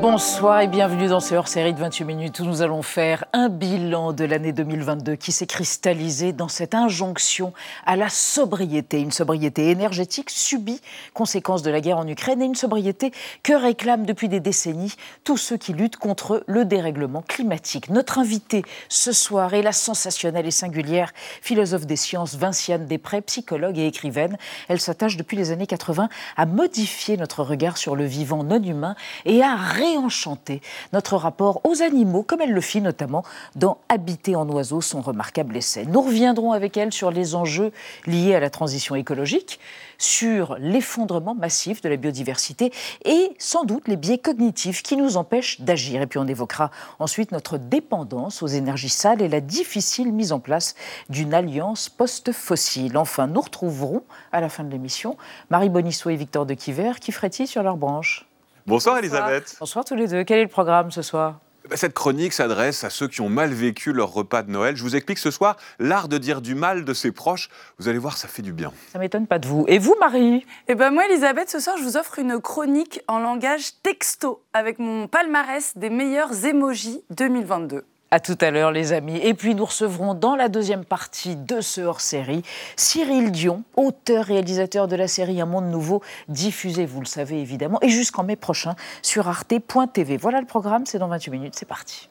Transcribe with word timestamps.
Bonsoir 0.00 0.60
et 0.60 0.68
bienvenue 0.68 1.08
dans 1.08 1.18
ce 1.18 1.34
hors-série 1.34 1.74
de 1.74 1.80
28 1.80 2.04
minutes 2.04 2.38
où 2.38 2.44
nous 2.44 2.62
allons 2.62 2.82
faire 2.82 3.24
un 3.32 3.48
bilan 3.48 4.12
de 4.12 4.24
l'année 4.24 4.52
2022 4.52 5.16
qui 5.16 5.32
s'est 5.32 5.46
cristallisé 5.46 6.32
dans 6.32 6.46
cette 6.46 6.76
injonction 6.76 7.52
à 7.84 7.96
la 7.96 8.08
sobriété, 8.08 9.00
une 9.00 9.10
sobriété 9.10 9.70
énergétique 9.70 10.30
subie, 10.30 10.80
conséquence 11.14 11.62
de 11.62 11.70
la 11.72 11.80
guerre 11.80 11.98
en 11.98 12.06
Ukraine 12.06 12.40
et 12.42 12.44
une 12.44 12.54
sobriété 12.54 13.10
que 13.42 13.52
réclament 13.52 14.06
depuis 14.06 14.28
des 14.28 14.38
décennies 14.38 14.94
tous 15.24 15.36
ceux 15.36 15.56
qui 15.56 15.72
luttent 15.72 15.96
contre 15.96 16.44
le 16.46 16.64
dérèglement 16.64 17.22
climatique. 17.22 17.90
Notre 17.90 18.18
invitée 18.18 18.62
ce 18.88 19.10
soir 19.10 19.52
est 19.54 19.62
la 19.62 19.72
sensationnelle 19.72 20.46
et 20.46 20.52
singulière 20.52 21.12
philosophe 21.42 21.86
des 21.86 21.96
sciences 21.96 22.36
Vinciane 22.36 22.86
Després, 22.86 23.20
psychologue 23.22 23.78
et 23.78 23.88
écrivaine. 23.88 24.38
Elle 24.68 24.80
s'attache 24.80 25.16
depuis 25.16 25.36
les 25.36 25.50
années 25.50 25.66
80 25.66 26.08
à 26.36 26.46
modifier 26.46 27.16
notre 27.16 27.42
regard 27.42 27.76
sur 27.76 27.96
le 27.96 28.04
vivant 28.04 28.44
non 28.44 28.62
humain 28.62 28.94
et 29.24 29.42
à 29.42 29.56
réenchanter 29.88 30.60
notre 30.92 31.16
rapport 31.16 31.60
aux 31.64 31.82
animaux, 31.82 32.22
comme 32.22 32.40
elle 32.40 32.52
le 32.52 32.60
fit 32.60 32.80
notamment 32.80 33.24
dans 33.56 33.78
Habiter 33.88 34.36
en 34.36 34.48
oiseau, 34.48 34.80
son 34.80 35.00
remarquable 35.00 35.56
essai. 35.56 35.86
Nous 35.86 36.00
reviendrons 36.00 36.52
avec 36.52 36.76
elle 36.76 36.92
sur 36.92 37.10
les 37.10 37.34
enjeux 37.34 37.72
liés 38.06 38.34
à 38.34 38.40
la 38.40 38.50
transition 38.50 38.94
écologique, 38.94 39.58
sur 39.98 40.56
l'effondrement 40.58 41.34
massif 41.34 41.80
de 41.80 41.88
la 41.88 41.96
biodiversité 41.96 42.72
et 43.04 43.32
sans 43.38 43.64
doute 43.64 43.88
les 43.88 43.96
biais 43.96 44.18
cognitifs 44.18 44.82
qui 44.82 44.96
nous 44.96 45.16
empêchent 45.16 45.60
d'agir. 45.60 46.02
Et 46.02 46.06
puis 46.06 46.18
on 46.18 46.26
évoquera 46.26 46.70
ensuite 46.98 47.32
notre 47.32 47.58
dépendance 47.58 48.42
aux 48.42 48.46
énergies 48.46 48.88
sales 48.88 49.22
et 49.22 49.28
la 49.28 49.40
difficile 49.40 50.12
mise 50.12 50.32
en 50.32 50.38
place 50.38 50.74
d'une 51.08 51.34
alliance 51.34 51.88
post-fossile. 51.88 52.96
Enfin, 52.96 53.26
nous 53.26 53.40
retrouverons 53.40 54.02
à 54.32 54.40
la 54.40 54.48
fin 54.48 54.64
de 54.64 54.70
l'émission 54.70 55.16
Marie 55.50 55.70
Bonisseau 55.70 56.10
et 56.10 56.16
Victor 56.16 56.46
de 56.46 56.54
Quiver 56.54 56.92
qui 57.00 57.10
frétillent 57.10 57.46
sur 57.46 57.62
leurs 57.62 57.76
branches. 57.76 58.27
Bonsoir, 58.68 58.98
Elisabeth. 58.98 59.56
Bonsoir 59.58 59.82
tous 59.82 59.94
les 59.94 60.08
deux. 60.08 60.24
Quel 60.24 60.40
est 60.40 60.42
le 60.42 60.48
programme 60.48 60.90
ce 60.90 61.00
soir 61.00 61.40
bah, 61.70 61.76
cette 61.76 61.94
chronique 61.94 62.34
s'adresse 62.34 62.84
à 62.84 62.90
ceux 62.90 63.08
qui 63.08 63.22
ont 63.22 63.30
mal 63.30 63.50
vécu 63.50 63.94
leur 63.94 64.12
repas 64.12 64.42
de 64.42 64.50
Noël. 64.50 64.76
Je 64.76 64.82
vous 64.82 64.94
explique 64.94 65.18
ce 65.18 65.30
soir 65.30 65.56
l'art 65.78 66.08
de 66.08 66.18
dire 66.18 66.42
du 66.42 66.54
mal 66.54 66.84
de 66.84 66.92
ses 66.92 67.10
proches. 67.10 67.48
Vous 67.78 67.88
allez 67.88 67.98
voir, 67.98 68.18
ça 68.18 68.28
fait 68.28 68.42
du 68.42 68.52
bien. 68.52 68.72
Ça 68.92 68.98
m'étonne 68.98 69.26
pas 69.26 69.38
de 69.38 69.48
vous. 69.48 69.64
Et 69.68 69.78
vous, 69.78 69.96
Marie 69.98 70.44
Eh 70.68 70.74
ben 70.74 70.90
moi, 70.90 71.06
Elisabeth, 71.06 71.48
ce 71.48 71.60
soir, 71.60 71.76
je 71.78 71.82
vous 71.82 71.96
offre 71.96 72.18
une 72.18 72.40
chronique 72.40 73.00
en 73.08 73.18
langage 73.18 73.80
texto 73.82 74.42
avec 74.52 74.78
mon 74.78 75.08
palmarès 75.08 75.76
des 75.76 75.88
meilleurs 75.88 76.44
émojis 76.44 77.02
2022. 77.10 77.84
À 78.10 78.20
tout 78.20 78.38
à 78.40 78.50
l'heure, 78.50 78.72
les 78.72 78.94
amis. 78.94 79.18
Et 79.18 79.34
puis, 79.34 79.54
nous 79.54 79.66
recevrons 79.66 80.14
dans 80.14 80.34
la 80.34 80.48
deuxième 80.48 80.86
partie 80.86 81.36
de 81.36 81.60
ce 81.60 81.82
hors-série 81.82 82.42
Cyril 82.74 83.30
Dion, 83.30 83.64
auteur-réalisateur 83.76 84.88
de 84.88 84.96
la 84.96 85.08
série 85.08 85.42
Un 85.42 85.46
Monde 85.46 85.70
Nouveau, 85.70 86.02
diffusé, 86.28 86.86
vous 86.86 87.00
le 87.00 87.06
savez 87.06 87.38
évidemment, 87.38 87.78
et 87.82 87.90
jusqu'en 87.90 88.22
mai 88.22 88.36
prochain 88.36 88.76
sur 89.02 89.28
arte.tv. 89.28 90.16
Voilà 90.16 90.40
le 90.40 90.46
programme, 90.46 90.86
c'est 90.86 90.98
dans 90.98 91.08
28 91.08 91.30
minutes, 91.30 91.54
c'est 91.54 91.68
parti. 91.68 92.08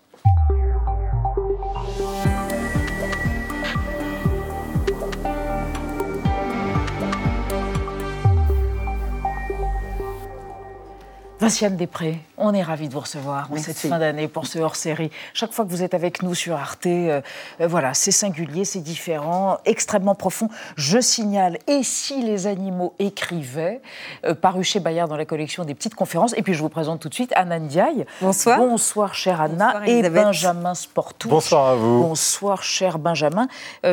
Vinciane 11.40 11.78
Després, 11.78 12.18
on 12.40 12.52
est 12.56 12.64
ravis 12.64 12.88
de 12.88 12.94
vous 12.94 13.00
recevoir 13.00 13.48
en 13.52 13.58
cette 13.58 13.78
fin 13.78 14.00
d'année 14.00 14.28
pour 14.28 14.48
ce 14.48 14.58
hors-série. 14.58 15.12
Chaque 15.36 15.52
fois 15.52 15.66
que 15.66 15.70
vous 15.70 15.84
êtes 15.84 15.94
avec 15.94 16.24
nous 16.24 16.34
sur 16.34 16.56
Arte, 16.56 16.88
euh, 16.88 17.22
euh, 17.62 17.68
voilà, 17.68 17.94
c'est 17.94 18.10
singulier, 18.12 18.66
c'est 18.66 18.80
différent, 18.80 19.60
extrêmement 19.66 20.16
profond. 20.16 20.50
Je 20.78 21.00
signale 21.00 21.60
Et 21.68 21.84
si 21.84 22.24
les 22.24 22.48
animaux 22.48 22.96
écrivaient, 22.98 23.82
euh, 24.26 24.34
paru 24.34 24.64
chez 24.64 24.80
Bayard 24.80 25.10
dans 25.10 25.16
la 25.16 25.26
collection 25.26 25.64
des 25.64 25.76
petites 25.76 25.94
conférences. 25.94 26.34
Et 26.36 26.42
puis 26.42 26.56
je 26.56 26.62
vous 26.62 26.70
présente 26.70 27.02
tout 27.02 27.10
de 27.10 27.14
suite 27.14 27.32
Anna 27.36 27.60
Ndiaye. 27.60 28.08
Bonsoir. 28.20 28.58
Bonsoir, 28.58 29.14
chère 29.14 29.40
Anna. 29.40 29.84
et 29.86 30.10
Benjamin 30.10 30.74
Sportou. 30.74 31.30
Bonsoir 31.30 31.68
à 31.68 31.76
vous. 31.76 32.02
Bonsoir, 32.02 32.64
cher 32.64 32.98
Benjamin. 32.98 33.48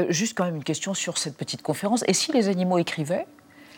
juste 0.09 0.35
quand 0.35 0.45
même 0.45 0.57
une 0.57 0.65
question 0.65 0.95
sur 0.95 1.19
cette 1.19 1.37
petite 1.37 1.61
conférence. 1.61 2.05
Et 2.09 2.15
si 2.15 2.33
les 2.33 2.49
animaux 2.49 2.79
écrivaient? 2.79 3.27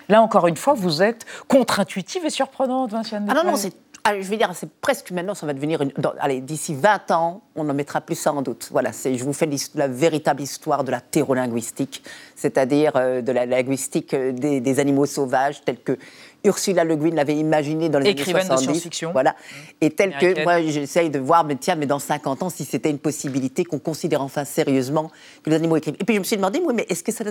Là, 0.09 0.23
encore 0.23 0.47
une 0.47 0.57
fois, 0.57 0.75
vous 0.75 1.03
êtes 1.03 1.25
contre-intuitive 1.49 2.25
et 2.25 2.31
surprenante, 2.31 2.93
Vinciane. 2.93 3.27
Ah 3.29 3.35
non, 3.35 3.51
non, 3.51 3.57
c'est 3.57 3.75
ah, 4.09 4.15
je 4.21 4.29
vais 4.29 4.37
dire, 4.37 4.53
c'est 4.55 4.71
presque 4.71 5.11
maintenant, 5.11 5.35
ça 5.35 5.47
va 5.47 5.53
devenir 5.53 5.83
une. 5.83 5.91
allez, 6.21 6.41
d'ici 6.41 6.77
20 6.77 7.11
ans, 7.11 7.43
on 7.57 7.69
en 7.69 7.75
mettra 7.75 8.01
plus 8.01 8.15
sans 8.15 8.41
doute. 8.41 8.69
Voilà, 8.71 8.93
je 8.93 9.25
vous 9.25 9.33
fais 9.33 9.51
la 9.75 9.89
véritable 9.89 10.43
histoire 10.43 10.85
de 10.85 10.93
la 10.93 11.01
thérolinguistique, 11.01 12.05
c'est-à-dire 12.37 12.93
euh, 12.95 13.21
de 13.21 13.33
la 13.33 13.47
linguistique 13.47 14.15
euh, 14.15 14.31
des, 14.31 14.61
des, 14.61 14.79
animaux 14.79 15.07
sauvages, 15.07 15.65
tels 15.65 15.83
que 15.83 15.99
Ursula 16.47 16.85
Le 16.85 16.97
Guin 16.97 17.15
l'avait 17.15 17.37
imaginé 17.37 17.89
dans 17.89 17.99
les 17.99 18.11
années 18.11 18.25
70. 18.25 18.49
de 18.49 18.57
science-fiction. 18.57 19.13
Voilà. 19.13 19.37
Et 19.81 19.91
tel 19.91 20.17
que 20.17 20.45
moi, 20.45 20.63
j'essaye 20.63 21.11
de 21.11 21.19
voir, 21.19 21.45
mais 21.45 21.57
tiens, 21.57 21.75
mais 21.75 21.87
dans 21.87 21.99
50 21.99 22.45
ans, 22.45 22.51
si 22.51 22.65
c'était 22.65 22.91
une 22.91 22.99
possibilité 22.99 23.65
qu'on 23.65 23.79
considère 23.79 24.23
enfin 24.23 24.45
sérieusement 24.45 25.11
que 25.43 25.51
les 25.51 25.57
animaux 25.57 25.77
écrivent. 25.77 25.97
Et 26.01 26.05
puis 26.05 26.15
je 26.15 26.21
me 26.21 26.25
suis 26.25 26.37
demandé, 26.37 26.61
oui, 26.65 26.73
mais 26.75 26.87
est-ce 26.89 27.03
que 27.03 27.13
ça, 27.13 27.25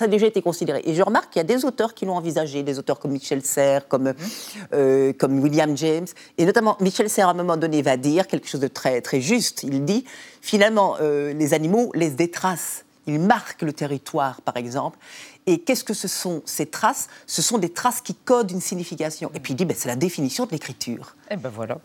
a 0.00 0.06
déjà 0.06 0.26
été 0.26 0.42
considéré? 0.42 0.82
Et 0.84 0.94
je 0.94 1.02
remarque 1.02 1.30
qu'il 1.30 1.40
y 1.40 1.44
a 1.44 1.44
des 1.44 1.64
auteurs 1.64 1.94
qui 1.94 2.06
l'ont 2.06 2.16
envisagé, 2.16 2.62
des 2.62 2.78
auteurs 2.78 2.98
comme 2.98 3.12
Michel 3.12 3.44
Serres, 3.44 3.86
comme, 3.88 4.10
mmh. 4.10 4.14
euh, 4.74 5.12
comme 5.12 5.40
William 5.40 5.76
James. 5.76 6.06
Et 6.38 6.44
notamment, 6.44 6.76
Michel 6.80 7.08
Serres, 7.08 7.28
à 7.28 7.32
un 7.32 7.34
moment 7.34 7.56
donné, 7.56 7.82
va 7.82 7.96
dire 7.96 8.26
quelque 8.26 8.48
chose 8.48 8.60
de 8.60 8.68
très, 8.68 9.00
très 9.00 9.20
juste. 9.20 9.62
Il 9.62 9.84
dit, 9.84 10.04
finalement, 10.40 10.96
euh, 11.00 11.32
les 11.32 11.54
animaux 11.54 11.90
laissent 11.94 12.16
des 12.16 12.30
traces. 12.30 12.84
Ils 13.06 13.20
marquent 13.20 13.62
le 13.62 13.72
territoire, 13.72 14.40
par 14.40 14.56
exemple. 14.56 14.98
Et 15.46 15.60
qu'est-ce 15.60 15.84
que 15.84 15.94
ce 15.94 16.08
sont 16.08 16.42
ces 16.46 16.66
traces? 16.66 17.08
Ce 17.26 17.42
sont 17.42 17.58
des 17.58 17.72
traces 17.72 18.00
qui 18.00 18.14
codent 18.14 18.50
une 18.50 18.60
signification. 18.60 19.30
Et 19.34 19.40
puis 19.40 19.52
il 19.52 19.56
dit, 19.56 19.64
ben, 19.64 19.76
c'est 19.78 19.88
la 19.88 19.96
définition 19.96 20.46
de 20.46 20.52
l'écriture. 20.52 21.16
Et 21.30 21.34
eh 21.34 21.36
ben 21.36 21.50
voilà. 21.50 21.78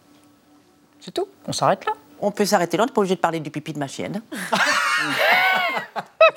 C'est 0.99 1.11
tout. 1.11 1.27
On 1.45 1.53
s'arrête 1.53 1.85
là? 1.85 1.93
On 2.21 2.31
peut 2.31 2.45
s'arrêter 2.45 2.75
là, 2.75 2.83
on 2.83 2.87
n'est 2.87 2.91
pas 2.91 2.99
obligé 2.99 3.15
de 3.15 3.21
parler 3.21 3.39
du 3.39 3.49
pipi 3.49 3.71
de 3.71 3.79
ma 3.79 3.87
chienne. 3.87 4.21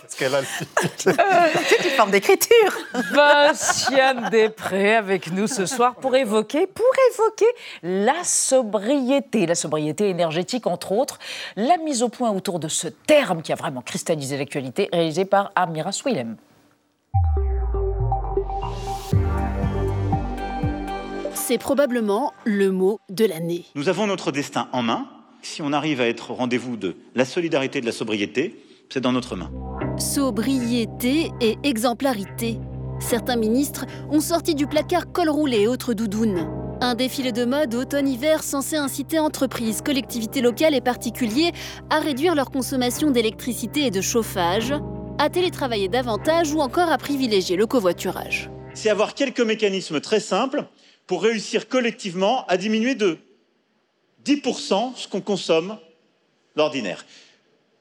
Qu'est-ce 0.00 0.16
qu'elle 0.16 0.34
a 0.34 0.42
C'est 0.44 1.84
une 1.84 1.90
forme 1.96 2.12
d'écriture. 2.12 2.72
Vinciane 3.12 4.28
Després 4.30 4.94
avec 4.94 5.32
nous 5.32 5.48
ce 5.48 5.66
soir 5.66 5.96
pour 5.96 6.14
évoquer, 6.14 6.66
pour 6.68 6.86
évoquer 7.12 7.46
la 7.82 8.22
sobriété, 8.22 9.46
la 9.46 9.56
sobriété 9.56 10.08
énergétique 10.08 10.66
entre 10.66 10.92
autres, 10.92 11.18
la 11.56 11.76
mise 11.78 12.02
au 12.02 12.08
point 12.08 12.30
autour 12.30 12.60
de 12.60 12.68
ce 12.68 12.88
terme 12.88 13.42
qui 13.42 13.52
a 13.52 13.56
vraiment 13.56 13.82
cristallisé 13.82 14.36
l'actualité, 14.36 14.88
réalisée 14.92 15.24
par 15.24 15.50
Amira 15.56 15.90
Swilem. 15.90 16.36
C'est 21.34 21.58
probablement 21.58 22.32
le 22.44 22.70
mot 22.70 23.00
de 23.10 23.24
l'année. 23.24 23.64
Nous 23.74 23.88
avons 23.88 24.06
notre 24.06 24.32
destin 24.32 24.68
en 24.72 24.82
main. 24.82 25.06
Si 25.42 25.60
on 25.60 25.72
arrive 25.72 26.00
à 26.00 26.06
être 26.06 26.30
au 26.30 26.34
rendez-vous 26.34 26.76
de 26.76 26.96
la 27.14 27.24
solidarité 27.24 27.78
et 27.78 27.80
de 27.80 27.86
la 27.86 27.92
sobriété, 27.92 28.64
c'est 28.90 29.00
dans 29.00 29.12
notre 29.12 29.36
main. 29.36 29.50
Sobriété 29.98 31.30
et 31.40 31.58
exemplarité. 31.62 32.58
Certains 33.00 33.36
ministres 33.36 33.86
ont 34.10 34.20
sorti 34.20 34.54
du 34.54 34.66
placard 34.66 35.10
col 35.12 35.28
roulé 35.28 35.62
et 35.62 35.68
autres 35.68 35.94
doudounes. 35.94 36.48
Un 36.80 36.94
défilé 36.94 37.32
de 37.32 37.44
mode 37.44 37.74
automne-hiver 37.74 38.42
censé 38.42 38.76
inciter 38.76 39.18
entreprises, 39.18 39.82
collectivités 39.82 40.40
locales 40.40 40.74
et 40.74 40.80
particuliers 40.80 41.52
à 41.90 41.98
réduire 41.98 42.34
leur 42.34 42.50
consommation 42.50 43.10
d'électricité 43.10 43.86
et 43.86 43.90
de 43.90 44.00
chauffage 44.00 44.74
à 45.18 45.30
télétravailler 45.30 45.88
davantage 45.88 46.52
ou 46.52 46.60
encore 46.60 46.90
à 46.90 46.98
privilégier 46.98 47.56
le 47.56 47.66
covoiturage. 47.66 48.50
C'est 48.74 48.90
avoir 48.90 49.14
quelques 49.14 49.40
mécanismes 49.40 50.00
très 50.00 50.20
simples 50.20 50.64
pour 51.06 51.22
réussir 51.22 51.68
collectivement 51.68 52.46
à 52.46 52.56
diminuer 52.56 52.94
de 52.94 53.18
10% 54.24 54.96
ce 54.96 55.08
qu'on 55.08 55.20
consomme 55.20 55.78
d'ordinaire. 56.56 57.04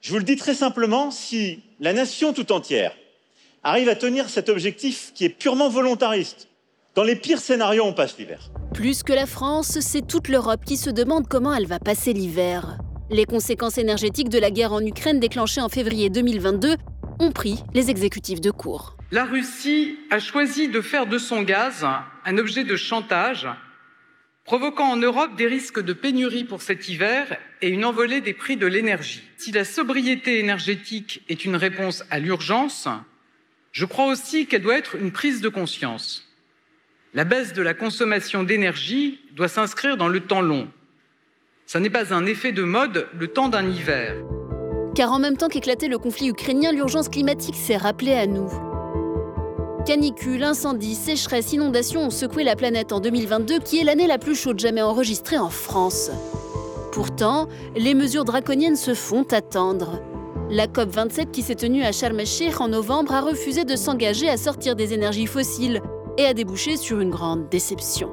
Je 0.00 0.10
vous 0.10 0.18
le 0.18 0.24
dis 0.24 0.36
très 0.36 0.54
simplement, 0.54 1.10
si 1.10 1.62
la 1.80 1.92
nation 1.92 2.32
tout 2.32 2.52
entière 2.52 2.94
arrive 3.62 3.88
à 3.88 3.94
tenir 3.94 4.28
cet 4.28 4.48
objectif 4.48 5.12
qui 5.14 5.24
est 5.24 5.28
purement 5.28 5.68
volontariste, 5.68 6.48
dans 6.94 7.04
les 7.04 7.16
pires 7.16 7.40
scénarios, 7.40 7.84
on 7.84 7.94
passe 7.94 8.18
l'hiver. 8.18 8.50
Plus 8.74 9.02
que 9.02 9.12
la 9.12 9.26
France, 9.26 9.78
c'est 9.80 10.06
toute 10.06 10.28
l'Europe 10.28 10.64
qui 10.66 10.76
se 10.76 10.90
demande 10.90 11.26
comment 11.26 11.54
elle 11.54 11.66
va 11.66 11.78
passer 11.78 12.12
l'hiver. 12.12 12.78
Les 13.10 13.24
conséquences 13.24 13.78
énergétiques 13.78 14.28
de 14.28 14.38
la 14.38 14.50
guerre 14.50 14.72
en 14.72 14.84
Ukraine 14.84 15.20
déclenchée 15.20 15.60
en 15.60 15.68
février 15.68 16.10
2022 16.10 16.76
ont 17.22 17.32
pris 17.32 17.62
les 17.74 17.90
exécutifs 17.90 18.40
de 18.40 18.50
cours. 18.50 18.96
La 19.10 19.24
Russie 19.24 19.98
a 20.10 20.18
choisi 20.18 20.68
de 20.68 20.80
faire 20.80 21.06
de 21.06 21.18
son 21.18 21.42
gaz 21.42 21.86
un 22.24 22.38
objet 22.38 22.64
de 22.64 22.76
chantage, 22.76 23.48
provoquant 24.44 24.90
en 24.90 24.96
Europe 24.96 25.36
des 25.36 25.46
risques 25.46 25.80
de 25.80 25.92
pénurie 25.92 26.44
pour 26.44 26.62
cet 26.62 26.88
hiver 26.88 27.36
et 27.60 27.68
une 27.68 27.84
envolée 27.84 28.20
des 28.20 28.34
prix 28.34 28.56
de 28.56 28.66
l'énergie. 28.66 29.22
Si 29.36 29.52
la 29.52 29.64
sobriété 29.64 30.38
énergétique 30.38 31.22
est 31.28 31.44
une 31.44 31.56
réponse 31.56 32.04
à 32.10 32.18
l'urgence, 32.18 32.88
je 33.70 33.84
crois 33.84 34.06
aussi 34.06 34.46
qu'elle 34.46 34.62
doit 34.62 34.78
être 34.78 34.96
une 34.96 35.12
prise 35.12 35.40
de 35.40 35.48
conscience. 35.48 36.28
La 37.14 37.24
baisse 37.24 37.52
de 37.52 37.62
la 37.62 37.74
consommation 37.74 38.42
d'énergie 38.42 39.20
doit 39.32 39.48
s'inscrire 39.48 39.96
dans 39.96 40.08
le 40.08 40.20
temps 40.20 40.40
long. 40.40 40.70
Ce 41.66 41.78
n'est 41.78 41.90
pas 41.90 42.12
un 42.12 42.26
effet 42.26 42.52
de 42.52 42.62
mode 42.62 43.08
le 43.18 43.28
temps 43.28 43.48
d'un 43.48 43.68
hiver. 43.68 44.16
Car 44.94 45.10
en 45.10 45.18
même 45.18 45.38
temps 45.38 45.48
qu'éclatait 45.48 45.88
le 45.88 45.98
conflit 45.98 46.28
ukrainien, 46.28 46.70
l'urgence 46.70 47.08
climatique 47.08 47.56
s'est 47.56 47.78
rappelée 47.78 48.12
à 48.12 48.26
nous. 48.26 48.50
Canicules, 49.86 50.44
incendies, 50.44 50.94
sécheresses, 50.94 51.54
inondations 51.54 52.02
ont 52.02 52.10
secoué 52.10 52.44
la 52.44 52.56
planète 52.56 52.92
en 52.92 53.00
2022, 53.00 53.58
qui 53.58 53.78
est 53.78 53.84
l'année 53.84 54.06
la 54.06 54.18
plus 54.18 54.34
chaude 54.34 54.60
jamais 54.60 54.82
enregistrée 54.82 55.38
en 55.38 55.48
France. 55.48 56.10
Pourtant, 56.92 57.48
les 57.74 57.94
mesures 57.94 58.24
draconiennes 58.24 58.76
se 58.76 58.92
font 58.92 59.24
attendre. 59.30 60.00
La 60.50 60.66
COP27 60.66 61.30
qui 61.30 61.40
s'est 61.40 61.54
tenue 61.54 61.82
à 61.82 61.92
Sharm 61.92 62.20
en 62.60 62.68
novembre 62.68 63.14
a 63.14 63.22
refusé 63.22 63.64
de 63.64 63.76
s'engager 63.76 64.28
à 64.28 64.36
sortir 64.36 64.76
des 64.76 64.92
énergies 64.92 65.26
fossiles 65.26 65.80
et 66.18 66.26
a 66.26 66.34
débouché 66.34 66.76
sur 66.76 67.00
une 67.00 67.10
grande 67.10 67.48
déception. 67.48 68.10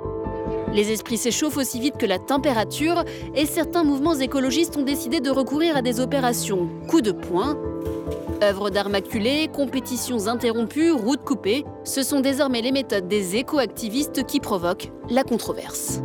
Les 0.74 0.92
esprits 0.92 1.18
s'échauffent 1.18 1.58
aussi 1.58 1.80
vite 1.80 1.98
que 1.98 2.06
la 2.06 2.20
température 2.20 3.04
et 3.36 3.46
certains 3.46 3.84
mouvements 3.84 4.16
écologistes 4.16 4.78
ont 4.78 4.84
décidé 4.84 5.20
de 5.20 5.30
recourir 5.30 5.76
à 5.76 5.82
des 5.82 6.00
opérations 6.00 6.70
coup 6.88 7.02
de 7.02 7.12
poing. 7.12 7.58
Œuvres 8.44 8.70
d'art 8.70 8.90
maculées, 8.90 9.50
compétitions 9.52 10.28
interrompues, 10.28 10.92
routes 10.92 11.24
coupées, 11.24 11.66
ce 11.84 12.04
sont 12.04 12.22
désormais 12.22 12.62
les 12.62 12.72
méthodes 12.72 13.08
des 13.08 13.36
éco-activistes 13.36 14.26
qui 14.26 14.40
provoquent 14.40 14.92
la 15.10 15.24
controverse. 15.24 16.02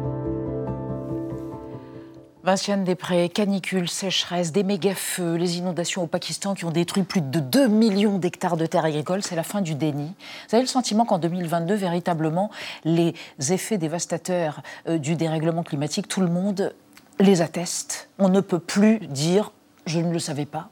Vinciane 2.45 2.85
Després, 2.85 3.31
canicule, 3.31 3.89
sécheresse, 3.89 4.53
des 4.53 4.65
méga-feux, 4.65 5.37
les 5.37 5.57
inondations 5.57 6.03
au 6.03 6.07
Pakistan 6.07 6.53
qui 6.53 6.67
ont 6.67 6.71
détruit 6.71 7.03
plus 7.03 7.23
de 7.23 7.41
2 7.41 7.69
millions 7.69 8.19
d'hectares 8.19 8.59
de 8.59 8.67
terres 8.67 8.85
agricoles, 8.85 9.23
c'est 9.23 9.35
la 9.35 9.43
fin 9.43 9.63
du 9.63 9.75
déni. 9.75 10.13
Vous 10.51 10.57
avez 10.57 10.61
le 10.61 10.69
sentiment 10.69 11.07
qu'en 11.07 11.19
2022, 11.19 11.75
véritablement, 11.75 12.51
les 12.85 13.15
effets 13.49 13.79
dévastateurs 13.79 14.61
euh, 14.87 14.99
du 14.99 15.17
dérèglement 15.17 15.63
climatique, 15.63 16.07
tout 16.07 16.21
le 16.21 16.29
monde 16.29 16.75
les 17.19 17.41
atteste. 17.41 18.11
On 18.19 18.29
ne 18.29 18.43
peut 18.43 18.59
plus 18.59 18.99
dire 19.07 19.53
je 19.87 20.01
ne 20.01 20.13
le 20.13 20.19
savais 20.19 20.45
pas, 20.45 20.69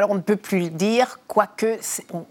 alors 0.00 0.12
on 0.12 0.14
ne 0.14 0.20
peut 0.20 0.36
plus 0.36 0.60
le 0.60 0.70
dire, 0.70 1.20
quoique 1.28 1.78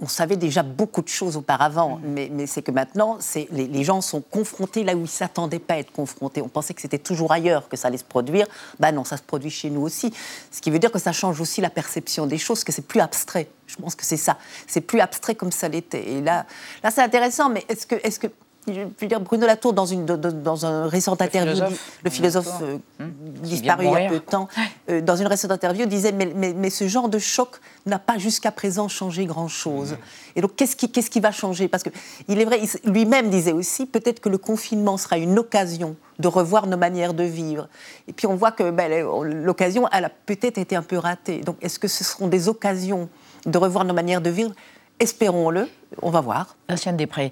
on, 0.02 0.08
savait 0.08 0.38
déjà 0.38 0.64
beaucoup 0.64 1.04
de 1.04 1.08
choses 1.08 1.38
auparavant, 1.38 1.98
mm. 1.98 2.30
mais, 2.32 2.48
c'est 2.48 2.64
que 2.64 2.72
maintenant, 2.72 3.20
les, 3.36 3.68
les, 3.68 3.84
gens 3.84 4.02
sont 4.02 4.22
confrontés 4.22 4.84
là 4.84 4.96
où 4.96 4.98
ils 4.98 5.04
ne 5.04 5.08
s'attendaient 5.08 5.60
pas 5.60 5.76
à 5.76 5.78
être 5.78 5.92
confrontés. 5.92 6.42
On 6.42 6.48
pensait 6.48 6.74
que 6.74 6.82
c'était 6.82 6.98
toujours 6.98 7.32
ailleurs 7.32 7.70
que 7.70 7.78
ça 7.78 7.90
allait 7.90 8.00
se 8.00 8.04
produire. 8.04 8.48
Ben 8.80 8.92
non, 8.92 9.04
ça 9.04 9.18
se 9.18 9.22
produit 9.22 9.52
chez 9.52 9.70
nous 9.70 9.82
aussi. 9.82 10.12
Ce 10.52 10.62
qui 10.62 10.72
veut 10.72 10.80
dire 10.80 10.92
que 10.92 10.98
ça 10.98 11.12
change 11.12 11.40
aussi 11.40 11.62
la 11.62 11.70
perception 11.70 12.26
des 12.26 12.40
choses, 12.40 12.64
que 12.64 12.72
c'est 12.72 12.88
plus 12.88 13.02
abstrait. 13.02 13.48
Je 13.68 13.76
pense 13.76 13.94
que 13.94 14.04
c'est 14.04 14.18
ça. 14.18 14.40
C'est 14.66 14.82
plus 14.82 15.00
abstrait 15.00 15.36
comme 15.36 15.52
ça 15.52 15.70
l'était. 15.70 16.10
Et 16.10 16.22
là, 16.22 16.48
là 16.82 16.90
c'est 16.90 17.04
intéressant, 17.04 17.50
mais 17.50 17.64
est-ce 17.70 17.86
que, 17.86 17.96
est-ce 18.04 18.18
que 18.18 18.28
dire, 18.70 19.20
Bruno 19.20 19.46
Latour, 19.46 19.74
dans, 19.74 19.86
une, 19.86 20.06
dans 20.06 20.66
un 20.66 20.88
récent 20.88 21.14
interview, 21.20 21.64
le 22.04 22.10
philosophe 22.10 22.62
euh, 22.62 22.78
hmm. 23.00 23.12
disparu 23.44 23.86
il 23.86 23.92
y 23.92 24.06
a 24.06 24.10
peu 24.10 24.16
de 24.16 24.20
temps, 24.20 24.48
euh, 24.90 25.02
dans 25.02 25.16
une 25.16 25.28
récente 25.28 25.52
interview, 25.52 25.86
disait 25.86 26.12
mais, 26.12 26.54
mais, 26.56 26.70
ce 26.70 26.88
genre 26.88 27.10
de 27.10 27.20
choc 27.20 27.60
n'a 27.86 28.00
pas 28.00 28.18
jusqu'à 28.18 28.52
présent 28.52 28.88
changé 28.88 29.26
grand-chose. 29.26 29.98
Et 30.36 30.42
donc, 30.42 30.56
qu'est-ce 30.56 30.76
qui, 30.76 30.92
qu'est-ce 30.92 31.10
qui 31.10 31.20
va 31.20 31.32
changer? 31.32 31.68
Parce 31.68 31.84
qu'il 31.84 32.40
est 32.40 32.46
vrai, 32.46 32.62
lui-même 32.86 33.30
disait 33.30 33.52
aussi 33.52 33.86
peut-être 33.86 34.20
que 34.20 34.30
le 34.30 34.38
confinement 34.38 34.98
sera 34.98 35.18
une 35.18 35.38
occasion 35.40 35.96
de 36.20 36.28
revoir 36.28 36.68
nos 36.68 36.78
manières 36.78 37.14
de 37.14 37.24
vivre. 37.24 37.68
Et 38.08 38.14
puis, 38.14 38.28
on 38.28 38.36
voit 38.36 38.52
que 38.52 38.72
ben, 38.72 38.92
l'occasion, 39.24 39.88
elle 39.92 40.06
a 40.06 40.10
peut-être 40.10 40.58
été 40.58 40.76
un 40.76 40.84
peu 40.84 40.98
ratée. 40.98 41.40
Donc, 41.40 41.58
est-ce 41.62 41.80
que 41.80 41.88
ce 41.88 42.04
seront 42.04 42.28
des 42.28 42.50
occasions 42.50 43.10
de 43.46 43.58
revoir 43.58 43.86
nos 43.86 43.94
manières 43.94 44.22
de 44.22 44.30
vivre? 44.30 44.52
Espérons-le, 45.00 45.70
on 46.02 46.10
va 46.10 46.20
voir. 46.20 46.58
Vinciane 46.68 46.98
Després, 46.98 47.32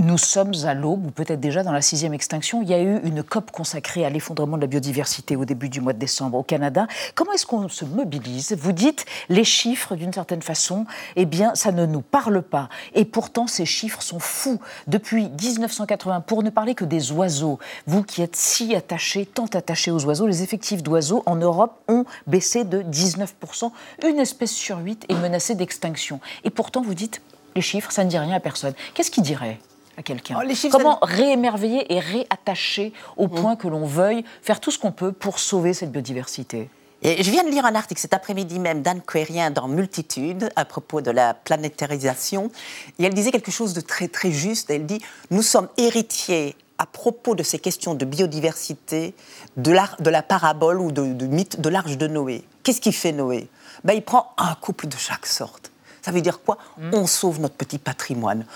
nous 0.00 0.16
sommes 0.16 0.52
à 0.64 0.72
l'aube, 0.72 1.06
ou 1.06 1.10
peut-être 1.10 1.40
déjà 1.40 1.62
dans 1.62 1.72
la 1.72 1.82
sixième 1.82 2.14
extinction. 2.14 2.62
Il 2.62 2.68
y 2.68 2.74
a 2.74 2.80
eu 2.80 3.00
une 3.04 3.22
COP 3.22 3.50
consacrée 3.50 4.04
à 4.04 4.10
l'effondrement 4.10 4.56
de 4.56 4.62
la 4.62 4.66
biodiversité 4.66 5.36
au 5.36 5.44
début 5.44 5.68
du 5.68 5.80
mois 5.80 5.92
de 5.92 5.98
décembre 5.98 6.38
au 6.38 6.42
Canada. 6.42 6.86
Comment 7.14 7.32
est-ce 7.32 7.44
qu'on 7.46 7.68
se 7.68 7.84
mobilise? 7.84 8.56
Vous 8.58 8.72
dites 8.72 9.04
les 9.28 9.44
chiffres, 9.44 9.96
d'une 9.96 10.12
certaine 10.12 10.40
façon, 10.40 10.86
eh 11.16 11.26
bien, 11.26 11.54
ça 11.54 11.70
ne 11.70 11.84
nous 11.84 12.00
parle 12.00 12.40
pas. 12.40 12.70
Et 12.94 13.04
pourtant, 13.04 13.46
ces 13.46 13.66
chiffres 13.66 14.02
sont 14.02 14.18
fous. 14.18 14.58
Depuis 14.86 15.28
1980, 15.28 16.22
pour 16.22 16.42
ne 16.42 16.50
parler 16.50 16.74
que 16.74 16.86
des 16.86 17.12
oiseaux, 17.12 17.58
vous 17.86 18.02
qui 18.02 18.22
êtes 18.22 18.36
si 18.36 18.74
attachés, 18.74 19.26
tant 19.26 19.46
attachés 19.46 19.90
aux 19.90 20.04
oiseaux, 20.06 20.26
les 20.26 20.42
effectifs 20.42 20.82
d'oiseaux 20.82 21.22
en 21.26 21.36
Europe 21.36 21.78
ont 21.88 22.06
baissé 22.26 22.64
de 22.64 22.82
19%. 22.82 23.70
Une 24.08 24.18
espèce 24.18 24.52
sur 24.52 24.78
huit 24.78 25.04
est 25.10 25.14
menacée 25.14 25.54
d'extinction. 25.54 26.20
Et 26.44 26.50
pourtant, 26.50 26.80
vous 26.80 26.94
dites 26.94 27.20
les 27.54 27.62
chiffres, 27.62 27.92
ça 27.92 28.04
ne 28.04 28.08
dit 28.08 28.18
rien 28.18 28.34
à 28.34 28.40
personne. 28.40 28.72
Qu'est-ce 28.94 29.10
qui 29.10 29.20
dirait 29.20 29.58
à 30.00 30.02
quelqu'un 30.02 30.38
oh, 30.42 30.68
Comment 30.70 30.98
réémerveiller 31.02 31.92
et 31.92 32.00
réattacher 32.00 32.92
au 33.16 33.26
mmh. 33.26 33.30
point 33.30 33.56
que 33.56 33.68
l'on 33.68 33.86
veuille 33.86 34.24
faire 34.42 34.60
tout 34.60 34.70
ce 34.70 34.78
qu'on 34.78 34.92
peut 34.92 35.12
pour 35.12 35.38
sauver 35.38 35.72
cette 35.74 35.92
biodiversité? 35.92 36.68
Et 37.02 37.22
je 37.22 37.30
viens 37.30 37.44
de 37.44 37.48
lire 37.48 37.64
un 37.64 37.74
article 37.74 38.00
cet 38.00 38.12
après-midi 38.12 38.58
même 38.58 38.82
d'Anne 38.82 39.00
Quérien 39.00 39.50
dans 39.50 39.68
Multitude 39.68 40.50
à 40.56 40.66
propos 40.66 41.00
de 41.00 41.10
la 41.10 41.32
planétarisation. 41.32 42.50
Et 42.98 43.04
elle 43.04 43.14
disait 43.14 43.30
quelque 43.30 43.50
chose 43.50 43.72
de 43.72 43.80
très 43.80 44.08
très 44.08 44.30
juste. 44.30 44.70
Elle 44.70 44.84
dit 44.84 45.00
Nous 45.30 45.42
sommes 45.42 45.68
héritiers 45.78 46.56
à 46.76 46.86
propos 46.86 47.34
de 47.34 47.42
ces 47.42 47.58
questions 47.58 47.94
de 47.94 48.04
biodiversité 48.04 49.14
de 49.56 49.72
la, 49.72 49.88
de 49.98 50.10
la 50.10 50.22
parabole 50.22 50.80
ou 50.80 50.92
de, 50.92 51.02
mythe 51.02 51.60
de 51.60 51.68
l'arche 51.68 51.96
de 51.96 52.06
Noé. 52.06 52.44
Qu'est-ce 52.62 52.80
qui 52.80 52.92
fait 52.92 53.12
Noé? 53.12 53.48
Ben, 53.84 53.94
Il 53.94 54.02
prend 54.02 54.34
un 54.36 54.54
couple 54.54 54.86
de 54.86 54.96
chaque 54.96 55.26
sorte. 55.26 55.70
Ça 56.02 56.10
veut 56.10 56.22
dire 56.22 56.40
quoi? 56.42 56.58
Mm. 56.78 56.94
On 56.94 57.06
sauve 57.06 57.40
notre 57.40 57.54
petit 57.54 57.78
patrimoine. 57.78 58.46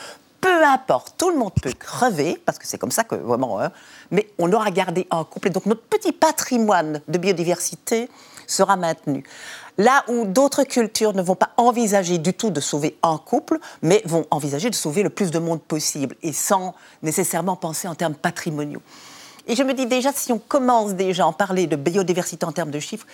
Peu 0.45 0.63
importe, 0.63 1.15
tout 1.17 1.31
le 1.31 1.39
monde 1.39 1.55
peut 1.63 1.73
crever, 1.73 2.39
parce 2.45 2.59
que 2.59 2.67
c'est 2.67 2.77
comme 2.77 2.91
ça 2.91 3.03
que 3.03 3.15
vraiment, 3.15 3.63
hein, 3.63 3.71
mais 4.11 4.29
on 4.39 4.53
aura 4.53 4.71
gardé 4.71 5.07
un 5.11 5.25
couple. 5.25 5.49
Donc 5.49 5.65
notre 5.65 5.81
petit 5.81 6.13
patrimoine 6.13 7.01
de 7.09 7.17
biodiversité 7.17 8.11
sera 8.47 8.77
maintenu. 8.77 9.25
Là 9.79 10.05
où 10.07 10.27
d'autres 10.27 10.65
cultures 10.65 11.15
ne 11.15 11.23
vont 11.23 11.35
pas 11.35 11.53
envisager 11.57 12.19
du 12.19 12.35
tout 12.35 12.51
de 12.51 12.61
sauver 12.61 12.99
un 13.03 13.17
couple, 13.17 13.59
mais 13.81 14.03
vont 14.05 14.27
envisager 14.31 14.69
de 14.69 14.75
sauver 14.75 15.03
le 15.03 15.09
plus 15.09 15.31
de 15.31 15.39
monde 15.39 15.63
possible, 15.63 16.15
et 16.23 16.35
sans 16.35 16.75
nécessairement 17.03 17.57
penser 17.57 17.89
en 17.89 17.95
termes 17.95 18.15
patrimoniaux. 18.15 18.83
Et 19.47 19.57
je 19.57 19.63
me 19.63 19.73
dis 19.73 19.87
déjà, 19.87 20.13
si 20.13 20.31
on 20.31 20.39
commence 20.39 20.93
déjà 20.93 21.25
à 21.25 21.27
en 21.27 21.33
parler 21.33 21.67
de 21.67 21.77
biodiversité 21.77 22.45
en 22.45 22.53
termes 22.53 22.71
de 22.71 22.81
chiffres, 22.81 23.07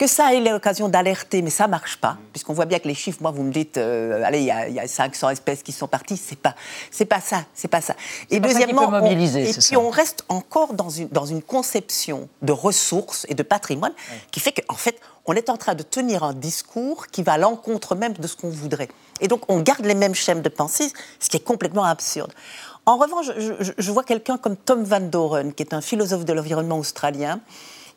que 0.00 0.06
ça 0.06 0.34
ait 0.34 0.40
l'occasion 0.40 0.88
d'alerter, 0.88 1.42
mais 1.42 1.50
ça 1.50 1.68
marche 1.68 1.98
pas, 1.98 2.16
puisqu'on 2.32 2.54
voit 2.54 2.64
bien 2.64 2.78
que 2.78 2.88
les 2.88 2.94
chiffres, 2.94 3.18
moi, 3.20 3.32
vous 3.32 3.42
me 3.42 3.52
dites, 3.52 3.76
euh, 3.76 4.22
allez, 4.24 4.40
il 4.40 4.46
y, 4.46 4.80
a 4.80 4.88
500 4.88 5.28
espèces 5.28 5.62
qui 5.62 5.72
sont 5.72 5.88
parties, 5.88 6.16
c'est 6.16 6.38
pas, 6.38 6.54
c'est 6.90 7.04
pas 7.04 7.20
ça, 7.20 7.44
c'est 7.52 7.68
pas 7.68 7.82
ça. 7.82 7.94
Et 8.30 8.40
deuxièmement, 8.40 8.88
on, 8.88 9.04
et 9.04 9.52
puis 9.52 9.76
on 9.76 9.90
reste 9.90 10.24
encore 10.30 10.72
dans 10.72 10.88
une, 10.88 11.08
dans 11.08 11.26
une 11.26 11.42
conception 11.42 12.30
de 12.40 12.50
ressources 12.50 13.26
et 13.28 13.34
de 13.34 13.42
patrimoine 13.42 13.92
qui 14.30 14.40
fait 14.40 14.52
qu'en 14.52 14.74
fait, 14.74 14.98
on 15.26 15.34
est 15.34 15.50
en 15.50 15.58
train 15.58 15.74
de 15.74 15.82
tenir 15.82 16.22
un 16.24 16.32
discours 16.32 17.08
qui 17.08 17.22
va 17.22 17.34
à 17.34 17.38
l'encontre 17.38 17.94
même 17.94 18.14
de 18.14 18.26
ce 18.26 18.36
qu'on 18.36 18.48
voudrait. 18.48 18.88
Et 19.20 19.28
donc, 19.28 19.42
on 19.48 19.60
garde 19.60 19.84
les 19.84 19.94
mêmes 19.94 20.14
schèmes 20.14 20.40
de 20.40 20.48
pensée, 20.48 20.90
ce 21.18 21.28
qui 21.28 21.36
est 21.36 21.44
complètement 21.44 21.84
absurde. 21.84 22.32
En 22.86 22.96
revanche, 22.96 23.26
je, 23.36 23.70
je 23.76 23.92
vois 23.92 24.04
quelqu'un 24.04 24.38
comme 24.38 24.56
Tom 24.56 24.82
Van 24.82 25.00
Doren, 25.00 25.52
qui 25.52 25.62
est 25.62 25.74
un 25.74 25.82
philosophe 25.82 26.24
de 26.24 26.32
l'environnement 26.32 26.78
australien, 26.78 27.42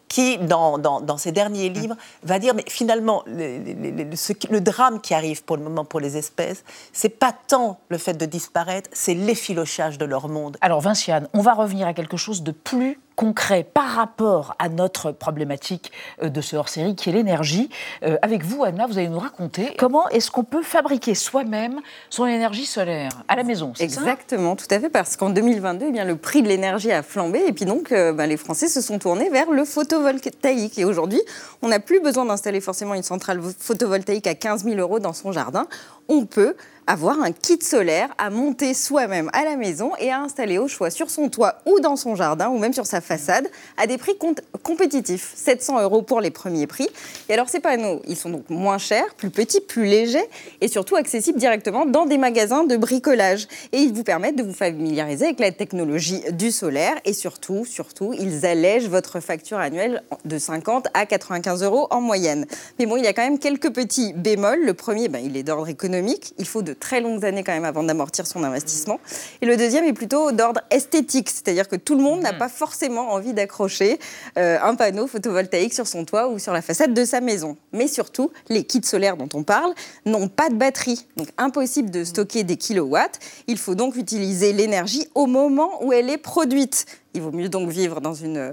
qui, 0.07 0.37
dans, 0.37 0.77
dans, 0.77 1.17
ses 1.17 1.31
derniers 1.31 1.69
mmh. 1.69 1.73
livres, 1.73 1.95
va 2.23 2.37
dire, 2.37 2.53
mais 2.53 2.63
finalement, 2.67 3.23
le, 3.25 4.59
drame 4.59 5.01
qui 5.01 5.13
arrive 5.13 5.43
pour 5.43 5.57
le 5.57 5.63
moment 5.63 5.85
pour 5.85 5.99
les 5.99 6.17
espèces, 6.17 6.63
c'est 6.91 7.09
pas 7.09 7.33
tant 7.47 7.79
le 7.89 7.97
fait 7.97 8.13
de 8.13 8.25
disparaître, 8.25 8.89
c'est 8.93 9.15
l'effilochage 9.15 9.97
de 9.97 10.05
leur 10.05 10.29
monde. 10.29 10.57
Alors 10.61 10.81
Vinciane, 10.81 11.27
on 11.33 11.41
va 11.41 11.53
revenir 11.53 11.87
à 11.87 11.93
quelque 11.93 12.17
chose 12.17 12.43
de 12.43 12.51
plus 12.51 12.99
concret 13.15 13.63
par 13.63 13.87
rapport 13.89 14.55
à 14.59 14.69
notre 14.69 15.11
problématique 15.11 15.91
euh, 16.21 16.29
de 16.29 16.41
ce 16.41 16.55
hors-série 16.55 16.95
qui 16.95 17.09
est 17.09 17.13
l'énergie. 17.13 17.69
Euh, 18.03 18.17
avec 18.21 18.43
vous, 18.43 18.63
Anna, 18.63 18.87
vous 18.87 18.97
allez 18.97 19.09
nous 19.09 19.19
raconter 19.19 19.73
comment 19.77 20.07
est-ce 20.09 20.31
qu'on 20.31 20.43
peut 20.43 20.63
fabriquer 20.63 21.15
soi-même 21.15 21.79
son 22.09 22.25
énergie 22.25 22.65
solaire 22.65 23.23
à 23.27 23.35
la 23.35 23.43
maison. 23.43 23.73
Exactement, 23.79 24.55
tout 24.55 24.67
à 24.69 24.79
fait, 24.79 24.89
parce 24.89 25.15
qu'en 25.15 25.29
2022, 25.29 25.85
eh 25.87 25.91
bien, 25.91 26.05
le 26.05 26.15
prix 26.15 26.41
de 26.41 26.47
l'énergie 26.47 26.91
a 26.91 27.03
flambé 27.03 27.43
et 27.47 27.53
puis 27.53 27.65
donc 27.65 27.91
euh, 27.91 28.13
ben, 28.13 28.27
les 28.27 28.37
Français 28.37 28.67
se 28.67 28.81
sont 28.81 28.99
tournés 28.99 29.29
vers 29.29 29.51
le 29.51 29.65
photovoltaïque. 29.65 30.77
Et 30.77 30.85
aujourd'hui, 30.85 31.21
on 31.61 31.69
n'a 31.69 31.79
plus 31.79 31.99
besoin 31.99 32.25
d'installer 32.25 32.61
forcément 32.61 32.93
une 32.93 33.03
centrale 33.03 33.41
photovoltaïque 33.41 34.27
à 34.27 34.35
15 34.35 34.63
000 34.63 34.77
euros 34.77 34.99
dans 34.99 35.13
son 35.13 35.31
jardin. 35.31 35.67
On 36.09 36.25
peut 36.25 36.55
avoir 36.87 37.21
un 37.21 37.31
kit 37.31 37.59
solaire 37.61 38.09
à 38.17 38.29
monter 38.29 38.73
soi-même 38.73 39.29
à 39.33 39.45
la 39.45 39.55
maison 39.55 39.91
et 39.99 40.11
à 40.11 40.19
installer 40.19 40.57
au 40.57 40.67
choix 40.67 40.89
sur 40.89 41.09
son 41.09 41.29
toit 41.29 41.55
ou 41.65 41.79
dans 41.79 41.95
son 41.95 42.15
jardin 42.15 42.49
ou 42.49 42.57
même 42.57 42.73
sur 42.73 42.85
sa 42.85 42.99
façade 42.99 43.47
à 43.77 43.87
des 43.87 43.97
prix 43.97 44.17
compétitifs. 44.63 45.31
700 45.35 45.81
euros 45.81 46.01
pour 46.01 46.19
les 46.19 46.31
premiers 46.31 46.67
prix. 46.67 46.89
Et 47.29 47.33
alors 47.33 47.47
ces 47.47 47.59
panneaux, 47.59 48.01
ils 48.07 48.17
sont 48.17 48.29
donc 48.29 48.49
moins 48.49 48.77
chers, 48.77 49.13
plus 49.15 49.29
petits, 49.29 49.61
plus 49.61 49.85
légers 49.85 50.25
et 50.61 50.67
surtout 50.67 50.95
accessibles 50.95 51.39
directement 51.39 51.85
dans 51.85 52.05
des 52.05 52.17
magasins 52.17 52.65
de 52.65 52.75
bricolage. 52.75 53.47
Et 53.71 53.77
ils 53.77 53.93
vous 53.93 54.03
permettent 54.03 54.35
de 54.35 54.43
vous 54.43 54.53
familiariser 54.53 55.25
avec 55.25 55.39
la 55.39 55.51
technologie 55.51 56.21
du 56.31 56.51
solaire 56.51 56.95
et 57.05 57.13
surtout, 57.13 57.65
surtout, 57.65 58.13
ils 58.13 58.45
allègent 58.45 58.89
votre 58.89 59.19
facture 59.19 59.57
annuelle 59.57 60.03
de 60.25 60.37
50 60.37 60.87
à 60.93 61.05
95 61.05 61.63
euros 61.63 61.87
en 61.91 62.01
moyenne. 62.01 62.45
Mais 62.77 62.85
bon, 62.85 62.97
il 62.97 63.03
y 63.03 63.07
a 63.07 63.13
quand 63.13 63.23
même 63.23 63.39
quelques 63.39 63.71
petits 63.71 64.11
bémols. 64.13 64.65
Le 64.65 64.73
premier, 64.73 65.07
ben, 65.07 65.21
il 65.23 65.37
est 65.37 65.43
d'ordre 65.43 65.69
économique. 65.69 65.92
Il 66.37 66.45
faut 66.45 66.61
de 66.61 66.73
très 66.73 67.01
longues 67.01 67.25
années 67.25 67.43
quand 67.43 67.51
même 67.51 67.65
avant 67.65 67.83
d'amortir 67.83 68.25
son 68.25 68.43
investissement. 68.43 68.99
Et 69.41 69.45
le 69.45 69.57
deuxième 69.57 69.85
est 69.85 69.93
plutôt 69.93 70.31
d'ordre 70.31 70.61
esthétique, 70.71 71.29
c'est-à-dire 71.29 71.67
que 71.67 71.75
tout 71.75 71.95
le 71.95 72.01
monde 72.01 72.21
n'a 72.21 72.33
mmh. 72.33 72.37
pas 72.37 72.49
forcément 72.49 73.11
envie 73.11 73.33
d'accrocher 73.33 73.99
euh, 74.37 74.57
un 74.61 74.75
panneau 74.75 75.07
photovoltaïque 75.07 75.73
sur 75.73 75.87
son 75.87 76.05
toit 76.05 76.27
ou 76.29 76.39
sur 76.39 76.53
la 76.53 76.61
façade 76.61 76.93
de 76.93 77.05
sa 77.05 77.21
maison. 77.21 77.57
Mais 77.71 77.87
surtout, 77.87 78.31
les 78.49 78.63
kits 78.63 78.81
solaires 78.83 79.17
dont 79.17 79.29
on 79.33 79.43
parle 79.43 79.73
n'ont 80.05 80.27
pas 80.27 80.49
de 80.49 80.55
batterie, 80.55 81.05
donc 81.17 81.29
impossible 81.37 81.89
de 81.89 82.03
stocker 82.03 82.43
des 82.43 82.57
kilowatts. 82.57 83.19
Il 83.47 83.57
faut 83.57 83.75
donc 83.75 83.95
utiliser 83.95 84.53
l'énergie 84.53 85.07
au 85.15 85.25
moment 85.25 85.83
où 85.83 85.93
elle 85.93 86.09
est 86.09 86.17
produite. 86.17 86.85
Il 87.13 87.21
vaut 87.21 87.31
mieux 87.31 87.49
donc 87.49 87.69
vivre 87.69 88.01
dans 88.01 88.13
une 88.13 88.37
euh, 88.37 88.51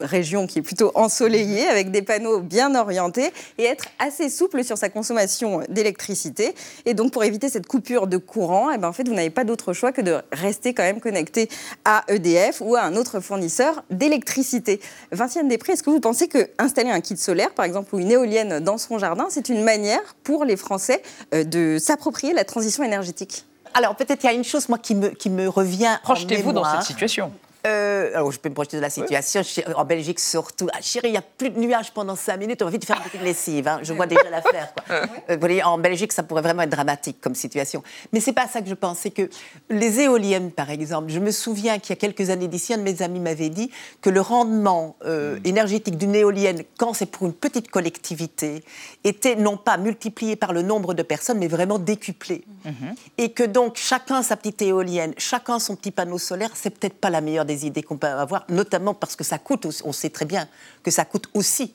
région 0.00 0.46
qui 0.46 0.58
est 0.58 0.62
plutôt 0.62 0.92
ensoleillée, 0.94 1.66
avec 1.66 1.90
des 1.90 2.02
panneaux 2.02 2.40
bien 2.40 2.74
orientés, 2.74 3.32
et 3.58 3.64
être 3.64 3.86
assez 3.98 4.28
souple 4.28 4.64
sur 4.64 4.78
sa 4.78 4.88
consommation 4.88 5.62
d'électricité. 5.68 6.54
Et 6.84 6.94
donc, 6.94 7.12
pour 7.12 7.24
éviter 7.24 7.48
cette 7.48 7.66
coupure 7.66 8.06
de 8.06 8.16
courant, 8.16 8.70
eh 8.70 8.78
ben, 8.78 8.88
en 8.88 8.92
fait, 8.92 9.08
vous 9.08 9.14
n'avez 9.14 9.30
pas 9.30 9.44
d'autre 9.44 9.72
choix 9.72 9.92
que 9.92 10.00
de 10.00 10.20
rester 10.32 10.74
quand 10.74 10.82
même 10.82 11.00
connecté 11.00 11.48
à 11.84 12.04
EDF 12.08 12.60
ou 12.60 12.76
à 12.76 12.82
un 12.82 12.96
autre 12.96 13.20
fournisseur 13.20 13.82
d'électricité. 13.90 14.80
Vinciane 15.12 15.48
Després, 15.48 15.74
est-ce 15.74 15.82
que 15.82 15.90
vous 15.90 16.00
pensez 16.00 16.28
que 16.28 16.50
installer 16.58 16.90
un 16.90 17.00
kit 17.00 17.16
solaire, 17.16 17.52
par 17.54 17.64
exemple, 17.64 17.94
ou 17.94 17.98
une 17.98 18.10
éolienne 18.10 18.60
dans 18.60 18.78
son 18.78 18.98
jardin, 18.98 19.26
c'est 19.30 19.48
une 19.48 19.62
manière 19.62 20.16
pour 20.22 20.44
les 20.44 20.56
Français 20.56 21.02
euh, 21.34 21.44
de 21.44 21.78
s'approprier 21.78 22.32
la 22.32 22.44
transition 22.44 22.82
énergétique? 22.82 23.44
Alors 23.74 23.94
peut-être 23.94 24.24
il 24.24 24.26
y 24.26 24.30
a 24.30 24.32
une 24.32 24.44
chose 24.44 24.70
moi 24.70 24.78
qui 24.78 24.94
me, 24.94 25.10
qui 25.10 25.28
me 25.28 25.48
revient. 25.48 25.98
Projetez-vous 26.02 26.52
dans 26.52 26.64
cette 26.64 26.82
situation. 26.82 27.30
Euh, 27.66 28.10
alors, 28.14 28.30
je 28.30 28.38
peux 28.38 28.48
me 28.48 28.54
projeter 28.54 28.76
de 28.76 28.82
la 28.82 28.90
situation. 28.90 29.42
En 29.74 29.84
Belgique, 29.84 30.20
surtout. 30.20 30.68
Ah, 30.72 30.78
chérie, 30.80 31.08
il 31.08 31.12
n'y 31.12 31.16
a 31.16 31.22
plus 31.22 31.50
de 31.50 31.58
nuages 31.58 31.92
pendant 31.92 32.16
5 32.16 32.36
minutes. 32.36 32.62
On 32.62 32.66
va 32.66 32.70
vite 32.70 32.84
faire 32.84 33.02
une 33.14 33.22
lessive. 33.22 33.66
Hein. 33.68 33.80
Je 33.82 33.92
vois 33.92 34.06
déjà 34.06 34.28
l'affaire. 34.30 34.72
Euh, 34.90 35.04
vous 35.28 35.40
voyez, 35.40 35.62
en 35.62 35.78
Belgique, 35.78 36.12
ça 36.12 36.22
pourrait 36.22 36.42
vraiment 36.42 36.62
être 36.62 36.70
dramatique 36.70 37.20
comme 37.20 37.34
situation. 37.34 37.82
Mais 38.12 38.20
c'est 38.20 38.32
pas 38.32 38.46
ça 38.46 38.60
que 38.62 38.68
je 38.68 38.74
pense. 38.74 38.98
C'est 38.98 39.10
que 39.10 39.28
les 39.68 40.00
éoliennes, 40.00 40.50
par 40.52 40.70
exemple, 40.70 41.10
je 41.10 41.18
me 41.18 41.30
souviens 41.30 41.78
qu'il 41.78 41.90
y 41.90 41.92
a 41.92 41.96
quelques 41.96 42.30
années 42.30 42.48
d'ici, 42.48 42.74
un 42.74 42.78
de 42.78 42.82
mes 42.82 43.02
amis 43.02 43.20
m'avait 43.20 43.48
dit 43.48 43.70
que 44.00 44.10
le 44.10 44.20
rendement 44.20 44.96
euh, 45.04 45.38
énergétique 45.44 45.96
d'une 45.96 46.14
éolienne, 46.14 46.62
quand 46.78 46.92
c'est 46.92 47.06
pour 47.06 47.26
une 47.26 47.32
petite 47.32 47.70
collectivité, 47.70 48.62
était 49.04 49.36
non 49.36 49.56
pas 49.56 49.76
multiplié 49.76 50.36
par 50.36 50.52
le 50.52 50.62
nombre 50.62 50.94
de 50.94 51.02
personnes, 51.02 51.38
mais 51.38 51.48
vraiment 51.48 51.78
décuplé. 51.78 52.44
Mm-hmm. 52.64 52.94
Et 53.18 53.32
que 53.32 53.42
donc, 53.42 53.76
chacun 53.76 54.22
sa 54.22 54.36
petite 54.36 54.62
éolienne, 54.62 55.14
chacun 55.18 55.58
son 55.58 55.76
petit 55.76 55.90
panneau 55.90 56.18
solaire, 56.18 56.50
c'est 56.54 56.70
peut-être 56.70 56.98
pas 56.98 57.10
la 57.10 57.20
meilleure 57.20 57.44
des 57.44 57.55
idées 57.64 57.82
qu'on 57.82 57.96
peut 57.96 58.06
avoir, 58.06 58.44
notamment 58.48 58.94
parce 58.94 59.16
que 59.16 59.24
ça 59.24 59.38
coûte, 59.38 59.66
on 59.84 59.92
sait 59.92 60.10
très 60.10 60.24
bien 60.24 60.48
que 60.82 60.90
ça 60.90 61.04
coûte 61.04 61.28
aussi 61.34 61.74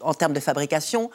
en 0.00 0.14
termes 0.14 0.32
de 0.32 0.40
fabrication, 0.40 1.10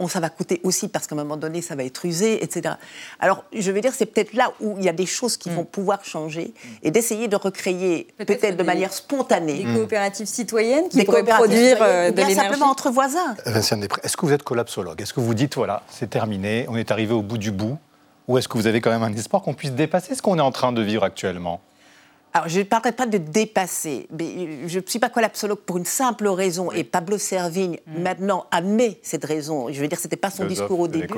on, 0.00 0.08
ça 0.08 0.20
va 0.20 0.30
coûter 0.30 0.60
aussi 0.62 0.88
parce 0.88 1.06
qu'à 1.06 1.14
un 1.14 1.18
moment 1.18 1.36
donné, 1.36 1.60
ça 1.62 1.74
va 1.74 1.84
être 1.84 2.04
usé, 2.04 2.42
etc. 2.42 2.74
Alors, 3.18 3.44
je 3.52 3.70
veux 3.72 3.80
dire, 3.80 3.92
c'est 3.94 4.06
peut-être 4.06 4.32
là 4.32 4.52
où 4.60 4.76
il 4.78 4.84
y 4.84 4.88
a 4.88 4.92
des 4.92 5.06
choses 5.06 5.36
qui 5.36 5.50
vont 5.50 5.62
mm. 5.62 5.66
pouvoir 5.66 6.04
changer 6.04 6.54
et 6.82 6.90
d'essayer 6.90 7.28
de 7.28 7.36
recréer, 7.36 8.06
peut-être 8.18 8.56
de 8.56 8.62
manière 8.62 8.92
spontanée. 8.92 9.64
Des 9.64 9.74
coopératives 9.74 10.26
citoyennes 10.26 10.88
qui 10.88 11.04
pourraient 11.04 11.24
produire 11.24 11.78
euh, 11.80 12.10
de 12.10 12.16
l'énergie. 12.16 12.36
simplement 12.36 12.66
entre 12.66 12.90
voisins. 12.90 13.34
Vincent 13.44 13.80
est-ce 14.02 14.16
que 14.16 14.26
vous 14.26 14.32
êtes 14.32 14.42
collapsologue? 14.42 15.00
Est-ce 15.00 15.12
que 15.12 15.20
vous 15.20 15.34
dites, 15.34 15.56
voilà, 15.56 15.82
c'est 15.88 16.10
terminé, 16.10 16.66
on 16.68 16.76
est 16.76 16.90
arrivé 16.90 17.12
au 17.12 17.22
bout 17.22 17.38
du 17.38 17.50
bout? 17.50 17.78
Ou 18.28 18.36
est-ce 18.36 18.46
que 18.46 18.58
vous 18.58 18.66
avez 18.66 18.80
quand 18.80 18.90
même 18.90 19.02
un 19.02 19.12
espoir 19.14 19.42
qu'on 19.42 19.54
puisse 19.54 19.72
dépasser 19.72 20.14
ce 20.14 20.22
qu'on 20.22 20.38
est 20.38 20.42
en 20.42 20.52
train 20.52 20.72
de 20.72 20.82
vivre 20.82 21.02
actuellement? 21.02 21.60
Alors, 22.34 22.48
je 22.48 22.58
ne 22.58 22.64
parlerai 22.64 22.92
pas 22.92 23.06
de 23.06 23.18
dépasser, 23.18 24.06
mais 24.10 24.68
je 24.68 24.78
ne 24.78 24.84
suis 24.86 24.98
pas 24.98 25.08
collapsologue 25.08 25.60
pour 25.60 25.78
une 25.78 25.86
simple 25.86 26.28
raison, 26.28 26.70
et 26.70 26.84
Pablo 26.84 27.18
Servigne, 27.18 27.78
mm. 27.86 28.02
maintenant, 28.02 28.46
admet 28.50 28.98
cette 29.02 29.24
raison. 29.24 29.72
Je 29.72 29.80
veux 29.80 29.88
dire, 29.88 29.98
ce 29.98 30.04
n'était 30.04 30.16
pas 30.16 30.30
son 30.30 30.44
discours 30.44 30.80
au 30.80 30.88
début. 30.88 31.08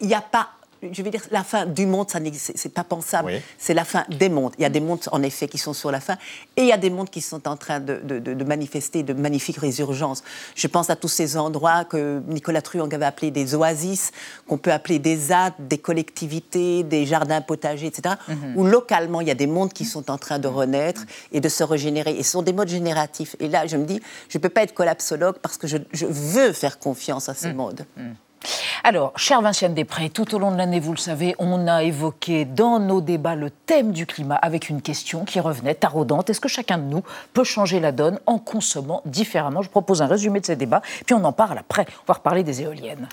Il 0.00 0.06
n'y 0.06 0.14
a 0.14 0.20
pas 0.20 0.50
je 0.92 1.02
veux 1.02 1.10
dire, 1.10 1.22
la 1.30 1.44
fin 1.44 1.66
du 1.66 1.86
monde, 1.86 2.10
ça 2.10 2.18
c'est 2.54 2.72
pas 2.72 2.84
pensable. 2.84 3.32
C'est 3.58 3.74
la 3.74 3.84
fin 3.84 4.04
des 4.08 4.28
mondes. 4.28 4.52
Il 4.58 4.62
y 4.62 4.64
a 4.64 4.70
des 4.70 4.80
mondes, 4.80 5.00
en 5.12 5.22
effet, 5.22 5.48
qui 5.48 5.58
sont 5.58 5.72
sur 5.72 5.90
la 5.90 6.00
fin, 6.00 6.16
et 6.56 6.62
il 6.62 6.68
y 6.68 6.72
a 6.72 6.76
des 6.76 6.90
mondes 6.90 7.10
qui 7.10 7.20
sont 7.20 7.46
en 7.48 7.56
train 7.56 7.80
de, 7.80 8.00
de, 8.02 8.44
manifester 8.44 9.02
de 9.02 9.12
magnifiques 9.12 9.58
résurgences. 9.58 10.22
Je 10.54 10.66
pense 10.66 10.90
à 10.90 10.96
tous 10.96 11.08
ces 11.08 11.36
endroits 11.36 11.84
que 11.84 12.22
Nicolas 12.28 12.62
Truong 12.62 12.92
avait 12.94 13.04
appelés 13.04 13.30
des 13.30 13.54
oasis, 13.54 14.12
qu'on 14.46 14.58
peut 14.58 14.72
appeler 14.72 14.98
des 14.98 15.16
ZAD, 15.16 15.54
des 15.58 15.78
collectivités, 15.78 16.82
des 16.82 17.06
jardins 17.06 17.40
potagers, 17.40 17.86
etc., 17.86 18.16
mhm. 18.28 18.56
où 18.56 18.64
localement, 18.64 19.20
il 19.20 19.28
y 19.28 19.30
a 19.30 19.34
des 19.34 19.46
mondes 19.46 19.72
qui 19.72 19.84
sont 19.84 20.10
en 20.10 20.18
train 20.18 20.38
de 20.38 20.48
renaître 20.48 21.04
et 21.32 21.40
de 21.40 21.48
se 21.48 21.64
régénérer. 21.64 22.12
Et 22.18 22.22
ce 22.22 22.32
sont 22.32 22.42
des 22.42 22.52
modes 22.52 22.68
génératifs. 22.68 23.36
Et 23.40 23.48
là, 23.48 23.66
je 23.66 23.76
me 23.76 23.84
dis, 23.84 24.00
je 24.28 24.38
ne 24.38 24.42
peux 24.42 24.48
pas 24.48 24.62
être 24.62 24.74
collapsologue 24.74 25.36
parce 25.40 25.56
que 25.56 25.66
je, 25.66 25.78
veux 26.06 26.52
faire 26.52 26.78
confiance 26.78 27.28
à 27.28 27.34
ces 27.34 27.48
mhm. 27.48 27.56
modes. 27.56 27.86
Alors, 28.82 29.12
chère 29.16 29.40
Vinciane 29.40 29.74
Després, 29.74 30.10
tout 30.10 30.34
au 30.34 30.38
long 30.38 30.50
de 30.50 30.56
l'année, 30.56 30.80
vous 30.80 30.92
le 30.92 30.98
savez, 30.98 31.34
on 31.38 31.66
a 31.66 31.82
évoqué 31.82 32.44
dans 32.44 32.78
nos 32.78 33.00
débats 33.00 33.34
le 33.34 33.50
thème 33.50 33.92
du 33.92 34.06
climat 34.06 34.36
avec 34.36 34.68
une 34.68 34.82
question 34.82 35.24
qui 35.24 35.40
revenait 35.40 35.74
taraudante. 35.74 36.30
Est-ce 36.30 36.40
que 36.40 36.48
chacun 36.48 36.78
de 36.78 36.84
nous 36.84 37.02
peut 37.32 37.44
changer 37.44 37.80
la 37.80 37.92
donne 37.92 38.18
en 38.26 38.38
consommant 38.38 39.02
différemment? 39.06 39.62
Je 39.62 39.70
propose 39.70 40.02
un 40.02 40.06
résumé 40.06 40.40
de 40.40 40.46
ces 40.46 40.56
débats, 40.56 40.82
puis 41.06 41.14
on 41.14 41.24
en 41.24 41.32
parle 41.32 41.58
après. 41.58 41.86
On 42.02 42.06
va 42.06 42.14
reparler 42.14 42.42
des 42.42 42.62
éoliennes. 42.62 43.08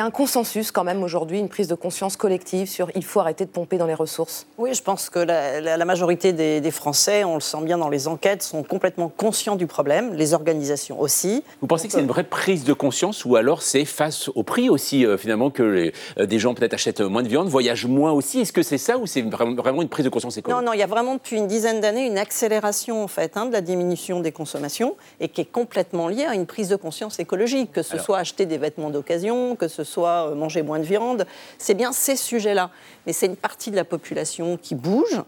Y 0.00 0.02
a 0.02 0.06
un 0.06 0.10
consensus 0.10 0.72
quand 0.72 0.84
même 0.84 1.02
aujourd'hui, 1.02 1.38
une 1.38 1.48
prise 1.48 1.68
de 1.68 1.74
conscience 1.74 2.16
collective 2.16 2.68
sur 2.68 2.90
il 2.94 3.04
faut 3.04 3.20
arrêter 3.20 3.44
de 3.44 3.50
pomper 3.50 3.76
dans 3.76 3.86
les 3.86 3.94
ressources. 3.94 4.46
Oui, 4.56 4.72
je 4.72 4.82
pense 4.82 5.10
que 5.10 5.18
la, 5.18 5.84
majorité 5.84 6.32
des, 6.32 6.70
Français, 6.70 7.24
on 7.24 7.34
le 7.34 7.40
sent 7.40 7.62
bien 7.62 7.78
dans 7.78 7.88
les 7.88 8.06
enquêtes, 8.08 8.42
sont 8.42 8.62
complètement 8.62 9.08
conscients 9.08 9.56
du 9.56 9.66
problème, 9.66 10.14
les 10.14 10.34
organisations 10.34 11.00
aussi. 11.00 11.42
Vous 11.60 11.66
pensez 11.66 11.88
que 11.88 11.92
c'est 11.92 12.00
une 12.00 12.06
vraie 12.06 12.24
prise 12.24 12.64
de 12.64 12.72
conscience 12.72 13.24
ou 13.24 13.36
alors 13.36 13.62
c'est 13.62 13.84
face 13.84 14.30
au 14.34 14.42
prix 14.42 14.70
aussi 14.70 15.04
euh, 15.04 15.18
finalement 15.18 15.50
que 15.50 15.92
euh, 16.18 16.26
des 16.26 16.38
gens 16.38 16.54
peut-être 16.54 16.74
achètent 16.74 17.00
moins 17.00 17.22
de 17.22 17.28
viande, 17.28 17.48
voyagent 17.48 17.86
moins 17.86 18.12
aussi? 18.12 18.40
Est-ce 18.40 18.52
que 18.52 18.62
c'est 18.62 18.78
ça 18.78 18.98
ou 18.98 19.06
c'est 19.06 19.22
vraiment 19.22 19.82
une 19.82 19.88
prise 19.88 20.04
de 20.04 20.10
conscience 20.10 20.36
écologique 20.36 20.64
Non, 20.64 20.66
non, 20.66 20.72
il 20.72 20.78
y 20.78 20.84
a 20.84 20.86
vraiment 20.86 21.14
depuis 21.14 21.36
une 21.36 21.48
dizaine 21.48 21.80
d'années 21.80 22.06
une 22.06 22.18
accélération 22.18 23.02
en 23.02 23.08
fait 23.08 23.36
hein, 23.36 23.46
de 23.46 23.52
la 23.52 23.60
diminution 23.60 24.20
des 24.20 24.32
consommations 24.32 24.96
et 25.18 25.28
qui 25.28 25.40
est 25.40 25.50
complètement 25.50 26.08
liée 26.08 26.24
à 26.24 26.34
une 26.34 26.46
prise 26.46 26.68
de 26.68 26.76
conscience 26.76 27.18
écologique, 27.18 27.72
que 27.72 27.82
ce 27.82 27.98
soit 27.98 28.18
acheter 28.18 28.46
des 28.46 28.58
vêtements 28.58 28.90
d'occasion, 28.90 29.56
que 29.56 29.66
ce 29.68 29.80
ce 29.80 29.89
soit 29.90 30.28
euh, 30.30 30.34
manger 30.34 30.62
moins 30.62 30.78
de 30.78 30.84
viande, 30.84 31.26
c'est 31.58 31.74
bien 31.74 31.92
ces 31.92 32.16
sujets-là. 32.16 32.70
Mais 33.06 33.12
c'est 33.12 33.26
une 33.26 33.36
partie 33.36 33.70
de 33.70 33.76
la 33.76 33.84
population 33.84 34.56
qui 34.56 34.74
bouge, 34.74 35.22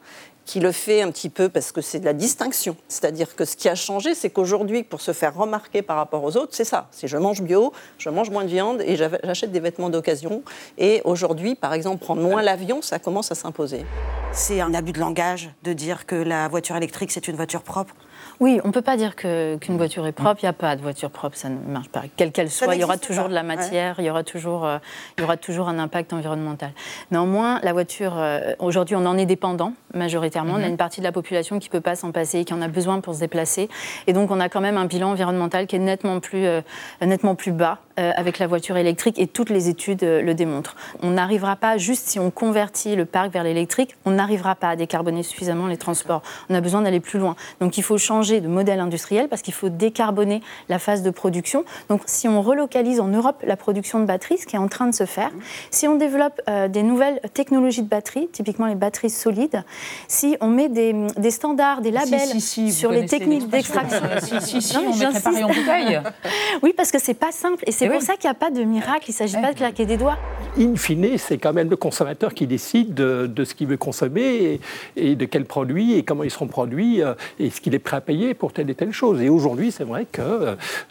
qui 0.45 0.61
le 0.61 0.73
fait 0.73 1.02
un 1.02 1.11
petit 1.11 1.28
peu 1.28 1.49
parce 1.49 1.73
que 1.73 1.81
c'est 1.81 2.00
de 2.00 2.04
la 2.04 2.12
distinction. 2.12 2.76
C'est-à-dire 2.88 3.37
que 3.37 3.45
ce 3.45 3.57
qui 3.57 3.69
a 3.69 3.75
changé, 3.75 4.14
c'est 4.14 4.31
qu'aujourd'hui, 4.31 4.83
pour 4.83 5.00
se 5.00 5.12
faire 5.12 5.35
remarquer 5.35 5.83
par 5.83 5.97
rapport 5.97 6.23
aux 6.25 6.37
autres, 6.37 6.52
c'est 6.52 6.64
ça. 6.64 6.88
C'est 6.90 7.07
je 7.07 7.16
mange 7.16 7.42
bio, 7.42 7.73
je 7.99 8.09
mange 8.09 8.31
moins 8.31 8.45
de 8.45 8.49
viande 8.49 8.83
et 8.83 8.97
j'achète 8.97 9.52
des 9.52 9.61
vêtements 9.61 9.90
d'occasion. 9.90 10.42
Et 10.78 11.00
aujourd'hui, 11.04 11.54
par 11.54 11.75
exemple, 11.75 12.04
prendre 12.04 12.23
moins 12.23 12.42
l'avion, 12.42 12.83
ça 12.83 12.99
commence 12.99 13.31
à 13.31 13.35
s'imposer. 13.35 13.85
C'est 14.33 14.61
un 14.61 14.75
abus 14.75 14.92
de 14.92 15.00
langage 15.00 15.50
de 15.62 15.73
dire 15.73 16.07
que 16.07 16.16
la 16.16 16.49
voiture 16.49 16.76
électrique, 16.76 17.12
c'est 17.12 17.28
une 17.28 17.37
voiture 17.37 17.62
propre. 17.62 17.95
Oui, 18.42 18.61
on 18.64 18.68
ne 18.68 18.72
peut 18.72 18.82
pas 18.82 18.96
dire 18.96 19.14
qu'une 19.14 19.76
voiture 19.76 20.04
est 20.04 20.11
propre. 20.11 20.40
Il 20.42 20.46
n'y 20.46 20.49
a 20.49 20.52
pas 20.52 20.75
de 20.75 20.82
voiture 20.82 21.12
propre, 21.12 21.37
ça 21.37 21.49
ne 21.49 21.58
marche 21.58 21.90
pas. 21.90 22.02
Quelle 22.16 22.32
qu'elle 22.32 22.50
soit, 22.50 22.75
il 22.75 22.80
y 22.80 22.84
aura 22.84 22.99
toujours 22.99 23.28
de 23.28 23.34
la 23.34 23.44
matière, 23.44 23.94
il, 24.00 24.04
y 24.04 24.11
aura 24.11 24.25
toujours, 24.25 24.66
euh, 24.66 24.78
il 25.16 25.20
y 25.20 25.25
aura 25.25 25.37
toujours 25.37 25.68
un 25.68 25.78
impact 25.78 26.12
environnemental. 26.12 26.72
Néanmoins, 27.12 27.61
la 27.62 27.72
voiture, 27.72 28.14
euh, 28.16 28.52
aujourd'hui, 28.58 28.96
on 28.96 29.06
en 29.06 29.16
est 29.16 29.26
dépendant 29.26 29.75
majoritairement. 29.94 30.54
On 30.54 30.56
a 30.56 30.62
mhm. 30.62 30.70
une 30.70 30.76
partie 30.76 31.00
de 31.00 31.04
la 31.04 31.12
population 31.12 31.61
qui 31.61 31.68
ne 31.68 31.70
peut 31.72 31.80
pas 31.80 31.94
s'en 31.94 32.11
passer, 32.11 32.44
qui 32.44 32.52
en 32.52 32.61
a 32.62 32.66
besoin 32.66 32.99
pour 32.99 33.14
se 33.14 33.20
déplacer. 33.20 33.68
Et 34.08 34.12
donc, 34.12 34.32
on 34.32 34.40
a 34.40 34.49
quand 34.49 34.61
même 34.61 34.76
un 34.76 34.87
bilan 34.87 35.12
environnemental 35.12 35.68
qui 35.68 35.76
est 35.76 35.78
nettement 35.78 36.18
plus, 36.18 36.44
euh, 36.44 36.62
nettement 37.00 37.37
plus 37.37 37.52
bas 37.52 37.78
avec 37.96 38.38
la 38.38 38.46
voiture 38.46 38.76
électrique 38.76 39.18
et 39.18 39.26
toutes 39.26 39.50
les 39.50 39.68
études 39.68 40.02
le 40.02 40.34
démontrent. 40.34 40.76
On 41.02 41.11
n'arrivera 41.11 41.56
pas, 41.56 41.76
juste 41.78 42.08
si 42.08 42.18
on 42.18 42.30
convertit 42.30 42.96
le 42.96 43.04
parc 43.04 43.32
vers 43.32 43.44
l'électrique, 43.44 43.96
on 44.04 44.12
n'arrivera 44.12 44.54
pas 44.54 44.70
à 44.70 44.76
décarboner 44.76 45.22
suffisamment 45.22 45.66
les 45.66 45.76
transports. 45.76 46.22
On 46.49 46.54
a 46.54 46.61
besoin 46.61 46.82
d'aller 46.82 47.00
plus 47.00 47.18
loin. 47.18 47.37
Donc, 47.61 47.78
il 47.78 47.82
faut 47.82 47.99
changer 47.99 48.40
de 48.40 48.49
modèle 48.49 48.80
industriel 48.80 49.28
parce 49.28 49.42
qu'il 49.42 49.54
faut 49.54 49.68
décarboner 49.68 50.42
la 50.68 50.78
phase 50.78 51.02
de 51.02 51.11
production. 51.11 51.64
Donc 51.88 52.02
si 52.06 52.28
on 52.28 52.42
relocalise 52.42 53.00
en 53.00 53.08
Europe 53.08 53.42
la 53.44 53.56
production 53.56 54.00
de 54.00 54.04
batteries, 54.04 54.38
ce 54.38 54.46
qui 54.46 54.56
est 54.56 54.58
en 54.58 54.68
train 54.68 54.87
de 54.87 54.94
se 54.94 55.06
faire, 55.06 55.30
si 55.70 55.88
on 55.88 55.96
développe 55.96 56.40
euh, 56.49 56.68
des 56.68 56.82
nouvelles 56.82 57.20
technologies 57.34 57.82
de 57.82 57.88
batteries, 57.88 58.28
typiquement 58.28 58.66
les 58.66 58.75
batteries 58.75 59.11
solides, 59.11 59.62
si 60.08 60.37
on 60.40 60.49
met 60.49 60.68
des, 60.68 60.94
des 61.16 61.30
standards, 61.30 61.80
des 61.80 61.90
labels 61.90 62.40
sur 62.40 62.90
les 62.90 63.06
techniques 63.06 63.49
d'extraction. 63.49 64.02
si, 64.40 64.62
si, 64.62 64.76
on 64.76 64.94
met 64.96 65.11
préparé 65.11 65.44
en 65.44 65.49
bouteille. 65.49 66.00
oui, 66.62 66.72
parce 66.76 66.90
que 66.90 66.99
c'est 66.99 67.14
pas 67.14 67.32
simple. 67.32 67.62
Et 67.66 67.72
c'est 67.82 67.90
pour 67.90 68.02
ça 68.02 68.14
qu'il 68.14 68.28
n'y 68.28 68.30
a 68.30 68.34
pas 68.34 68.50
de 68.50 68.62
miracle. 68.62 69.04
Il 69.08 69.10
ne 69.10 69.16
s'agit 69.16 69.40
pas 69.40 69.52
de 69.52 69.56
claquer 69.56 69.86
des 69.86 69.96
doigts. 69.96 70.18
In 70.58 70.76
fine, 70.76 71.16
c'est 71.16 71.38
quand 71.38 71.54
même 71.54 71.70
le 71.70 71.76
consommateur 71.76 72.34
qui 72.34 72.46
décide 72.46 72.92
de, 72.92 73.44
ce 73.44 73.54
qu'il 73.54 73.68
veut 73.68 73.78
consommer 73.78 74.60
et, 74.96 75.16
de 75.16 75.24
quels 75.24 75.46
produits 75.46 75.94
et 75.94 76.02
comment 76.02 76.24
ils 76.24 76.30
seront 76.30 76.46
produits 76.46 77.02
euh, 77.02 77.14
et 77.38 77.48
ce 77.48 77.60
qu'il 77.60 77.74
est 77.74 77.78
prêt 77.78 77.96
à 77.96 78.00
payer 78.02 78.34
pour 78.34 78.52
telle 78.52 78.68
et 78.68 78.74
telle 78.74 78.92
chose. 78.92 79.22
Et 79.22 79.30
aujourd'hui, 79.30 79.72
c'est 79.72 79.84
vrai 79.84 80.06
qu'il 80.12 80.22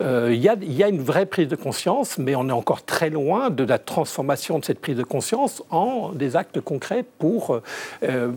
euh, 0.02 0.36
y, 0.36 0.84
a, 0.84 0.88
une 0.88 1.02
vraie 1.02 1.28
prise 1.28 1.48
de 1.48 1.56
conscience, 1.56 2.18
mais 2.18 2.36
on 2.36 2.50
est 2.50 2.54
encore 2.54 2.84
très 2.84 3.12
loin 3.12 3.52
de 3.52 3.64
la 3.64 3.78
transformation 3.78 4.58
de 4.58 4.66
cette 4.66 4.80
prise 4.80 4.98
de 4.98 5.04
conscience 5.04 5.64
en 5.70 6.12
des 6.14 6.36
actes 6.36 6.60
concrets 6.60 7.06
pour 7.20 7.62
euh, 8.04 8.32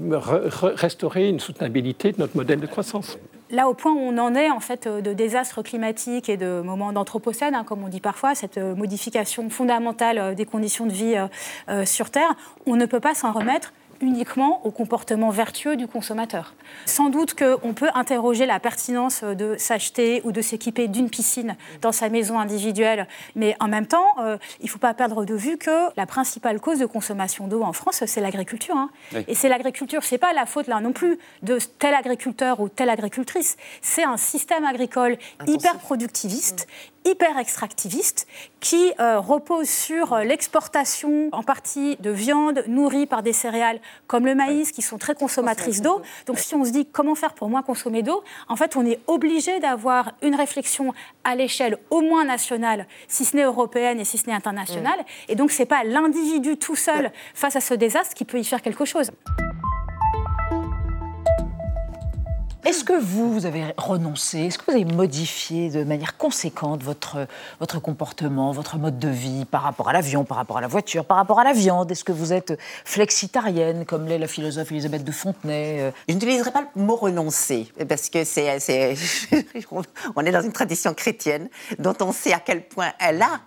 restaurer 0.77 1.29
une 1.29 1.41
soutenabilité 1.41 2.13
de 2.13 2.21
notre 2.21 2.37
modèle 2.37 2.61
de 2.61 2.67
croissance 2.67 3.19
là, 3.51 3.69
au 3.69 3.75
point 3.75 3.93
où 3.93 3.99
on 3.99 4.19
en 4.19 4.35
est, 4.35 4.51
en 4.51 4.61
fait, 4.61 4.89
de 4.89 5.13
désastres 5.13 5.63
climatiques 5.63 6.29
et 6.29 6.37
de 6.37 6.61
moments 6.63 6.93
d'anthropocène, 6.93 7.55
hein, 7.55 7.65
comme 7.65 7.85
on 7.85 7.89
dit 7.89 8.01
parfois, 8.01 8.35
cette 8.35 8.59
modification 8.59 9.49
fondamentale 9.51 10.35
des 10.35 10.47
conditions 10.47 10.87
de 10.87 10.93
vie 10.93 11.17
euh, 11.69 11.85
sur 11.85 12.11
Terre, 12.11 12.35
on 12.67 12.77
ne 12.77 12.87
peut 12.87 13.01
pas 13.01 13.15
s'en 13.15 13.33
remettre 13.33 13.73
uniquement 14.01 14.65
au 14.65 14.71
comportement 14.71 15.31
vertueux 15.31 15.77
du 15.77 15.87
consommateur. 15.87 16.55
Sans 16.87 17.09
doute 17.09 17.35
qu'on 17.35 17.75
peut 17.75 17.91
interroger 17.95 18.47
la 18.47 18.61
pertinence 18.61 19.23
de 19.23 19.57
s'acheter 19.59 20.21
ou 20.25 20.33
de 20.33 20.41
s'équiper 20.41 20.89
d'une 20.89 21.11
piscine 21.11 21.57
dans 21.81 21.93
sa 21.93 22.09
maison 22.09 22.39
individuelle, 22.39 23.07
mais 23.35 23.57
en 23.61 23.69
même 23.69 23.87
temps, 23.87 24.07
euh, 24.19 24.39
il 24.61 24.67
ne 24.67 24.71
faut 24.71 24.79
pas 24.79 24.95
perdre 24.95 25.25
de 25.25 25.35
vue 25.35 25.59
que 25.59 25.95
la 25.97 26.07
principale 26.07 26.61
cause 26.61 26.79
de 26.79 26.87
consommation 26.87 27.47
d'eau 27.47 27.63
en 27.63 27.73
France, 27.73 28.05
c'est 28.07 28.21
l'agriculture. 28.21 28.77
Hein. 28.77 28.91
Et 29.29 29.35
c'est 29.35 29.49
l'agriculture, 29.49 30.03
ce 30.05 30.15
n'est 30.15 30.19
pas 30.19 30.33
la 30.33 30.47
faute 30.47 30.67
là 30.67 30.81
non 30.81 30.93
plus 30.93 31.19
de 31.43 31.59
tel 31.79 31.95
agriculteur 31.95 32.61
ou 32.61 32.69
telle 32.69 32.91
agricultrice, 32.91 33.57
c'est 33.83 34.05
un 34.05 34.17
système 34.17 34.65
agricole 34.65 35.17
hyper 35.47 35.79
productiviste, 35.79 36.67
hyper 37.05 37.39
extractiviste 37.39 38.27
qui 38.61 38.93
euh, 38.99 39.21
repose 39.21 39.69
sur 39.69 40.13
euh, 40.13 40.25
l'exportation 40.25 41.29
en 41.33 41.43
partie 41.43 41.97
de 41.97 42.11
viande 42.11 42.65
nourrie 42.67 43.07
par 43.07 43.23
des 43.23 43.33
céréales 43.33 43.81
comme 44.07 44.27
le 44.27 44.35
maïs 44.35 44.73
qui 44.73 44.83
sont 44.83 44.99
très 44.99 45.15
consommatrices 45.15 45.83
d'eau. 45.83 46.03
Donc 46.27 46.39
si 46.39 46.55
on 46.55 46.65
se 46.65 46.71
dit 46.71 46.87
comment 46.87 47.15
faire 47.15 47.35
pour 47.35 47.49
moins 47.49 47.63
consommer 47.63 48.03
d'eau, 48.03 48.23
en 48.49 48.57
fait 48.57 48.77
on 48.77 48.87
est 48.87 49.01
obligé 49.07 49.61
d'avoir 49.61 50.13
une 50.23 50.35
réflexion 50.35 50.95
à 51.25 51.35
l'échelle 51.35 51.79
au 51.91 52.01
moins 52.01 52.25
nationale, 52.25 52.87
si 53.09 53.25
ce 53.25 53.37
n'est 53.37 53.45
européenne 53.45 54.01
et 54.01 54.05
si 54.05 54.19
ce 54.19 54.27
n'est 54.27 54.35
internationale. 54.35 55.05
Et 55.29 55.35
donc 55.35 55.51
c'est 55.51 55.67
pas 55.67 55.85
l'individu 55.85 56.57
tout 56.57 56.77
seul 56.77 57.13
face 57.35 57.57
à 57.57 57.61
ce 57.61 57.75
désastre 57.75 58.15
qui 58.15 58.25
peut 58.25 58.39
y 58.39 58.45
faire 58.45 58.63
quelque 58.63 58.85
chose. 58.85 59.11
Est-ce 62.65 62.83
que 62.83 62.99
vous, 62.99 63.45
avez 63.45 63.75
renoncé 63.77 64.39
Est-ce 64.39 64.57
que 64.57 64.65
vous 64.67 64.73
avez 64.73 64.87
modifié 64.87 65.69
de 65.69 65.85
manière 65.85 66.17
conséquente 66.17 66.83
votre, 66.83 67.27
votre 67.61 67.79
comportement, 67.79 68.53
votre 68.53 68.79
mode 68.79 68.99
de 68.99 69.09
vie 69.09 69.45
par 69.45 69.63
rapport 69.63 69.91
à 69.91 69.93
l'avion, 69.93 70.25
par 70.25 70.39
rapport 70.39 70.57
à 70.57 70.63
la 70.63 70.67
voiture, 70.67 71.05
par 71.05 71.19
rapport 71.19 71.39
à 71.39 71.45
la 71.45 71.53
viande? 71.53 71.93
Est-ce 71.93 72.05
que 72.05 72.13
vous 72.13 72.33
êtes 72.33 72.59
flexitarienne, 72.87 73.85
comme 73.85 74.07
l'est 74.07 74.19
la 74.19 74.29
philosophe 74.29 74.73
Elisabeth 74.73 75.05
de 75.05 75.13
Fontenay 75.13 75.81
euh? 75.81 75.91
Je 76.09 76.15
n'utiliserai 76.15 76.53
pas 76.53 76.65
le 76.75 76.83
mot 76.83 76.97
renoncer, 76.97 77.71
parce 77.87 78.09
que 78.09 78.25
c'est, 78.25 78.59
on 80.17 80.25
est 80.25 80.33
dans 80.33 80.43
une 80.43 80.53
tradition 80.53 80.95
chrétienne 80.95 81.51
dont 81.79 81.97
on 82.01 82.13
sait 82.13 82.33
à 82.33 82.41
quel 82.41 82.67
point 82.67 82.93
elle 82.99 83.21
a 83.21 83.41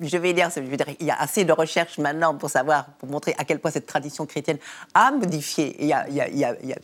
je 0.00 0.16
vais 0.18 0.32
dire, 0.32 0.50
je 0.54 0.60
dire, 0.60 0.86
il 1.00 1.06
y 1.06 1.10
a 1.10 1.18
assez 1.18 1.44
de 1.44 1.52
recherches 1.52 1.98
maintenant 1.98 2.34
pour 2.34 2.50
savoir, 2.50 2.86
pour 2.98 3.08
montrer 3.08 3.34
à 3.38 3.44
quel 3.44 3.58
point 3.58 3.70
cette 3.70 3.86
tradition 3.86 4.26
chrétienne 4.26 4.58
a 4.94 5.10
modifié 5.10 5.84
et 5.84 5.92
a, 5.92 6.04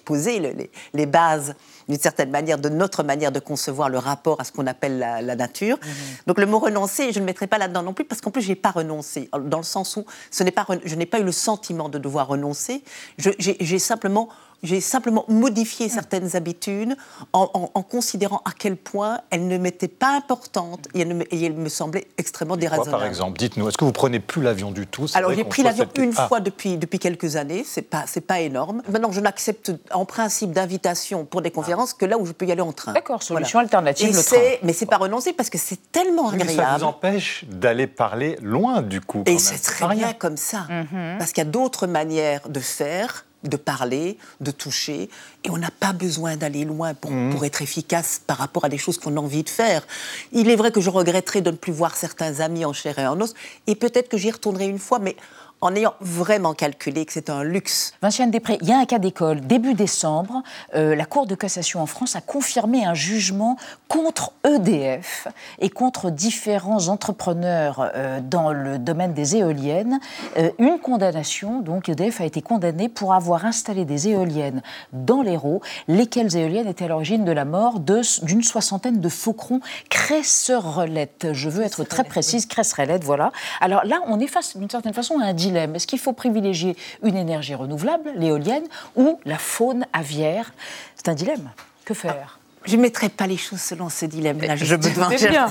posé 0.04 0.70
les, 0.94 1.06
bases, 1.06 1.54
d'une 1.88 1.98
certaine 1.98 2.30
manière, 2.30 2.58
de 2.58 2.68
notre 2.68 3.02
manière 3.02 3.32
de 3.32 3.40
concevoir 3.40 3.88
le 3.88 3.98
rapport 3.98 4.40
à 4.40 4.44
ce 4.44 4.52
qu'on 4.52 4.66
appelle 4.66 4.98
la, 4.98 5.36
nature. 5.36 5.78
Mhm. 5.82 5.92
Donc 6.26 6.38
le 6.38 6.46
mot 6.46 6.58
renoncer, 6.58 7.12
je 7.12 7.18
ne 7.18 7.20
le 7.20 7.26
mettrai 7.26 7.46
pas 7.46 7.58
là-dedans 7.58 7.82
non 7.82 7.92
plus, 7.92 8.04
parce 8.04 8.20
qu'en 8.20 8.30
plus, 8.30 8.42
je 8.42 8.48
n'ai 8.48 8.54
pas 8.54 8.70
renoncé, 8.70 9.28
dans 9.38 9.58
le 9.58 9.64
sens 9.64 9.96
où 9.96 10.04
ce 10.30 10.42
pas, 10.44 10.66
je 10.84 10.94
n'ai 10.94 11.06
pas 11.06 11.20
eu 11.20 11.24
le 11.24 11.32
sentiment 11.32 11.88
de 11.88 11.98
devoir 11.98 12.28
renoncer. 12.28 12.82
J'ai 13.18 13.78
simplement 13.78 14.28
j'ai 14.62 14.80
simplement 14.80 15.24
modifié 15.28 15.88
certaines 15.88 16.36
habitudes 16.36 16.96
en, 17.32 17.46
considérant 17.82 18.42
à 18.44 18.50
quel 18.56 18.76
point 18.76 19.20
elles 19.30 19.46
ne 19.46 19.58
m'étaient 19.58 19.88
pas 19.88 20.16
importantes 20.16 20.88
et 20.94 21.00
elles, 21.00 21.54
me, 21.54 21.68
semblaient 21.68 22.06
extrêmement 22.18 22.56
déraisonnables. 22.56 22.90
par 22.90 23.04
exemple 23.04 23.38
Dites-nous, 23.38 23.68
est-ce 23.68 23.78
que 23.78 23.84
vous 23.84 23.92
prenez 23.92 24.20
plus 24.20 24.42
l'avion 24.42 24.70
du 24.70 24.86
tout 24.86 25.06
Alors 25.14 25.32
j'ai 25.32 25.44
pris 25.44 25.62
l'avion 25.62 25.86
une 25.98 26.12
ah. 26.16 26.28
fois 26.28 26.40
depuis, 26.40 26.76
depuis 26.76 26.98
quelques 26.98 27.36
années, 27.36 27.64
c'est 27.66 27.82
pas, 27.82 28.04
pas 28.26 28.40
énorme. 28.40 28.82
Maintenant, 28.88 29.12
je 29.12 29.20
n'accepte 29.20 29.72
en 29.92 30.04
principe 30.04 30.52
d'invitation 30.52 31.24
pour 31.24 31.42
des 31.42 31.50
conférences 31.50 31.92
que 31.92 32.06
là 32.06 32.18
où 32.18 32.26
je 32.26 32.32
peux 32.32 32.46
y 32.46 32.52
aller 32.52 32.60
en 32.60 32.72
train. 32.72 32.92
D'accord, 32.92 33.22
solution 33.22 33.58
alternative, 33.58 34.14
le 34.14 34.22
train. 34.22 34.36
Mais 34.62 34.72
c'est 34.72 34.86
pas 34.86 34.98
renoncer 34.98 35.32
parce 35.32 35.50
que 35.50 35.58
c'est 35.58 35.92
tellement 35.92 36.28
agréable. 36.30 36.52
Mais 36.56 36.62
ça 36.62 36.76
vous 36.78 36.84
empêche 36.84 37.44
d'aller 37.48 37.86
parler 37.86 38.38
loin 38.42 38.82
du 38.82 39.00
coup. 39.00 39.22
et 39.26 39.38
c'est 39.38 39.58
très 39.58 39.94
bien 39.94 40.12
comme 40.12 40.36
ça, 40.36 40.66
mhm. 40.68 41.18
parce 41.18 41.32
qu'il 41.32 41.44
y 41.44 41.46
a 41.46 41.50
d'autres 41.50 41.86
manières 41.86 42.48
de 42.48 42.60
faire 42.60 43.24
de 43.48 43.56
parler, 43.56 44.18
de 44.40 44.50
toucher, 44.50 45.08
et 45.44 45.50
on 45.50 45.58
n'a 45.58 45.70
pas 45.70 45.92
besoin 45.92 46.36
d'aller 46.36 46.64
loin 46.64 46.94
pour, 46.94 47.10
mmh. 47.10 47.30
pour, 47.30 47.44
être 47.44 47.62
efficace 47.62 48.20
par 48.26 48.38
rapport 48.38 48.64
à 48.64 48.68
des 48.68 48.78
choses 48.78 48.98
qu'on 48.98 49.16
a 49.16 49.20
envie 49.20 49.42
de 49.42 49.48
faire. 49.48 49.86
Il 50.32 50.50
est 50.50 50.56
vrai 50.56 50.72
que 50.72 50.80
je 50.80 50.90
regretterais 50.90 51.40
de 51.40 51.50
ne 51.50 51.56
plus 51.56 51.72
voir 51.72 51.96
certains 51.96 52.40
amis 52.40 52.64
en 52.64 52.72
chair 52.72 52.98
et 52.98 53.06
en 53.06 53.20
os, 53.20 53.34
et 53.66 53.74
peut-être 53.74 54.08
que 54.08 54.16
j'y 54.16 54.30
retournerai 54.30 54.66
une 54.66 54.78
fois, 54.78 54.98
mais 54.98 55.16
en 55.60 55.74
ayant 55.74 55.94
vraiment 56.00 56.54
calculé 56.54 57.06
que 57.06 57.12
c'est 57.12 57.30
un 57.30 57.42
luxe. 57.42 57.94
Vinciane 58.02 58.30
Després, 58.30 58.58
il 58.60 58.68
y 58.68 58.72
a 58.72 58.78
un 58.78 58.84
cas 58.84 58.98
d'école. 58.98 59.40
Début 59.40 59.74
décembre, 59.74 60.42
euh, 60.74 60.94
la 60.94 61.06
Cour 61.06 61.26
de 61.26 61.34
cassation 61.34 61.80
en 61.80 61.86
France 61.86 62.16
a 62.16 62.20
confirmé 62.20 62.84
un 62.84 62.94
jugement 62.94 63.56
contre 63.88 64.32
EDF 64.44 65.28
et 65.58 65.70
contre 65.70 66.10
différents 66.10 66.88
entrepreneurs 66.88 67.90
euh, 67.94 68.20
dans 68.20 68.52
le 68.52 68.78
domaine 68.78 69.14
des 69.14 69.36
éoliennes. 69.36 69.98
Euh, 70.36 70.50
une 70.58 70.78
condamnation, 70.78 71.60
donc 71.60 71.88
EDF 71.88 72.20
a 72.20 72.24
été 72.24 72.42
condamné 72.42 72.88
pour 72.88 73.14
avoir 73.14 73.44
installé 73.44 73.84
des 73.84 74.08
éoliennes 74.08 74.62
dans 74.92 75.22
l'Hérault, 75.22 75.62
lesquelles 75.88 76.36
éoliennes 76.36 76.68
étaient 76.68 76.84
à 76.84 76.88
l'origine 76.88 77.24
de 77.24 77.32
la 77.32 77.44
mort 77.44 77.80
d'une 77.80 78.42
soixantaine 78.42 79.00
de 79.00 79.08
faucons 79.08 79.60
cresserelettes. 79.88 81.28
Je 81.32 81.48
veux 81.48 81.62
être 81.62 81.84
très 81.84 82.04
précise, 82.04 82.46
cresserelettes, 82.46 83.04
voilà. 83.04 83.32
Alors 83.60 83.84
là, 83.84 84.00
on 84.06 84.20
est 84.20 84.26
face 84.26 84.56
d'une 84.56 84.70
certaine 84.70 84.94
façon 84.94 85.18
à 85.20 85.26
un 85.26 85.32
est-ce 85.54 85.86
qu'il 85.86 85.98
faut 85.98 86.12
privilégier 86.12 86.76
une 87.02 87.16
énergie 87.16 87.54
renouvelable, 87.54 88.12
l'éolienne, 88.16 88.64
ou 88.96 89.20
la 89.24 89.38
faune 89.38 89.86
aviaire? 89.92 90.52
C'est 90.96 91.08
un 91.08 91.14
dilemme. 91.14 91.50
Que 91.84 91.94
faire? 91.94 92.38
je 92.66 92.76
ne 92.76 92.82
mettrai 92.82 93.08
pas 93.08 93.26
les 93.26 93.36
choses 93.36 93.60
selon 93.60 93.88
ce 93.88 94.06
dilemme-là. 94.06 94.56
Je, 94.56 94.74
me 94.74 94.80
doutais 94.80 95.28
bien. 95.28 95.50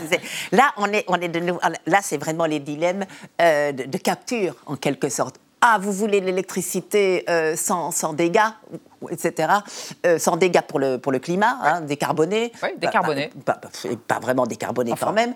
Là, 0.52 0.72
on 0.78 0.88
est, 0.88 1.06
on 1.08 1.16
est 1.16 1.30
de 1.30 1.42
Là, 1.86 2.00
c'est 2.02 2.18
vraiment 2.18 2.46
les 2.46 2.60
dilemmes 2.60 3.06
euh, 3.42 3.72
de, 3.72 3.98
capture, 3.98 4.56
en 4.66 4.76
quelque 4.76 5.10
sorte. 5.10 5.38
Ah, 5.62 5.80
vous 5.82 5.92
voulez 5.92 6.20
l'électricité 6.20 7.24
euh, 7.30 7.56
sans, 7.56 7.92
sans, 7.92 8.14
dégâts, 8.14 8.40
etc., 9.10 9.50
euh, 10.06 10.20
sans 10.20 10.38
dégâts 10.38 10.62
pour 10.62 10.80
le, 10.80 10.98
pour 10.98 11.12
le 11.12 11.20
climat, 11.20 11.58
hein, 11.64 11.82
décarboné. 11.82 12.52
Oui, 12.62 12.70
décarboné. 12.78 13.32
Pas, 13.46 13.60
pas, 14.08 14.20
vraiment 14.20 14.46
décarboné 14.46 14.94
quand 15.00 15.14
même. 15.14 15.34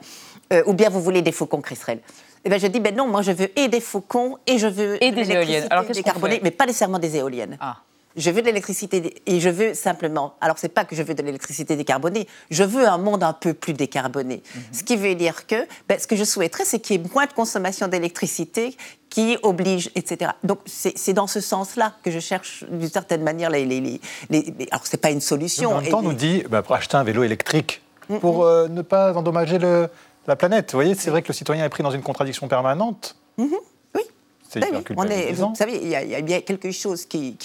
ou 0.65 0.73
bien 0.73 0.89
vous 0.89 1.01
voulez 1.01 1.21
des 1.21 1.31
faucons 1.31 1.61
crisserelles. 1.61 2.01
Eh 2.45 2.49
ben, 2.49 2.59
je 2.59 2.67
dis, 2.67 2.79
ben 2.79 2.95
non, 2.95 3.07
moi 3.07 3.21
je 3.21 3.31
veux 3.31 3.49
et 3.57 3.67
des 3.67 3.81
faucons 3.81 4.37
et 4.47 4.57
je 4.57 4.67
veux 4.67 5.03
et 5.03 5.11
des 5.11 5.31
éoliennes. 5.31 5.67
Alors 5.69 5.85
décarbonée, 5.85 6.39
mais 6.43 6.51
pas 6.51 6.65
nécessairement 6.65 6.99
des 6.99 7.17
éoliennes. 7.17 7.57
Ah. 7.59 7.77
Je 8.15 8.31
veux 8.31 8.41
de 8.41 8.47
l'électricité 8.47 9.21
et 9.27 9.39
je 9.39 9.49
veux 9.49 9.73
simplement. 9.73 10.33
Alors 10.41 10.57
c'est 10.57 10.69
pas 10.69 10.83
que 10.83 10.95
je 10.95 11.03
veux 11.03 11.13
de 11.13 11.21
l'électricité 11.21 11.75
décarbonée, 11.75 12.27
je 12.49 12.63
veux 12.63 12.87
un 12.87 12.97
monde 12.97 13.23
un 13.23 13.33
peu 13.33 13.53
plus 13.53 13.73
décarboné. 13.73 14.41
Mhm. 14.55 14.61
Ce 14.71 14.83
qui 14.83 14.97
veut 14.97 15.13
dire 15.15 15.45
que 15.45 15.67
ben, 15.87 15.99
ce 15.99 16.07
que 16.07 16.15
je 16.15 16.23
souhaiterais, 16.23 16.65
c'est 16.65 16.79
qu'il 16.79 16.99
y 16.99 17.05
ait 17.05 17.09
moins 17.13 17.27
de 17.27 17.33
consommation 17.33 17.87
d'électricité 17.87 18.75
qui 19.09 19.37
oblige, 19.43 19.91
etc. 19.95 20.31
Donc 20.43 20.59
c'est 20.65 21.13
dans 21.13 21.27
ce 21.27 21.39
sens-là 21.39 21.93
que 22.03 22.09
je 22.09 22.19
cherche 22.19 22.63
d'une 22.69 22.89
certaine 22.89 23.21
manière 23.21 23.49
les. 23.51 23.65
les, 23.65 23.79
les, 23.79 24.01
les 24.29 24.67
alors 24.71 24.85
c'est 24.85 24.97
pas 24.97 25.11
une 25.11 25.21
solution. 25.21 25.71
En 25.75 25.81
même 25.81 25.91
temps, 25.91 25.99
on 25.99 26.03
nous 26.03 26.13
dit 26.13 26.43
ben, 26.49 26.61
pour 26.61 26.75
acheter 26.75 26.97
un 26.97 27.03
vélo 27.03 27.23
électrique 27.23 27.81
mm-hmm. 28.09 28.19
pour 28.19 28.43
euh, 28.43 28.67
ne 28.67 28.81
pas 28.81 29.13
endommager 29.13 29.59
le, 29.59 29.87
la 30.27 30.35
planète. 30.35 30.71
Vous 30.71 30.77
voyez, 30.77 30.95
c'est 30.95 31.09
vrai 31.09 31.21
que 31.21 31.29
le 31.29 31.33
citoyen 31.33 31.65
est 31.65 31.69
pris 31.69 31.83
dans 31.83 31.91
une 31.91 32.01
contradiction 32.01 32.47
permanente. 32.47 33.15
Mhm. 33.37 33.49
Oui. 33.95 34.01
C'est 34.49 34.61
on 34.95 35.03
est, 35.03 35.33
vous 35.33 35.53
savez, 35.55 35.79
il 35.81 35.89
y, 35.89 35.95
a 35.95 36.21
bien 36.21 36.41
quelque 36.41 36.71
chose 36.71 37.05
qui, 37.05 37.37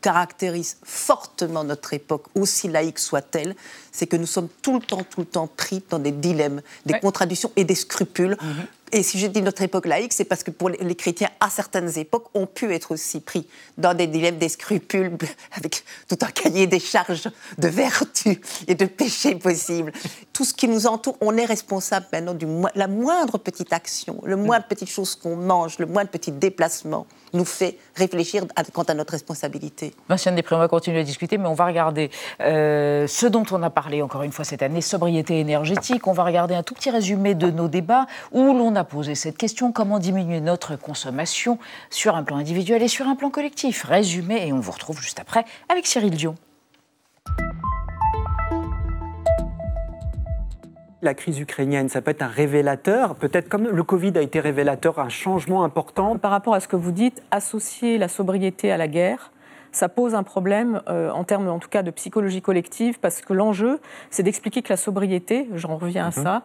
caractérise 0.00 0.78
fortement 0.82 1.64
notre 1.64 1.94
époque, 1.94 2.24
aussi 2.34 2.68
laïque 2.68 2.98
soit-elle, 2.98 3.54
c'est 3.92 4.06
que 4.06 4.16
nous 4.16 4.26
sommes 4.26 4.48
tout 4.60 4.74
le 4.74 4.80
temps, 4.80 5.04
tout 5.08 5.20
le 5.20 5.26
temps 5.26 5.46
pris 5.46 5.82
dans 5.88 6.00
des 6.00 6.10
dilemmes, 6.10 6.60
des 6.84 6.98
contradictions 6.98 7.52
et 7.56 7.64
des 7.64 7.76
scrupules. 7.76 8.36
Mhm. 8.40 8.66
Et 8.94 9.02
si 9.02 9.18
je 9.18 9.26
dis 9.26 9.40
notre 9.40 9.62
époque 9.62 9.86
laïque, 9.86 10.12
c'est 10.12 10.26
parce 10.26 10.42
que 10.42 10.50
pour 10.50 10.68
les 10.68 10.94
chrétiens, 10.94 11.30
à 11.40 11.48
certaines 11.48 11.98
époques, 11.98 12.26
ont 12.34 12.46
pu 12.46 12.74
être 12.74 12.92
aussi 12.92 13.20
pris 13.20 13.48
dans 13.78 13.94
des 13.94 14.06
dilemmes, 14.06 14.36
des 14.36 14.50
scrupules, 14.50 15.16
avec 15.52 15.82
tout 16.08 16.18
un 16.20 16.30
cahier 16.30 16.66
des 16.66 16.78
charges 16.78 17.30
de 17.56 17.68
vertu 17.68 18.38
et 18.68 18.74
de 18.74 18.84
péché 18.84 19.34
possible. 19.34 19.92
Tout 20.34 20.44
ce 20.44 20.52
qui 20.52 20.68
nous 20.68 20.86
entoure, 20.86 21.16
on 21.22 21.38
est 21.38 21.46
responsable 21.46 22.06
maintenant 22.12 22.34
de 22.34 22.46
la 22.74 22.86
moindre 22.86 23.38
petite 23.38 23.72
action, 23.72 24.20
le 24.24 24.36
moindre 24.36 24.66
petite 24.66 24.90
chose 24.90 25.14
qu'on 25.14 25.36
mange, 25.36 25.78
le 25.78 25.86
moindre 25.86 26.10
petit 26.10 26.30
déplacement 26.30 27.06
nous 27.32 27.44
fait 27.44 27.76
réfléchir 27.94 28.44
quant 28.72 28.82
à 28.82 28.94
notre 28.94 29.12
responsabilité. 29.12 29.94
Vinciane 30.08 30.34
Després, 30.34 30.56
on 30.56 30.58
va 30.58 30.68
continuer 30.68 31.00
à 31.00 31.04
discuter, 31.04 31.38
mais 31.38 31.48
on 31.48 31.54
va 31.54 31.66
regarder 31.66 32.10
euh, 32.40 33.06
ce 33.06 33.26
dont 33.26 33.44
on 33.50 33.62
a 33.62 33.70
parlé 33.70 34.02
encore 34.02 34.22
une 34.22 34.32
fois 34.32 34.44
cette 34.44 34.62
année, 34.62 34.80
sobriété 34.80 35.40
énergétique. 35.40 36.06
On 36.06 36.12
va 36.12 36.24
regarder 36.24 36.54
un 36.54 36.62
tout 36.62 36.74
petit 36.74 36.90
résumé 36.90 37.34
de 37.34 37.50
nos 37.50 37.68
débats 37.68 38.06
où 38.32 38.42
l'on 38.54 38.74
a 38.76 38.84
posé 38.84 39.14
cette 39.14 39.38
question 39.38 39.72
comment 39.72 39.98
diminuer 39.98 40.40
notre 40.40 40.76
consommation 40.76 41.58
sur 41.90 42.16
un 42.16 42.22
plan 42.22 42.36
individuel 42.36 42.82
et 42.82 42.88
sur 42.88 43.06
un 43.06 43.14
plan 43.14 43.30
collectif. 43.30 43.84
Résumé, 43.84 44.46
et 44.46 44.52
on 44.52 44.60
vous 44.60 44.72
retrouve 44.72 45.00
juste 45.00 45.20
après 45.20 45.44
avec 45.68 45.86
Cyril 45.86 46.16
Dion. 46.16 46.34
La 51.02 51.14
crise 51.14 51.40
ukrainienne, 51.40 51.88
ça 51.88 52.00
peut 52.00 52.12
être 52.12 52.22
un 52.22 52.28
révélateur, 52.28 53.16
peut-être 53.16 53.48
comme 53.48 53.68
le 53.68 53.82
Covid 53.82 54.12
a 54.16 54.22
été 54.22 54.38
révélateur, 54.38 55.00
un 55.00 55.08
changement 55.08 55.64
important. 55.64 56.16
Par 56.16 56.30
rapport 56.30 56.54
à 56.54 56.60
ce 56.60 56.68
que 56.68 56.76
vous 56.76 56.92
dites, 56.92 57.22
associer 57.32 57.98
la 57.98 58.08
sobriété 58.08 58.70
à 58.70 58.76
la 58.76 58.86
guerre, 58.86 59.31
ça 59.72 59.88
pose 59.88 60.14
un 60.14 60.22
problème 60.22 60.80
en 60.86 61.24
termes, 61.24 61.48
en 61.48 61.58
tout 61.58 61.68
cas, 61.68 61.82
de 61.82 61.90
psychologie 61.90 62.42
collective, 62.42 62.98
parce 63.00 63.20
que 63.20 63.32
l'enjeu, 63.32 63.80
c'est 64.10 64.22
d'expliquer 64.22 64.62
que 64.62 64.72
la 64.72 64.76
sobriété, 64.76 65.48
j'en 65.54 65.76
reviens 65.76 66.06
à 66.06 66.18
mhm. 66.18 66.24
ça, 66.24 66.42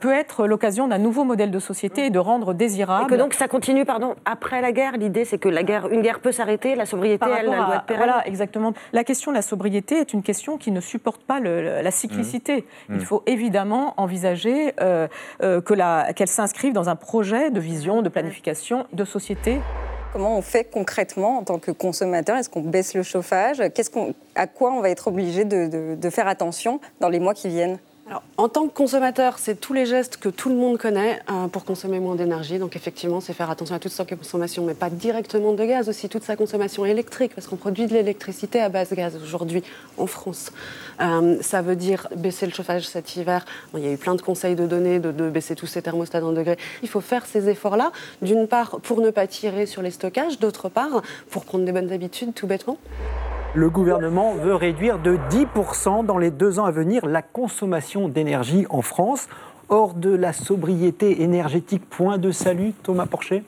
peut 0.00 0.12
être 0.12 0.46
l'occasion 0.46 0.88
d'un 0.88 0.98
nouveau 0.98 1.24
modèle 1.24 1.50
de 1.50 1.58
société 1.58 2.06
et 2.06 2.10
de 2.10 2.18
rendre 2.18 2.54
désirable. 2.54 3.12
Et 3.12 3.16
que 3.16 3.20
donc 3.20 3.34
ça 3.34 3.48
continue, 3.48 3.84
pardon, 3.84 4.14
après 4.24 4.60
la 4.60 4.72
guerre. 4.72 4.96
L'idée, 4.96 5.24
c'est 5.24 5.38
que 5.38 5.48
la 5.48 5.62
guerre, 5.62 5.88
une 5.88 6.02
guerre 6.02 6.20
peut 6.20 6.32
s'arrêter, 6.32 6.74
la 6.74 6.86
sobriété, 6.86 7.26
elle, 7.26 7.46
elle, 7.46 7.56
doit 7.56 7.76
être 7.76 7.84
pérenne. 7.84 8.04
Voilà, 8.04 8.26
exactement. 8.26 8.72
La 8.92 9.04
question 9.04 9.32
de 9.32 9.36
la 9.36 9.42
sobriété 9.42 9.96
est 9.96 10.12
une 10.12 10.22
question 10.22 10.58
qui 10.58 10.70
ne 10.70 10.80
supporte 10.80 11.22
pas 11.22 11.40
la 11.40 11.90
cyclicité. 11.90 12.66
Mmh. 12.88 12.94
Il 12.94 12.96
mmh. 12.96 13.00
faut 13.00 13.22
évidemment 13.26 13.94
envisager 13.96 14.74
euh, 14.80 15.08
euh, 15.42 15.60
qu'elle 15.60 16.28
s'inscrive 16.28 16.72
dans 16.72 16.88
un 16.88 16.96
projet 16.96 17.50
de 17.50 17.60
vision, 17.60 18.02
de 18.02 18.08
planification, 18.08 18.86
de 18.92 19.04
société. 19.04 19.60
Comment 20.12 20.38
on 20.38 20.42
fait 20.42 20.64
concrètement 20.64 21.38
en 21.38 21.44
tant 21.44 21.58
que 21.58 21.70
consommateur? 21.70 22.36
Est-ce 22.36 22.48
qu'on 22.48 22.62
baisse 22.62 22.94
le 22.94 23.02
chauffage? 23.02 23.62
À 24.34 24.46
quoi 24.46 24.72
on 24.72 24.80
va 24.80 24.90
être 24.90 25.08
obligé 25.08 25.44
de 25.44 26.10
faire 26.10 26.26
attention 26.26 26.80
dans 27.00 27.08
les 27.08 27.20
mois 27.20 27.34
qui 27.34 27.48
viennent? 27.48 27.78
En 28.36 28.48
tant 28.48 28.68
que 28.68 28.72
consommateur, 28.72 29.38
c'est 29.38 29.60
tous 29.60 29.72
les 29.72 29.84
gestes 29.84 30.16
que 30.16 30.28
tout 30.28 30.48
le 30.48 30.54
monde 30.54 30.78
connaît 30.78 31.20
euh, 31.30 31.48
pour 31.48 31.64
consommer 31.64 31.98
moins 31.98 32.14
d'énergie. 32.14 32.58
Donc 32.58 32.76
effectivement, 32.76 33.20
c'est 33.20 33.32
faire 33.32 33.50
attention 33.50 33.74
à 33.74 33.78
toute 33.78 33.92
sa 33.92 34.04
consommation, 34.04 34.64
mais 34.64 34.74
pas 34.74 34.90
directement 34.90 35.52
de 35.52 35.64
gaz, 35.64 35.88
aussi 35.88 36.08
toute 36.08 36.22
sa 36.22 36.36
consommation 36.36 36.84
électrique, 36.84 37.32
parce 37.34 37.46
qu'on 37.46 37.56
produit 37.56 37.86
de 37.86 37.94
l'électricité 37.94 38.60
à 38.60 38.68
base 38.68 38.92
gaz 38.92 39.16
aujourd'hui 39.16 39.62
en 39.96 40.06
France. 40.06 40.52
Euh, 41.00 41.36
ça 41.42 41.62
veut 41.62 41.76
dire 41.76 42.08
baisser 42.16 42.46
le 42.46 42.52
chauffage 42.52 42.86
cet 42.86 43.16
hiver. 43.16 43.44
il 43.74 43.84
y 43.84 43.88
a 43.88 43.92
eu 43.92 43.98
plein 43.98 44.14
de 44.14 44.22
conseils 44.22 44.54
de 44.54 44.66
données 44.66 45.00
de, 45.00 45.10
baisser 45.28 45.54
tous 45.54 45.66
ces 45.66 45.82
thermostats 45.82 46.24
en 46.24 46.32
degrés. 46.32 46.58
Il 46.82 46.88
faut 46.88 47.00
faire 47.00 47.26
ces 47.26 47.48
efforts-là, 47.48 47.92
d'une 48.22 48.46
part 48.46 48.80
pour 48.80 49.00
ne 49.00 49.10
pas 49.10 49.26
tirer 49.26 49.66
sur 49.66 49.82
les 49.82 49.90
stockages, 49.90 50.38
d'autre 50.38 50.68
part 50.68 51.02
pour 51.30 51.44
prendre 51.44 51.64
des 51.64 51.72
bonnes 51.72 51.92
habitudes, 51.92 52.34
tout 52.34 52.46
bêtement. 52.46 52.78
Le 53.54 53.70
gouvernement 53.70 54.34
veut 54.34 54.54
réduire 54.54 54.98
de 54.98 55.16
10% 55.30 56.04
dans 56.04 56.18
les 56.18 56.30
deux 56.30 56.58
ans 56.58 56.66
à 56.66 56.70
venir 56.70 57.06
la 57.06 57.22
consommation 57.22 58.08
d'énergie 58.08 58.66
en 58.68 58.82
France. 58.82 59.26
Hors 59.70 59.94
de 59.94 60.14
la 60.14 60.34
sobriété 60.34 61.22
énergétique, 61.22 61.88
point 61.88 62.18
de 62.18 62.30
salut, 62.30 62.72
Thomas 62.82 63.06
Porcher? 63.06 63.42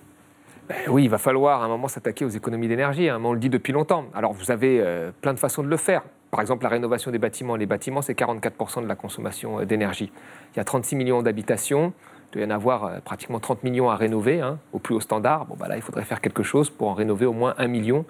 Ben 0.69 0.77
oui, 0.89 1.05
il 1.05 1.11
va 1.11 1.19
falloir 1.19 1.63
à 1.63 1.67
un 1.67 1.69
moment 1.69 1.87
s'attaquer 1.87 2.25
aux 2.25 2.31
économies 2.31 2.69
d'énergie. 2.69 3.11
Hein, 3.11 3.21
on 3.23 3.35
le 3.35 3.39
dit 3.39 3.51
depuis 3.51 3.75
longtemps. 3.75 4.07
Alors 4.15 4.33
vous 4.33 4.51
avez 4.51 4.81
euh, 4.81 5.11
plein 5.21 5.35
de 5.35 5.39
façons 5.39 5.63
de 5.63 5.69
le 5.69 5.77
faire. 5.77 6.03
Par 6.31 6.41
exemple, 6.41 6.63
la 6.63 6.71
rénovation 6.71 7.11
des 7.11 7.19
bâtiments. 7.19 7.57
Les 7.57 7.67
bâtiments, 7.67 8.03
c'est 8.03 8.19
44% 8.19 8.83
de 8.83 8.87
la 8.87 8.95
consommation 8.95 9.61
euh, 9.61 9.65
d'énergie. 9.67 10.11
Il 10.55 10.57
y 10.57 10.61
a 10.61 10.65
36 10.65 10.97
millions 10.97 11.23
d'habitations. 11.23 11.93
Il 12.31 12.35
doit 12.35 12.43
y 12.43 12.47
en 12.47 12.55
avoir 12.55 12.85
euh, 12.85 12.99
pratiquement 13.05 13.41
30 13.41 13.65
millions 13.65 13.91
à 13.91 13.97
rénover 13.97 14.41
hein, 14.41 14.59
au 14.73 14.79
plus 14.79 14.95
haut 14.95 15.01
standard. 15.01 15.47
Bon, 15.47 15.57
bah 15.59 15.69
là, 15.69 15.77
il 15.77 15.83
faudrait 15.83 16.05
faire 16.05 16.21
quelque 16.21 16.43
chose 16.43 16.71
pour 16.71 16.89
en 16.89 16.95
rénover 16.95 17.27
au 17.27 17.33
moins 17.33 17.55
un 17.59 17.67
million 17.67 18.05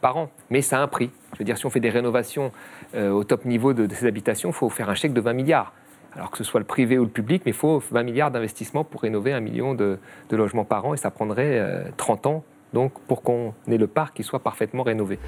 par 0.00 0.16
an. 0.16 0.30
Mais 0.50 0.62
ça 0.62 0.78
a 0.78 0.82
un 0.82 0.86
prix. 0.86 1.10
Je 1.32 1.38
veux 1.40 1.44
dire, 1.44 1.58
si 1.58 1.66
on 1.66 1.70
fait 1.70 1.80
des 1.80 1.90
rénovations 1.90 2.52
au 2.94 3.24
top 3.24 3.44
niveau 3.44 3.72
de, 3.72 3.92
ces 3.92 4.06
habitations, 4.06 4.50
il 4.50 4.52
faut 4.52 4.68
faire 4.68 4.88
un 4.88 4.94
chèque 4.94 5.12
de 5.12 5.20
20 5.20 5.32
milliards 5.32 5.72
alors 6.14 6.30
que 6.30 6.38
ce 6.38 6.44
soit 6.44 6.60
le 6.60 6.66
privé 6.66 6.98
ou 6.98 7.04
le 7.04 7.10
public, 7.10 7.42
mais 7.46 7.50
il 7.50 7.56
faut 7.56 7.82
20 7.90 8.02
milliards 8.02 8.30
d'investissements 8.30 8.84
pour 8.84 9.00
rénover 9.00 9.32
un 9.32 9.40
million 9.40 9.74
de, 9.74 9.98
logements 10.30 10.66
par 10.66 10.84
an, 10.84 10.92
et 10.92 10.98
ça 10.98 11.10
prendrait 11.10 11.84
30 11.96 12.26
ans 12.26 12.44
donc 12.72 12.92
pour 13.08 13.22
qu'on 13.22 13.54
ait 13.68 13.78
le 13.78 13.86
parc 13.86 14.16
qui 14.16 14.22
soit 14.22 14.40
parfaitement 14.40 14.82
rénové. 14.82 15.18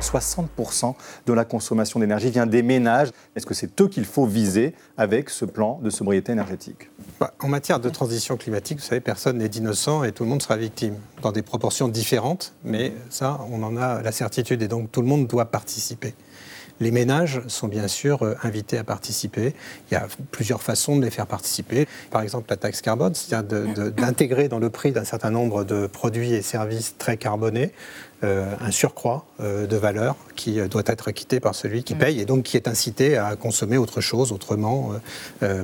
60% 0.00 0.94
de 1.26 1.32
la 1.32 1.44
consommation 1.44 2.00
d'énergie 2.00 2.30
vient 2.30 2.46
des 2.46 2.62
ménages. 2.62 3.10
Est-ce 3.36 3.46
que 3.46 3.54
c'est 3.54 3.80
eux 3.80 3.88
qu'il 3.88 4.04
faut 4.04 4.26
viser 4.26 4.74
avec 4.96 5.30
ce 5.30 5.44
plan 5.44 5.78
de 5.82 5.90
sobriété 5.90 6.32
énergétique? 6.32 6.90
Bah, 7.20 7.34
En 7.40 7.48
matière 7.48 7.80
de 7.80 7.88
transition 7.88 8.36
climatique, 8.36 8.78
vous 8.78 8.84
savez, 8.84 9.00
personne 9.00 9.38
n'est 9.38 9.46
innocent 9.46 10.04
et 10.04 10.12
tout 10.12 10.24
le 10.24 10.30
monde 10.30 10.42
sera 10.42 10.56
victime, 10.56 10.94
dans 11.22 11.32
des 11.32 11.42
proportions 11.42 11.88
différentes, 11.88 12.54
mais 12.64 12.92
ça, 13.10 13.40
on 13.50 13.62
en 13.62 13.76
a 13.76 14.02
la 14.02 14.12
certitude 14.12 14.62
et 14.62 14.68
donc 14.68 14.90
tout 14.90 15.02
le 15.02 15.06
monde 15.06 15.26
doit 15.26 15.46
participer. 15.46 16.14
Les 16.80 16.90
ménages 16.90 17.42
sont 17.46 17.68
bien 17.68 17.88
sûr 17.88 18.22
euh, 18.22 18.34
invités 18.42 18.78
à 18.78 18.84
participer. 18.84 19.54
Il 19.90 19.94
y 19.94 19.96
a 19.96 20.08
plusieurs 20.30 20.62
façons 20.62 20.96
de 20.96 21.04
les 21.04 21.10
faire 21.10 21.26
participer. 21.26 21.86
Par 22.10 22.22
exemple, 22.22 22.46
la 22.48 22.56
taxe 22.56 22.80
carbone, 22.80 23.14
c'est-à-dire 23.14 23.92
d'intégrer 23.92 24.48
dans 24.48 24.58
le 24.58 24.70
prix 24.70 24.90
d'un 24.90 25.04
certain 25.04 25.30
nombre 25.30 25.64
de 25.64 25.86
produits 25.86 26.32
et 26.32 26.42
services 26.42 26.94
très 26.96 27.18
carbonés 27.18 27.72
euh, 28.24 28.54
un 28.60 28.70
surcroît 28.70 29.26
euh, 29.40 29.66
de 29.66 29.76
valeur 29.76 30.16
qui 30.36 30.60
doit 30.68 30.82
être 30.86 31.08
acquitté 31.08 31.38
par 31.38 31.54
celui 31.54 31.84
qui 31.84 31.94
paye 31.94 32.20
et 32.20 32.24
donc 32.24 32.44
qui 32.44 32.56
est 32.56 32.66
incité 32.66 33.18
à 33.18 33.36
consommer 33.36 33.76
autre 33.76 34.00
chose 34.00 34.32
autrement 34.32 34.92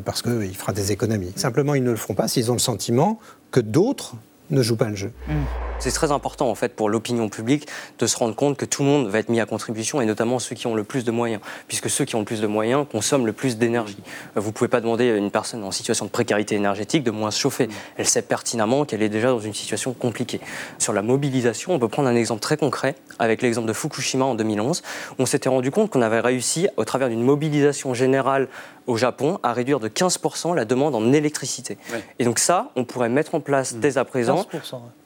parce 0.04 0.20
qu'il 0.20 0.54
fera 0.54 0.72
des 0.72 0.92
économies. 0.92 1.32
Simplement, 1.36 1.74
ils 1.74 1.82
ne 1.82 1.90
le 1.90 1.96
feront 1.96 2.14
pas 2.14 2.28
s'ils 2.28 2.50
ont 2.50 2.54
le 2.54 2.60
sentiment 2.60 3.18
que 3.50 3.60
d'autres 3.60 4.16
ne 4.50 4.62
jouent 4.62 4.76
pas 4.76 4.88
le 4.88 4.96
jeu. 4.96 5.12
Mm. 5.28 5.32
C'est 5.78 5.90
très 5.90 6.10
important 6.10 6.48
en 6.48 6.54
fait 6.54 6.74
pour 6.74 6.88
l'opinion 6.88 7.28
publique 7.28 7.68
de 7.98 8.06
se 8.06 8.16
rendre 8.16 8.34
compte 8.34 8.56
que 8.56 8.64
tout 8.64 8.82
le 8.82 8.88
monde 8.88 9.08
va 9.08 9.18
être 9.18 9.28
mis 9.28 9.40
à 9.40 9.46
contribution 9.46 10.00
et 10.00 10.06
notamment 10.06 10.38
ceux 10.38 10.56
qui 10.56 10.66
ont 10.66 10.74
le 10.74 10.84
plus 10.84 11.04
de 11.04 11.10
moyens, 11.10 11.42
puisque 11.68 11.90
ceux 11.90 12.06
qui 12.06 12.16
ont 12.16 12.20
le 12.20 12.24
plus 12.24 12.40
de 12.40 12.46
moyens 12.46 12.86
consomment 12.90 13.26
le 13.26 13.32
plus 13.32 13.58
d'énergie. 13.58 13.98
Euh, 14.36 14.40
vous 14.40 14.48
ne 14.48 14.52
pouvez 14.52 14.68
pas 14.68 14.80
demander 14.80 15.10
à 15.10 15.16
une 15.16 15.30
personne 15.30 15.62
en 15.64 15.70
situation 15.70 16.06
de 16.06 16.10
précarité 16.10 16.54
énergétique 16.54 17.04
de 17.04 17.10
moins 17.10 17.30
se 17.30 17.38
chauffer. 17.38 17.68
Elle 17.96 18.08
sait 18.08 18.22
pertinemment 18.22 18.84
qu'elle 18.84 19.02
est 19.02 19.10
déjà 19.10 19.28
dans 19.28 19.40
une 19.40 19.54
situation 19.54 19.92
compliquée. 19.92 20.40
Sur 20.78 20.92
la 20.92 21.02
mobilisation, 21.02 21.74
on 21.74 21.78
peut 21.78 21.88
prendre 21.88 22.08
un 22.08 22.16
exemple 22.16 22.40
très 22.40 22.56
concret 22.56 22.94
avec 23.18 23.42
l'exemple 23.42 23.68
de 23.68 23.74
Fukushima 23.74 24.24
en 24.24 24.34
2011. 24.34 24.82
On 25.18 25.26
s'était 25.26 25.48
rendu 25.50 25.70
compte 25.70 25.90
qu'on 25.90 26.02
avait 26.02 26.20
réussi, 26.20 26.68
au 26.76 26.84
travers 26.84 27.08
d'une 27.08 27.22
mobilisation 27.22 27.92
générale 27.92 28.48
au 28.86 28.96
Japon, 28.96 29.38
à 29.42 29.52
réduire 29.52 29.80
de 29.80 29.88
15% 29.88 30.54
la 30.54 30.64
demande 30.64 30.94
en 30.94 31.12
électricité. 31.12 31.78
Et 32.18 32.24
donc 32.24 32.38
ça, 32.38 32.70
on 32.76 32.84
pourrait 32.84 33.08
mettre 33.08 33.34
en 33.34 33.40
place 33.40 33.74
mmh. 33.74 33.80
dès 33.80 33.98
à 33.98 34.04
présent 34.04 34.46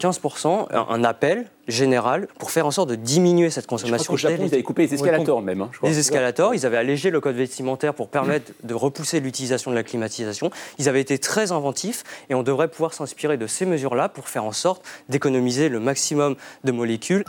15%, 0.00 0.20
15% 0.20 0.66
un 0.72 1.04
appel 1.04 1.46
général 1.68 2.26
pour 2.38 2.50
faire 2.50 2.66
en 2.66 2.70
sorte 2.70 2.90
de 2.90 2.94
diminuer 2.94 3.50
cette 3.50 3.66
consommation. 3.66 4.12
Au 4.12 4.16
Japon, 4.16 4.42
ils 4.46 4.54
avaient 4.54 4.62
coupé 4.62 4.86
les 4.86 4.94
escalators 4.94 5.40
même. 5.42 5.62
Hein, 5.62 5.70
les 5.82 5.98
escalators, 5.98 6.54
ils 6.54 6.66
avaient 6.66 6.76
allégé 6.76 7.10
le 7.10 7.20
code 7.20 7.36
vestimentaire 7.36 7.94
pour 7.94 8.08
permettre 8.08 8.52
de 8.62 8.74
repousser 8.74 9.20
l'utilisation 9.20 9.70
de 9.70 9.76
la 9.76 9.82
climatisation. 9.82 10.50
Ils 10.78 10.88
avaient 10.88 11.00
été 11.00 11.18
très 11.18 11.52
inventifs 11.52 12.04
et 12.28 12.34
on 12.34 12.42
devrait 12.42 12.68
pouvoir 12.68 12.92
s'inspirer 12.94 13.36
de 13.36 13.46
ces 13.46 13.66
mesures-là 13.66 14.08
pour 14.08 14.28
faire 14.28 14.44
en 14.44 14.52
sorte 14.52 14.84
d'économiser 15.08 15.68
le 15.68 15.80
maximum 15.80 16.36
de 16.64 16.72
molécules. 16.72 17.24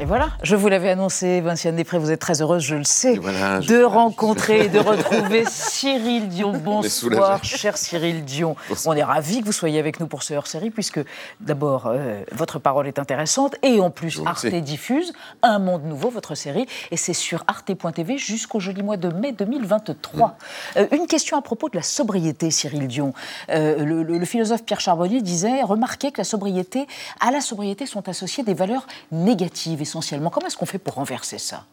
Et 0.00 0.04
voilà, 0.04 0.28
je 0.44 0.54
vous 0.54 0.68
l'avais 0.68 0.90
annoncé, 0.90 1.40
Vinciane 1.40 1.74
Després, 1.74 1.98
vous 1.98 2.12
êtes 2.12 2.20
très 2.20 2.40
heureuse, 2.40 2.62
je 2.62 2.76
le 2.76 2.84
sais, 2.84 3.16
de 3.16 3.82
rencontrer, 3.82 4.68
de 4.68 4.78
retrouver 4.78 5.42
Cyril 5.44 6.28
Dion. 6.28 6.52
Bonsoir, 6.64 7.42
cher 7.42 7.76
Cyril 7.76 8.24
Dion. 8.24 8.54
On 8.86 8.92
est 8.92 9.02
ravis 9.02 9.40
que 9.40 9.46
vous 9.46 9.52
soyez 9.52 9.80
avec 9.80 9.98
nous 9.98 10.06
pour 10.06 10.22
ce 10.22 10.34
hors-série, 10.34 10.70
puisque 10.70 11.00
d'abord, 11.40 11.88
euh, 11.88 12.22
votre 12.30 12.60
parole 12.60 12.86
est 12.86 13.00
intéressante, 13.00 13.56
et 13.64 13.80
en 13.80 13.90
plus, 13.90 14.20
Arte 14.24 14.46
diffuse 14.46 15.12
Un 15.42 15.58
Monde 15.58 15.82
Nouveau, 15.82 16.10
votre 16.10 16.36
série, 16.36 16.66
et 16.92 16.96
c'est 16.96 17.12
sur 17.12 17.42
arte.tv 17.48 18.18
jusqu'au 18.18 18.60
joli 18.60 18.84
mois 18.84 18.98
de 18.98 19.08
mai 19.08 19.32
2023. 19.32 20.28
Mm. 20.28 20.32
Euh, 20.76 20.86
une 20.92 21.08
question 21.08 21.36
à 21.36 21.42
propos 21.42 21.70
de 21.70 21.76
la 21.76 21.82
sobriété, 21.82 22.52
Cyril 22.52 22.86
Dion. 22.86 23.14
Euh, 23.50 23.84
le, 23.84 24.04
le, 24.04 24.24
philosophe 24.24 24.64
Pierre 24.64 24.80
Charbonnier 24.80 25.22
disait, 25.22 25.64
remarquez 25.64 26.12
que 26.12 26.18
la 26.18 26.24
sobriété, 26.24 26.86
à 27.18 27.32
la 27.32 27.40
sobriété 27.40 27.84
sont 27.84 28.08
associées 28.08 28.44
des 28.44 28.54
valeurs 28.54 28.86
négatives 29.10 29.82
essentiellement. 29.88 30.30
Comment 30.30 30.46
est-ce 30.46 30.56
qu'on 30.56 30.66
fait 30.66 30.78
pour 30.78 30.94
renverser 30.94 31.38
ça? 31.38 31.66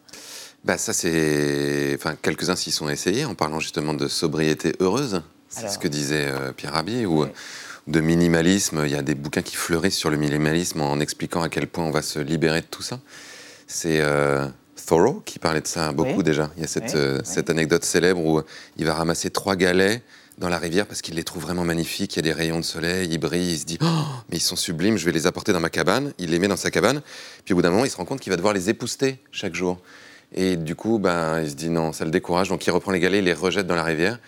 Bah 0.64 0.78
ça 0.78 0.92
c'est, 0.92 1.94
enfin 1.96 2.16
quelques-uns 2.20 2.56
s'y 2.56 2.72
sont 2.72 2.88
essayés 2.88 3.24
en 3.24 3.34
parlant 3.34 3.60
justement 3.60 3.94
de 3.94 4.08
sobriété 4.08 4.74
heureuse, 4.80 5.22
c'est 5.48 5.68
ce 5.68 5.78
que 5.78 5.86
disait 5.86 6.26
euh, 6.26 6.52
Pierre 6.52 6.72
Rabhi, 6.72 7.06
ou 7.06 7.26
de 7.86 8.00
minimalisme. 8.00 8.82
Il 8.84 8.90
y 8.90 8.96
a 8.96 9.02
des 9.02 9.14
bouquins 9.14 9.42
qui 9.42 9.56
fleurissent 9.56 9.96
sur 9.96 10.10
le 10.10 10.16
minimalisme 10.16 10.80
en 10.80 10.98
expliquant 10.98 11.42
à 11.42 11.48
quel 11.48 11.68
point 11.68 11.84
on 11.84 11.90
va 11.90 12.02
se 12.02 12.18
libérer 12.18 12.62
de 12.62 12.66
tout 12.66 12.82
ça. 12.82 12.98
C'est 13.66 14.00
euh, 14.00 14.46
Thoreau 14.86 15.22
qui 15.24 15.38
parlait 15.38 15.60
de 15.60 15.66
ça 15.66 15.92
beaucoup 15.92 16.22
déjà. 16.22 16.50
Il 16.56 16.62
y 16.62 16.64
a 16.64 16.68
cette, 16.68 16.94
euh, 16.94 17.20
cette 17.24 17.50
anecdote 17.50 17.84
célèbre 17.84 18.20
où 18.20 18.42
il 18.76 18.86
va 18.86 18.94
ramasser 18.94 19.30
trois 19.30 19.56
galets 19.56 20.02
dans 20.38 20.48
la 20.48 20.58
rivière 20.58 20.86
parce 20.86 21.02
qu'il 21.02 21.14
les 21.14 21.24
trouve 21.24 21.42
vraiment 21.42 21.64
magnifiques. 21.64 22.14
Il 22.14 22.16
y 22.16 22.20
a 22.20 22.22
des 22.22 22.32
rayons 22.32 22.58
de 22.58 22.64
soleil, 22.64 23.08
ils 23.10 23.18
brillent, 23.18 23.52
il 23.52 23.58
se 23.58 23.64
dit 23.64 23.78
oh, 23.82 23.86
mais 24.30 24.36
ils 24.36 24.42
sont 24.42 24.56
sublimes, 24.56 24.96
je 24.96 25.04
vais 25.04 25.12
les 25.12 25.26
apporter 25.26 25.52
dans 25.52 25.60
ma 25.60 25.70
cabane. 25.70 26.12
Il 26.18 26.30
les 26.30 26.38
met 26.38 26.48
dans 26.48 26.56
sa 26.56 26.70
cabane. 26.70 27.02
Puis 27.44 27.54
au 27.54 27.56
bout 27.56 27.62
d'un 27.62 27.70
moment, 27.70 27.84
il 27.84 27.90
se 27.90 27.96
rend 27.96 28.04
compte 28.04 28.20
qu'il 28.20 28.30
va 28.30 28.36
devoir 28.36 28.54
les 28.54 28.68
épouster 28.68 29.18
chaque 29.32 29.54
jour. 29.54 29.80
Et 30.34 30.56
du 30.56 30.74
coup, 30.74 30.98
ben, 30.98 31.40
il 31.40 31.50
se 31.50 31.54
dit 31.54 31.70
non, 31.70 31.92
ça 31.92 32.04
le 32.04 32.10
décourage. 32.10 32.48
Donc 32.48 32.66
il 32.66 32.70
reprend 32.70 32.92
les 32.92 33.00
galets, 33.00 33.20
il 33.20 33.24
les 33.24 33.32
rejette 33.32 33.66
dans 33.66 33.76
la 33.76 33.84
rivière. 33.84 34.18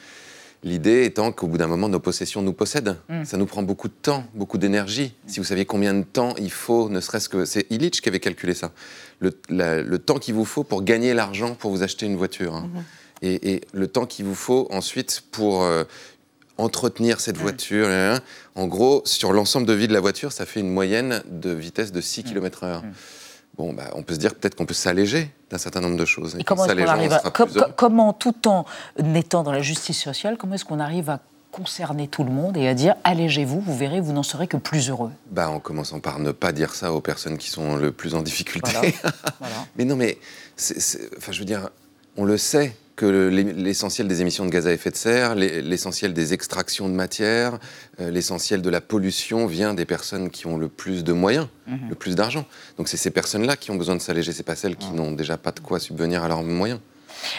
L'idée 0.64 1.05
étant 1.05 1.31
qu'au 1.31 1.47
bout 1.47 1.59
d'un 1.59 1.68
moment, 1.68 1.88
nos 1.88 2.01
possessions 2.01 2.42
nous 2.42 2.53
possèdent. 2.53 2.97
Mm. 3.09 3.25
Ça 3.25 3.37
nous 3.37 3.47
prend 3.47 3.62
beaucoup 3.62 3.87
de 3.87 3.92
temps, 3.92 4.25
beaucoup 4.35 4.59
d'énergie. 4.59 5.14
Si 5.27 5.38
vous 5.38 5.44
saviez 5.44 5.66
combien 5.66 5.94
de 5.94 6.03
temps 6.03 6.35
il 6.37 6.51
faut, 6.51 6.88
ne 6.88 7.01
serait-ce 7.01 7.29
que. 7.29 7.44
C'est 7.44 7.71
Illich 7.71 8.01
qui 8.01 8.09
avait 8.09 8.18
calculé 8.18 8.55
ça. 8.55 8.73
Le, 9.21 9.97
temps 9.99 10.18
qu'il 10.18 10.35
vous 10.35 10.44
faut 10.44 10.64
pour 10.64 10.83
gagner 10.83 11.14
l'argent 11.14 11.55
pour 11.55 11.71
vous 11.71 11.83
acheter 11.83 12.07
une 12.07 12.16
voiture. 12.16 12.57
Hein. 12.57 12.71
Mm-hmm 12.75 12.83
et, 13.23 13.61
le 13.73 13.89
temps 13.89 14.07
qu'il 14.07 14.25
vous 14.25 14.35
faut 14.35 14.69
ensuite 14.71 15.23
pour 15.31 15.63
euh, 15.63 15.85
entretenir 16.57 17.21
cette 17.21 17.37
voiture. 17.37 17.89
En 18.55 18.67
gros, 18.67 19.03
sur 19.05 19.33
l'ensemble 19.33 19.67
de 19.67 19.73
vie 19.73 19.89
de 19.89 19.93
la 19.93 20.01
voiture, 20.01 20.33
ça 20.33 20.47
fait 20.47 20.61
une 20.61 20.71
moyenne 20.71 21.23
de 21.31 21.51
vitesse 21.51 21.93
de 21.93 22.01
6 22.01 22.25
km/h. 22.25 22.83
Bon, 23.57 23.73
bah, 23.73 23.91
on 23.95 24.03
peut 24.03 24.15
se 24.15 24.21
dire 24.21 24.37
peut-être 24.37 24.55
qu'on 24.55 24.67
peut 24.67 24.75
s'alléger 24.75 25.33
d'un 25.51 25.59
certain 25.59 25.81
nombre 25.81 25.97
de 25.97 26.05
choses. 26.05 26.39
comment, 26.47 26.67
comment 27.77 28.13
tout 28.13 28.47
en 28.47 28.65
étant 29.15 29.43
dans 29.43 29.51
la 29.51 29.63
justice 29.63 30.01
sociale, 30.01 30.37
comment 30.39 30.55
est-ce 30.55 30.65
qu'on 30.65 30.79
arrive 30.79 31.11
à 31.11 31.21
concerner 31.51 32.07
tout 32.07 32.23
le 32.23 32.31
monde 32.31 32.57
et 32.57 32.69
à 32.69 32.75
dire 32.75 32.95
allégez-vous, 33.03 33.61
vous 33.61 33.77
verrez, 33.77 34.01
vous 34.01 34.13
n'en 34.13 34.23
serez 34.23 34.47
que 34.47 34.57
plus 34.57 34.91
heureux? 34.91 35.11
Bah, 35.31 35.51
En 35.51 35.59
commençant 35.59 35.99
par 35.99 36.21
ne 36.21 36.31
pas 36.31 36.53
dire 36.53 36.75
ça 36.75 36.93
aux 36.93 37.01
personnes 37.01 37.37
qui 37.37 37.51
sont 37.51 37.75
le 37.75 37.91
plus 37.91 38.15
en 38.15 38.23
difficulté. 38.23 38.95
mais 39.77 39.85
non, 39.85 39.97
mais 39.97 40.19
enfin, 41.17 41.33
je 41.33 41.39
veux 41.41 41.45
dire, 41.45 41.71
on 42.17 42.25
le 42.25 42.37
sait 42.37 42.77
que 42.99 43.07
l'essentiel 43.07 44.09
des 44.09 44.23
émissions 44.23 44.45
de 44.45 44.51
gaz 44.51 44.67
à 44.67 44.73
effet 44.73 44.91
de 44.91 44.97
serre, 44.97 45.37
l'essentiel 45.37 46.13
des 46.13 46.35
extractions 46.35 46.89
de 46.89 46.95
matière, 46.95 47.61
euh, 48.01 48.11
l'essentiel 48.11 48.61
de 48.61 48.69
la 48.69 48.81
pollution 48.81 49.47
vient 49.47 49.73
des 49.73 49.85
personnes 49.85 50.31
qui 50.31 50.49
ont 50.49 50.57
le 50.57 50.69
plus 50.69 51.05
de 51.05 51.13
moyens, 51.13 51.47
mhm. 51.69 51.91
le 51.91 51.95
plus 51.95 52.17
d'argent. 52.17 52.45
Donc 52.77 52.89
c'est 52.89 52.97
ces 52.97 53.13
personnes-là 53.13 53.57
qui 53.57 53.71
ont 53.71 53.77
besoin 53.77 53.95
de 53.95 54.01
s'alléger, 54.01 54.33
c'est 54.33 54.43
pas 54.43 54.57
celles 54.57 54.75
qui 54.75 54.91
n'ont 54.91 55.13
déjà 55.13 55.37
pas 55.37 55.53
de 55.53 55.61
quoi 55.61 55.79
subvenir 55.79 56.25
à 56.25 56.29
leurs 56.29 56.43
moyens. 56.43 56.81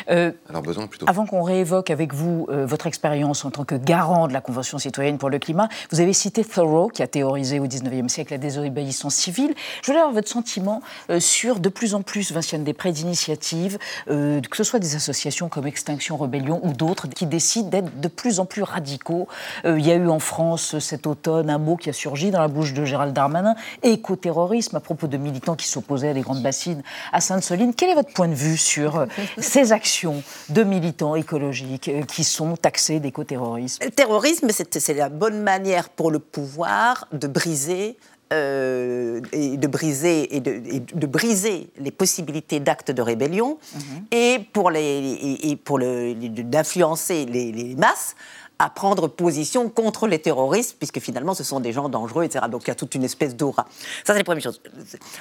Euh, 0.10 0.32
Alors 0.50 0.62
besoin 0.62 0.88
plutôt. 0.88 1.06
Avant 1.10 1.26
qu'on 1.26 1.44
réévoque 1.44 1.89
avec 1.89 2.13
vous 2.13 2.48
euh, 2.50 2.65
votre 2.65 2.88
expérience 2.88 3.46
en 3.46 3.52
tant 3.52 3.63
que 3.63 3.76
garant 3.76 4.28
de 4.28 4.34
la 4.34 4.42
Convention 4.42 4.78
citoyenne 4.78 5.18
pour 5.18 5.30
le 5.30 5.39
climat, 5.39 5.70
vous 5.92 6.00
avez 6.00 6.13
cité 6.13 6.44
Thoreau, 6.44 6.89
qui 6.89 7.04
a 7.04 7.08
théorisé 7.08 7.60
au 7.60 7.68
19e 7.68 8.10
siècle 8.10 8.34
la 8.34 8.38
désobéissance 8.38 9.15
civile. 9.15 9.54
Je 9.82 9.88
voulais 9.88 10.00
avoir 10.00 10.13
votre 10.13 10.30
sentiment 10.30 10.82
euh, 11.10 11.20
sur 11.20 11.60
de 11.60 11.70
plus 11.70 11.94
en 11.94 12.02
plus, 12.02 12.32
Vinciane, 12.32 12.63
des 12.63 12.74
prêts 12.74 12.92
d'initiative, 12.92 13.78
que 14.08 14.58
ce 14.58 14.63
soit 14.63 14.80
des 14.80 14.96
associations 14.96 15.50
comme 15.50 15.68
Extinction 15.68 16.18
Rebellion 16.18 16.60
ou 16.63 16.74
d'autres, 16.74 17.08
qui 17.08 17.26
décident 17.26 17.70
d'être 17.70 18.00
de 18.00 18.08
plus 18.08 18.39
en 18.39 18.46
plus 18.46 18.63
radicaux. 18.63 19.28
il 19.65 19.86
y 19.86 19.92
a 19.92 19.96
eu 19.96 20.08
en 20.08 20.20
France 20.20 20.80
cet 20.80 21.08
automne 21.08 21.50
un 21.50 21.58
mot 21.58 21.76
qui 21.76 21.89
a 21.89 21.94
surgi 21.94 22.32
dans 22.32 22.39
la 22.39 22.48
bouche 22.48 22.74
de 22.74 22.86
Gérald 22.86 23.13
Darmanin, 23.13 23.56
écoterrorisme, 23.84 24.76
à 24.76 24.80
propos 24.80 25.08
de 25.08 25.18
militants 25.18 25.56
qui 25.56 25.68
s'opposaient 25.68 26.10
à 26.10 26.13
des 26.13 26.22
grandes 26.22 26.42
bassines 26.42 26.82
à 27.12 27.22
Sainte-Soline. 27.22 27.74
Quel 27.74 27.89
est 27.89 27.96
votre 27.96 28.13
point 28.13 28.28
de 28.28 28.34
vue 28.34 28.58
sur 28.58 29.06
ces 29.38 29.68
actions 29.71 30.23
de 30.49 30.63
militants 30.63 31.15
écologiques 31.15 31.88
euh, 31.88 32.03
qui 32.03 32.23
sont 32.23 32.55
taxés 32.55 32.99
d'écoterrorisme 32.99 33.84
Le 33.84 33.91
terrorisme, 33.91 34.47
c'est 34.51 34.93
la 34.93 35.10
bonne 35.10 35.41
manière 35.41 35.89
pour 35.89 36.12
le 36.12 36.19
pouvoir 36.19 37.08
de 37.12 37.27
briser 37.27 37.97
euh, 38.32 39.21
et 39.32 39.58
de 39.58 39.67
briser 39.67 40.36
et 40.36 40.39
de, 40.39 41.08
briser 41.08 41.71
les 41.79 41.89
possibilités 41.89 42.60
d'actes 42.60 42.91
de 42.91 43.01
rébellion 43.01 43.58
mhm. 43.73 44.05
et 44.12 44.39
pour 44.53 44.69
les 44.69 45.39
et, 45.41 45.55
pour 45.55 45.79
d'influencer 45.79 47.25
les, 47.25 47.51
les, 47.51 47.75
masses 47.75 48.15
à 48.60 48.69
prendre 48.69 49.08
position 49.08 49.69
contre 49.69 50.06
les 50.06 50.19
terroristes, 50.19 50.76
puisque 50.78 51.00
finalement 51.00 51.34
ce 51.34 51.45
sont 51.45 51.62
des 51.62 51.72
gens 51.72 51.88
dangereux, 51.88 52.26
etc. 52.26 52.45
Donc 52.52 52.63
il 52.65 52.67
y 52.67 52.72
a 52.72 52.76
toute 52.76 52.93
une 52.93 53.06
espèce 53.06 53.36
d'aura. 53.36 53.65
Ça, 54.04 54.13
c'est 54.13 54.17
la 54.17 54.24
première 54.26 54.43
chose. 54.43 54.62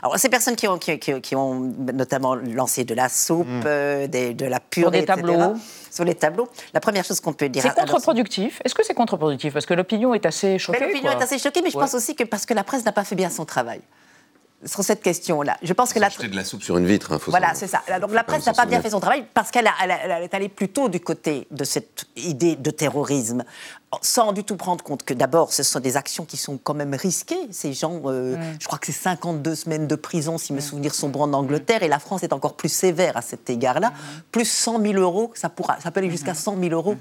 Alors, 0.03 0.18
ces 0.18 0.29
personnes 0.29 0.57
qui 0.57 0.66
ont, 0.66 0.79
qui, 0.79 1.37
ont 1.37 1.61
notamment 1.92 2.35
lancé 2.35 2.85
de 2.85 2.94
la 2.94 3.09
soupe, 3.09 3.46
mm. 3.46 3.62
euh, 3.66 4.07
de 4.09 4.44
la 4.44 4.59
purée, 4.59 4.83
sur 4.83 4.90
des 4.90 5.05
tableaux. 5.05 5.55
sur 5.90 6.05
les 6.05 6.16
tableaux, 6.16 6.48
la 6.74 6.81
première 6.81 7.05
chose 7.05 7.20
qu'on 7.20 7.33
peut 7.33 7.48
dire. 7.48 7.62
C'est 7.62 7.74
contre-productif. 7.81 8.61
Est-ce 8.64 8.74
que 8.74 8.85
c'est 8.85 8.94
contre-productif? 8.94 9.53
Parce 9.53 9.66
que 9.66 9.74
l'opinion 9.74 10.14
est 10.14 10.27
assez 10.27 10.59
choquée. 10.59 10.85
L'opinion 10.85 11.12
est 11.12 11.22
assez 11.22 11.38
choquée, 11.38 11.62
mais 11.62 11.70
je 11.70 11.79
pense 11.79 11.94
aussi 11.94 12.16
que 12.16 12.24
parce 12.24 12.44
que 12.44 12.55
la 12.55 12.64
presse 12.64 12.85
n'a 12.85 12.92
pas 12.92 13.05
fait 13.05 13.16
bien 13.16 13.31
son 13.31 13.44
travail 13.44 13.81
sur 14.64 14.83
cette 14.83 15.03
question-là. 15.03 15.57
Je 15.62 15.73
pense 15.73 15.92
que 15.92 15.99
la... 15.99 16.09
de 16.09 16.35
la 16.35 16.44
soupe 16.44 16.62
sur 16.62 16.79
une 16.79 16.87
vitre. 16.87 17.12
Hein, 17.12 17.21
voilà, 17.29 17.55
c'est 17.55 17.68
ça. 17.68 17.83
Donc 18.01 18.12
la 18.12 18.25
presse 18.25 18.47
n'a 18.47 18.53
pas 18.53 18.66
bien 18.66 18.83
fait 18.83 18.90
son 18.90 19.01
travail 19.01 19.25
parce 19.35 19.51
qu'elle 19.51 19.66
est 19.66 20.35
allée 20.35 20.49
plutôt 20.49 20.88
du 20.88 21.01
côté 21.01 21.47
de 21.51 21.64
cette 21.64 22.07
idée 22.16 22.57
de 22.57 22.71
terrorisme, 22.71 23.44
sans 24.03 24.33
du 24.33 24.44
tout 24.44 24.57
prendre 24.57 24.83
compte 24.83 25.05
que 25.05 25.14
d'abord, 25.14 25.53
ce 25.53 25.62
sont 25.62 25.81
des 25.81 25.97
actions 25.97 26.25
qui 26.25 26.37
sont 26.37 26.59
quand 26.62 26.75
même 26.75 26.94
risquées. 26.94 27.38
Ces 27.51 27.73
gens, 27.73 28.03
euh, 28.07 28.37
mm. 28.37 28.57
je 28.61 28.66
crois 28.66 28.79
que 28.79 28.87
c'est 28.87 28.92
52 28.92 29.55
semaines 29.55 29.87
de 29.87 29.94
prison, 29.94 30.38
si 30.38 30.53
mes 30.53 30.59
mm. 30.59 30.62
souvenirs 30.62 30.94
sont 30.94 31.09
bons, 31.09 31.23
en 31.23 31.33
Angleterre, 31.33 31.83
et 31.83 31.88
la 31.88 31.99
France 31.99 32.23
est 32.23 32.33
encore 32.33 32.55
plus 32.55 32.68
sévère 32.68 33.16
à 33.16 33.23
cet 33.23 33.49
égard-là. 33.49 33.90
Mm. 33.90 34.23
Plus 34.33 34.49
100 34.49 34.83
000 34.83 34.94
euros, 34.94 35.31
ça, 35.35 35.49
pourra, 35.49 35.81
ça 35.81 35.90
peut 35.90 36.01
aller 36.01 36.11
jusqu'à 36.11 36.35
100 36.35 36.59
000 36.61 36.75
euros. 36.75 36.97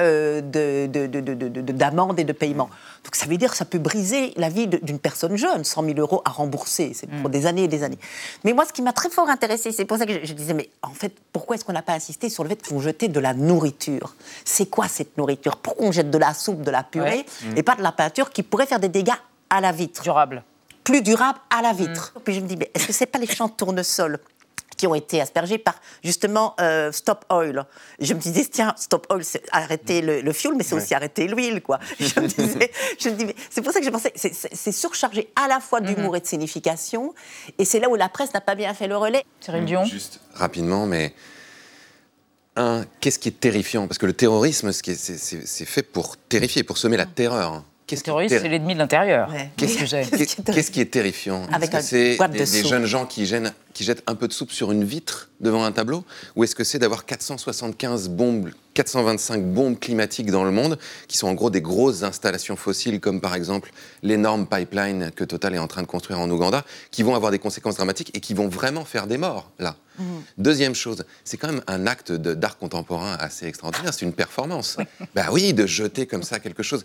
Euh, 0.00 0.40
d'amende 0.40 2.18
et 2.18 2.24
de 2.24 2.32
paiement. 2.32 2.70
Donc 3.04 3.14
ça 3.14 3.26
veut 3.26 3.36
dire 3.36 3.50
que 3.50 3.56
ça 3.56 3.64
peut 3.64 3.78
briser 3.78 4.32
la 4.36 4.48
vie 4.48 4.66
d'une 4.66 4.98
personne 4.98 5.36
jeune, 5.36 5.64
100 5.64 5.84
000 5.84 5.98
euros 5.98 6.22
à 6.24 6.30
rembourser, 6.30 6.92
c'est 6.94 7.06
pour 7.06 7.28
mm. 7.28 7.32
des 7.32 7.46
années 7.46 7.64
et 7.64 7.68
des 7.68 7.82
années. 7.82 7.98
Mais 8.44 8.52
moi, 8.52 8.64
ce 8.64 8.72
qui 8.72 8.82
m'a 8.82 8.92
très 8.92 9.10
fort 9.10 9.28
intéressé, 9.28 9.72
c'est 9.72 9.84
pour 9.84 9.98
ça 9.98 10.06
que 10.06 10.24
je, 10.24 10.32
disais, 10.32 10.54
mais 10.54 10.70
en 10.82 10.94
fait, 10.94 11.12
pourquoi 11.32 11.56
est-ce 11.56 11.64
qu'on 11.64 11.72
n'a 11.72 11.82
pas 11.82 11.92
insisté 11.92 12.30
sur 12.30 12.44
le 12.44 12.50
fait 12.50 12.66
qu'on 12.66 12.80
jetait 12.80 13.08
de 13.08 13.20
la 13.20 13.34
nourriture? 13.34 14.14
C'est 14.44 14.66
quoi 14.66 14.88
cette 14.88 15.18
nourriture? 15.18 15.56
Pourquoi 15.56 15.86
on 15.86 15.92
jette 15.92 16.10
de 16.10 16.18
la 16.18 16.32
soupe, 16.32 16.62
de 16.62 16.70
la 16.70 16.82
purée, 16.82 17.26
et 17.56 17.62
pas 17.62 17.74
de 17.74 17.82
la 17.82 17.92
peinture 17.92 18.30
qui 18.30 18.42
pourrait 18.42 18.66
faire 18.66 18.80
des 18.80 18.88
dégâts 18.88 19.18
à 19.50 19.60
la 19.60 19.72
vitre? 19.72 20.02
Durable. 20.02 20.42
Plus 20.84 21.02
durable 21.02 21.38
à 21.50 21.62
la 21.62 21.72
vitre. 21.72 22.14
Mm. 22.16 22.20
Puis 22.24 22.34
je 22.34 22.40
me 22.40 22.46
dis, 22.46 22.56
mais 22.56 22.70
est-ce 22.74 22.86
que 22.86 22.92
c'est 22.92 23.06
pas 23.06 23.18
les 23.18 23.26
champs 23.26 23.48
de 23.48 23.52
tournesol 23.52 24.18
qui 24.80 24.86
ont 24.86 24.94
été 24.94 25.20
aspergés 25.20 25.58
par 25.58 25.74
justement 26.02 26.54
euh, 26.58 26.90
Stop 26.90 27.26
Oil. 27.28 27.66
Je 27.98 28.14
me 28.14 28.18
disais, 28.18 28.46
tiens, 28.50 28.72
Stop 28.78 29.06
Oil, 29.10 29.22
c'est 29.22 29.42
arrêter 29.52 30.00
le, 30.00 30.22
le 30.22 30.32
fuel, 30.32 30.54
mais 30.56 30.64
c'est 30.64 30.74
aussi 30.74 30.94
arrêter 30.94 31.28
l'huile, 31.28 31.60
quoi. 31.60 31.78
Je 31.98 32.18
me 32.18 32.26
disais, 32.26 32.72
c'est 33.50 33.60
pour 33.60 33.74
ça 33.74 33.80
que 33.80 33.84
je 33.84 33.90
pensais, 33.90 34.10
c'est 34.16 34.72
surchargé 34.72 35.30
à 35.36 35.48
la 35.48 35.60
fois 35.60 35.82
d'humour 35.82 36.12
mhm. 36.12 36.16
et 36.16 36.20
de 36.20 36.26
signification, 36.26 37.14
et 37.58 37.66
c'est 37.66 37.78
là 37.78 37.90
où 37.90 37.94
la 37.94 38.08
presse 38.08 38.32
n'a 38.32 38.40
pas 38.40 38.54
bien 38.54 38.72
fait 38.72 38.88
le 38.88 38.96
relais. 38.96 39.26
Cyril 39.40 39.66
Dion 39.66 39.84
Juste 39.84 40.20
rapidement, 40.32 40.86
mais 40.86 41.12
un, 42.56 42.86
qu'est-ce 43.00 43.18
qui 43.18 43.28
est 43.28 43.38
terrifiant? 43.38 43.86
Parce 43.86 43.98
que 43.98 44.06
le 44.06 44.14
terrorisme, 44.14 44.72
c'est 44.72 45.66
fait 45.66 45.82
pour 45.82 46.16
terrifier, 46.16 46.62
pour 46.62 46.78
semer 46.78 46.96
la 46.96 47.06
terreur. 47.06 47.52
Hein. 47.52 47.64
Qu'est-ce 47.90 48.04
terroriste, 48.04 48.38
c'est 48.38 48.48
l'ennemi 48.48 48.74
de 48.74 48.78
l'intérieur. 48.78 49.34
Qu'est-ce 49.56 50.70
qui 50.70 50.80
est 50.80 50.92
terrifiant? 50.92 51.42
Avec 51.52 51.70
C'est 51.82 52.16
des, 52.16 52.44
des 52.44 52.64
jeunes 52.64 52.86
gens 52.86 53.04
qui, 53.04 53.26
gênent, 53.26 53.52
qui 53.80 53.84
jettent 53.84 54.02
un 54.06 54.14
peu 54.14 54.28
de 54.28 54.34
soupe 54.34 54.52
sur 54.52 54.72
une 54.72 54.84
vitre 54.84 55.30
devant 55.40 55.64
un 55.64 55.72
tableau 55.72 56.04
Ou 56.36 56.44
est-ce 56.44 56.54
que 56.54 56.64
c'est 56.64 56.78
d'avoir 56.78 57.06
475 57.06 58.10
bombes 58.10 58.50
425 58.74 59.44
bombes 59.44 59.78
climatiques 59.78 60.30
dans 60.30 60.44
le 60.44 60.50
monde, 60.50 60.78
qui 61.08 61.18
sont 61.18 61.26
en 61.26 61.34
gros 61.34 61.50
des 61.50 61.60
grosses 61.60 62.02
installations 62.02 62.56
fossiles, 62.56 63.00
comme 63.00 63.20
par 63.20 63.34
exemple 63.34 63.72
l'énorme 64.02 64.46
pipeline 64.46 65.10
que 65.14 65.24
Total 65.24 65.54
est 65.54 65.58
en 65.58 65.66
train 65.66 65.82
de 65.82 65.86
construire 65.86 66.20
en 66.20 66.30
Ouganda, 66.30 66.64
qui 66.90 67.02
vont 67.02 67.14
avoir 67.14 67.32
des 67.32 67.38
conséquences 67.38 67.76
dramatiques 67.76 68.10
et 68.14 68.20
qui 68.20 68.34
vont 68.34 68.48
vraiment 68.48 68.84
faire 68.84 69.06
des 69.06 69.18
morts, 69.18 69.50
là. 69.58 69.76
Mmh. 69.98 70.04
Deuxième 70.38 70.74
chose, 70.74 71.04
c'est 71.24 71.36
quand 71.36 71.48
même 71.48 71.62
un 71.66 71.86
acte 71.86 72.12
d'art 72.12 72.56
contemporain 72.56 73.16
assez 73.18 73.46
extraordinaire, 73.46 73.92
c'est 73.92 74.06
une 74.06 74.14
performance. 74.14 74.78
bah 75.14 75.26
oui, 75.30 75.52
de 75.52 75.66
jeter 75.66 76.06
comme 76.06 76.22
ça 76.22 76.38
quelque 76.38 76.62
chose. 76.62 76.84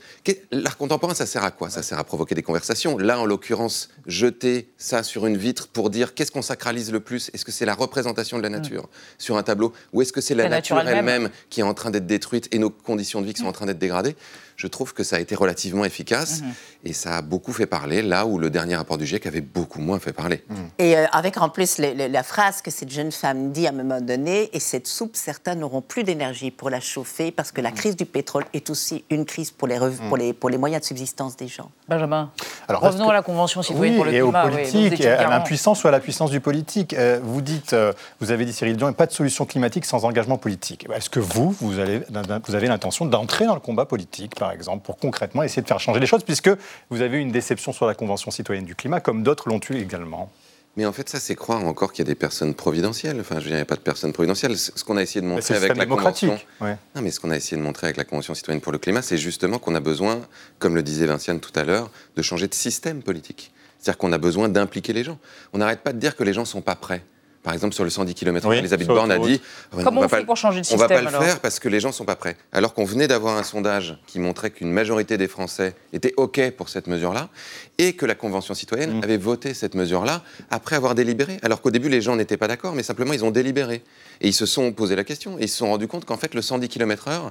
L'art 0.52 0.76
contemporain, 0.76 1.14
ça 1.14 1.26
sert 1.26 1.44
à 1.46 1.52
quoi? 1.52 1.70
Ça 1.70 1.82
sert 1.82 1.98
à 1.98 2.04
provoquer 2.04 2.36
des 2.36 2.44
conversations. 2.44 2.98
Là, 2.98 3.20
en 3.20 3.26
l'occurrence, 3.26 3.90
jeter 4.06 4.70
ça 4.78 5.04
sur 5.04 5.28
une 5.28 5.38
vitre 5.38 5.68
pour 5.68 5.92
dire 5.92 6.14
qu'est-ce 6.14 6.32
qu'on 6.32 6.42
sacralise 6.42 6.85
le 6.92 7.00
plus 7.00 7.30
Est-ce 7.34 7.46
que 7.46 7.52
c'est 7.52 7.66
la 7.66 7.74
représentation 7.74 8.38
de 8.38 8.44
la 8.44 8.50
mmh. 8.50 8.54
nature 8.54 8.90
sur 9.18 9.38
un 9.38 9.44
tableau 9.44 9.74
Ou 9.94 10.02
est-ce 10.02 10.14
que 10.14 10.22
c'est 10.22 10.36
la, 10.36 10.50
nature 10.50 10.80
elle-même. 10.80 11.30
qui 11.50 11.62
est 11.62 11.64
en 11.64 11.74
train 11.74 11.92
d'être 11.92 12.06
détruite 12.06 12.48
et 12.52 12.60
nos 12.60 12.70
conditions 12.70 13.22
de 13.22 13.28
vie 13.28 13.34
qui 13.34 13.42
sont 13.42 13.48
en 13.48 13.54
train 13.54 13.66
d'être 13.66 13.80
dégradées? 13.80 14.16
Je 14.56 14.68
trouve 14.68 14.94
que 14.94 15.04
ça 15.04 15.18
a 15.18 15.20
été 15.20 15.36
relativement 15.36 15.86
efficace 15.86 16.42
mhm. 16.42 16.54
et 16.86 16.94
ça 16.94 17.18
a 17.18 17.22
beaucoup 17.22 17.54
fait 17.54 17.66
parler, 17.66 18.02
là 18.02 18.26
où 18.26 18.38
le 18.38 18.50
dernier 18.50 18.76
rapport 18.76 18.98
du 18.98 19.06
GIEC 19.06 19.26
avait 19.26 19.42
beaucoup 19.42 19.80
moins 19.80 20.00
fait 20.00 20.14
parler. 20.14 20.44
Mhm. 20.50 20.58
Et 20.80 20.98
euh, 20.98 21.06
avec 21.12 21.38
en 21.38 21.50
plus 21.50 21.78
la 21.80 22.24
phrase 22.24 22.62
que 22.62 22.72
cette 22.72 22.92
jeune 22.92 23.12
femme 23.12 23.52
dit 23.52 23.68
à 23.68 23.70
un 23.70 23.74
moment 23.74 24.02
donné, 24.02 24.50
et 24.54 24.60
cette 24.60 24.88
soupe, 24.88 25.16
certains 25.16 25.56
n'auront 25.56 25.82
plus 25.82 26.04
d'énergie 26.04 26.52
pour 26.52 26.70
la 26.70 26.80
chauffer 26.80 27.32
parce 27.32 27.52
que 27.52 27.62
la 27.62 27.72
mhm. 27.72 27.76
crise 27.76 27.96
du 27.96 28.06
pétrole 28.06 28.46
est 28.54 28.70
aussi 28.70 29.04
une 29.10 29.26
crise 29.26 29.52
pour 29.52 29.68
les, 29.68 29.80
pour 30.08 30.18
les, 30.18 30.34
pour 30.34 30.50
les 30.50 30.58
moyens 30.58 30.82
de 30.82 30.88
subsistance 30.88 31.36
des 31.36 31.48
gens. 31.48 31.70
Benjamin, 31.88 32.32
Alors, 32.68 32.82
revenons 32.82 33.10
à 33.10 33.14
la 33.14 33.22
Convention 33.22 33.62
citoyenne 33.62 33.96
pour 33.96 34.06
le 34.06 34.14
et 34.14 34.20
climat. 34.20 34.46
Aux 34.46 34.50
politiques, 34.50 35.02
et 35.02 35.08
à 35.08 35.30
l'impuissance 35.30 35.84
ou 35.84 35.88
à 35.88 35.92
la 35.92 36.00
puissance 36.00 36.32
du 36.32 36.40
politique. 36.40 36.94
Euh, 36.94 37.20
vous 37.22 37.42
dites, 37.42 37.74
euh, 37.74 37.94
vous 38.20 38.32
avez 38.32 38.46
dit 38.46 38.54
Cyril 38.54 38.78
Dion, 38.78 38.92
pas 38.94 39.06
de 39.06 39.12
solution 39.12 39.46
climatique 39.46 39.86
sans 39.86 40.06
engagement 40.06 40.38
politique. 40.38 40.88
Est-ce 40.94 41.10
que 41.10 41.20
vous, 41.20 41.52
vous, 41.52 41.80
allez, 41.80 42.02
vous 42.48 42.56
avez 42.56 42.68
l'intention 42.68 43.06
d'entrer 43.06 43.46
dans 43.46 43.54
le 43.54 43.60
combat 43.60 43.86
politique, 43.86 44.34
par 44.46 44.52
exemple, 44.52 44.86
pour 44.86 44.98
concrètement 44.98 45.42
essayer 45.42 45.64
de 45.64 45.68
faire 45.68 45.80
changer 45.80 46.00
les 46.00 46.06
choses, 46.06 46.24
puisque 46.24 46.52
vous 46.92 47.02
avez 47.02 47.18
eu 47.18 47.20
une 47.20 47.32
déception 47.32 47.74
sur 47.74 47.88
la 47.88 47.96
Convention 47.96 48.30
citoyenne 48.30 48.66
du 48.66 48.76
climat, 48.76 49.00
comme 49.00 49.24
d'autres 49.24 49.50
l'ont 49.50 49.60
eu 49.72 49.78
également. 49.78 50.32
Mais 50.78 50.86
en 50.86 50.92
fait, 50.92 51.10
ça, 51.10 51.20
c'est 51.20 51.34
croire 51.34 51.66
encore 51.66 51.92
qu'il 51.92 52.06
y 52.06 52.08
a 52.08 52.12
des 52.12 52.14
personnes 52.14 52.54
providentielles. 52.54 53.20
Enfin, 53.20 53.40
je 53.40 53.46
veux 53.46 53.46
dire, 53.46 53.54
il 53.54 53.56
n'y 53.56 53.62
a 53.62 53.66
pas 53.66 53.76
de 53.76 53.82
personnes 53.82 54.14
providentielles. 54.14 54.56
Ce 54.56 54.84
qu'on 54.84 54.98
a 54.98 55.02
essayé 55.02 55.22
de 55.22 55.26
montrer 55.26 55.56
avec 55.56 55.76
la 55.76 55.88
Convention. 55.88 56.38
Non, 56.62 57.02
mais 57.02 57.10
ce 57.10 57.20
qu'on 57.20 57.32
a 57.32 57.38
essayé 57.38 57.58
de 57.58 57.64
montrer 57.64 57.88
avec 57.88 57.98
la 57.98 58.04
Convention 58.04 58.36
citoyenne 58.36 58.62
pour 58.62 58.72
le 58.72 58.78
climat, 58.78 59.02
c'est 59.02 59.18
justement 59.18 59.58
qu'on 59.58 59.74
a 59.74 59.80
besoin, 59.80 60.22
comme 60.60 60.76
le 60.76 60.84
disait 60.84 61.08
Vinciane 61.08 61.40
tout 61.40 61.58
à 61.60 61.64
l'heure, 61.64 61.90
de 62.16 62.22
changer 62.22 62.48
de 62.48 62.54
système 62.54 63.02
politique. 63.02 63.52
C'est-à-dire 63.80 63.98
qu'on 63.98 64.12
a 64.12 64.20
besoin 64.20 64.48
d'impliquer 64.48 64.94
les 64.94 65.04
gens. 65.04 65.18
On 65.54 65.58
n'arrête 65.58 65.82
pas 65.82 65.92
de 65.92 65.98
dire 65.98 66.16
que 66.16 66.24
les 66.24 66.34
gens 66.34 66.42
ne 66.42 66.46
sont 66.46 66.62
pas 66.62 66.76
prêts. 66.76 67.04
Par 67.46 67.54
exemple, 67.54 67.76
sur 67.76 67.84
le 67.84 67.92
110 67.92 68.16
km, 68.16 68.52
Elisabeth 68.54 68.88
Borne 68.88 69.12
a 69.12 69.20
dit 69.20 69.40
Comment 69.84 70.02
on, 70.02 70.08
va 70.08 70.24
pour 70.24 70.36
changer 70.36 70.62
de 70.62 70.66
système 70.66 70.80
On 70.82 70.84
ne 70.84 71.04
va 71.04 71.12
pas 71.12 71.20
le 71.20 71.26
faire 71.26 71.40
parce 71.40 71.60
que 71.60 71.70
les 71.70 71.80
gens 71.80 71.90
ne 71.90 71.94
sont 71.94 72.04
pas 72.04 72.16
prêts. 72.16 72.38
Alors 72.52 72.74
qu'on 72.74 72.86
venait 72.86 73.08
d'avoir 73.08 73.38
un 73.38 73.44
sondage 73.44 74.00
qui 74.08 74.18
montrait 74.18 74.50
qu'une 74.50 74.72
majorité 74.72 75.20
des 75.20 75.28
Français 75.28 75.76
étaient 75.94 76.16
OK 76.18 76.42
pour 76.58 76.70
cette 76.70 76.88
mesure-là 76.88 77.30
et 77.78 77.94
que 77.94 78.08
la 78.08 78.16
Convention 78.16 78.56
citoyenne 78.56 78.98
mm. 78.98 79.04
avait 79.04 79.18
voté 79.18 79.54
cette 79.54 79.76
mesure-là 79.76 80.24
après 80.50 80.76
avoir 80.76 80.96
délibéré. 80.96 81.38
Alors 81.44 81.62
qu'au 81.62 81.70
début, 81.70 81.88
les 81.88 82.02
gens 82.02 82.16
n'étaient 82.16 82.36
pas 82.36 82.48
d'accord, 82.48 82.74
mais 82.74 82.82
simplement, 82.82 83.14
ils 83.14 83.24
ont 83.24 83.30
délibéré. 83.30 83.84
Et 84.22 84.30
ils 84.30 84.34
se 84.34 84.48
sont 84.48 84.72
posé 84.72 84.96
la 84.96 85.04
question 85.04 85.38
et 85.38 85.44
ils 85.44 85.50
se 85.50 85.58
sont 85.58 85.68
rendus 85.68 85.88
compte 85.88 86.06
qu'en 86.06 86.18
fait, 86.18 86.34
le 86.34 86.42
110 86.42 86.68
km/h, 86.68 87.30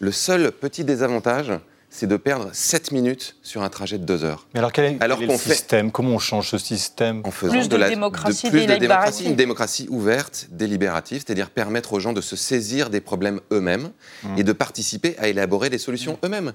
le 0.00 0.10
seul 0.10 0.50
petit 0.50 0.82
désavantage, 0.82 1.52
c'est 1.94 2.06
de 2.06 2.16
perdre 2.16 2.48
7 2.52 2.90
minutes 2.90 3.36
sur 3.42 3.62
un 3.62 3.68
trajet 3.68 3.98
de 3.98 4.04
2 4.04 4.24
heures. 4.24 4.46
Mais 4.54 4.60
alors 4.60 4.72
quel 4.72 4.86
est, 4.86 5.02
alors 5.02 5.18
quel 5.18 5.28
est 5.28 5.32
le 5.32 5.38
système? 5.38 5.92
Comment 5.92 6.14
on 6.14 6.18
change 6.18 6.48
ce 6.48 6.56
système? 6.56 7.20
En 7.24 7.30
faisant 7.30 7.52
plus 7.52 7.68
de, 7.68 7.76
la, 7.76 7.90
démocratie, 7.90 8.46
de 8.46 8.50
plus 8.50 8.66
de 8.66 8.76
démocratie, 8.76 9.24
une 9.26 9.36
démocratie 9.36 9.86
ouverte, 9.90 10.48
délibérative, 10.50 11.22
c'est-à-dire 11.24 11.50
permettre 11.50 11.92
aux 11.92 12.00
gens 12.00 12.14
de 12.14 12.22
se 12.22 12.34
saisir 12.34 12.88
des 12.88 13.02
problèmes 13.02 13.40
eux-mêmes 13.52 13.90
mmh. 14.22 14.38
et 14.38 14.42
de 14.42 14.52
participer 14.52 15.16
à 15.18 15.28
élaborer 15.28 15.68
des 15.68 15.76
solutions 15.76 16.14
mmh. 16.14 16.26
eux-mêmes. 16.26 16.52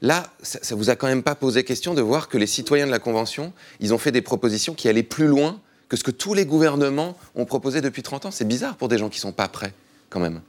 Là, 0.00 0.24
ça, 0.42 0.58
ça 0.62 0.74
vous 0.74 0.88
a 0.88 0.96
quand 0.96 1.06
même 1.06 1.22
pas 1.22 1.34
posé 1.34 1.64
question 1.64 1.92
de 1.92 2.00
voir 2.00 2.28
que 2.28 2.38
les 2.38 2.46
citoyens 2.46 2.86
de 2.86 2.90
la 2.90 2.98
Convention, 2.98 3.52
ils 3.80 3.92
ont 3.92 3.98
fait 3.98 4.12
des 4.12 4.22
propositions 4.22 4.72
qui 4.72 4.88
allaient 4.88 5.02
plus 5.02 5.26
loin 5.26 5.60
que 5.90 5.98
ce 5.98 6.02
que 6.02 6.10
tous 6.10 6.32
les 6.32 6.46
gouvernements 6.46 7.14
ont 7.34 7.44
proposé 7.44 7.82
depuis 7.82 8.02
30 8.02 8.26
ans. 8.26 8.30
C'est 8.30 8.48
bizarre 8.48 8.76
pour 8.76 8.88
des 8.88 8.96
gens 8.96 9.10
qui 9.10 9.18
sont 9.18 9.32
pas 9.32 9.48
prêts, 9.48 9.74
quand 10.08 10.20
même. 10.20 10.40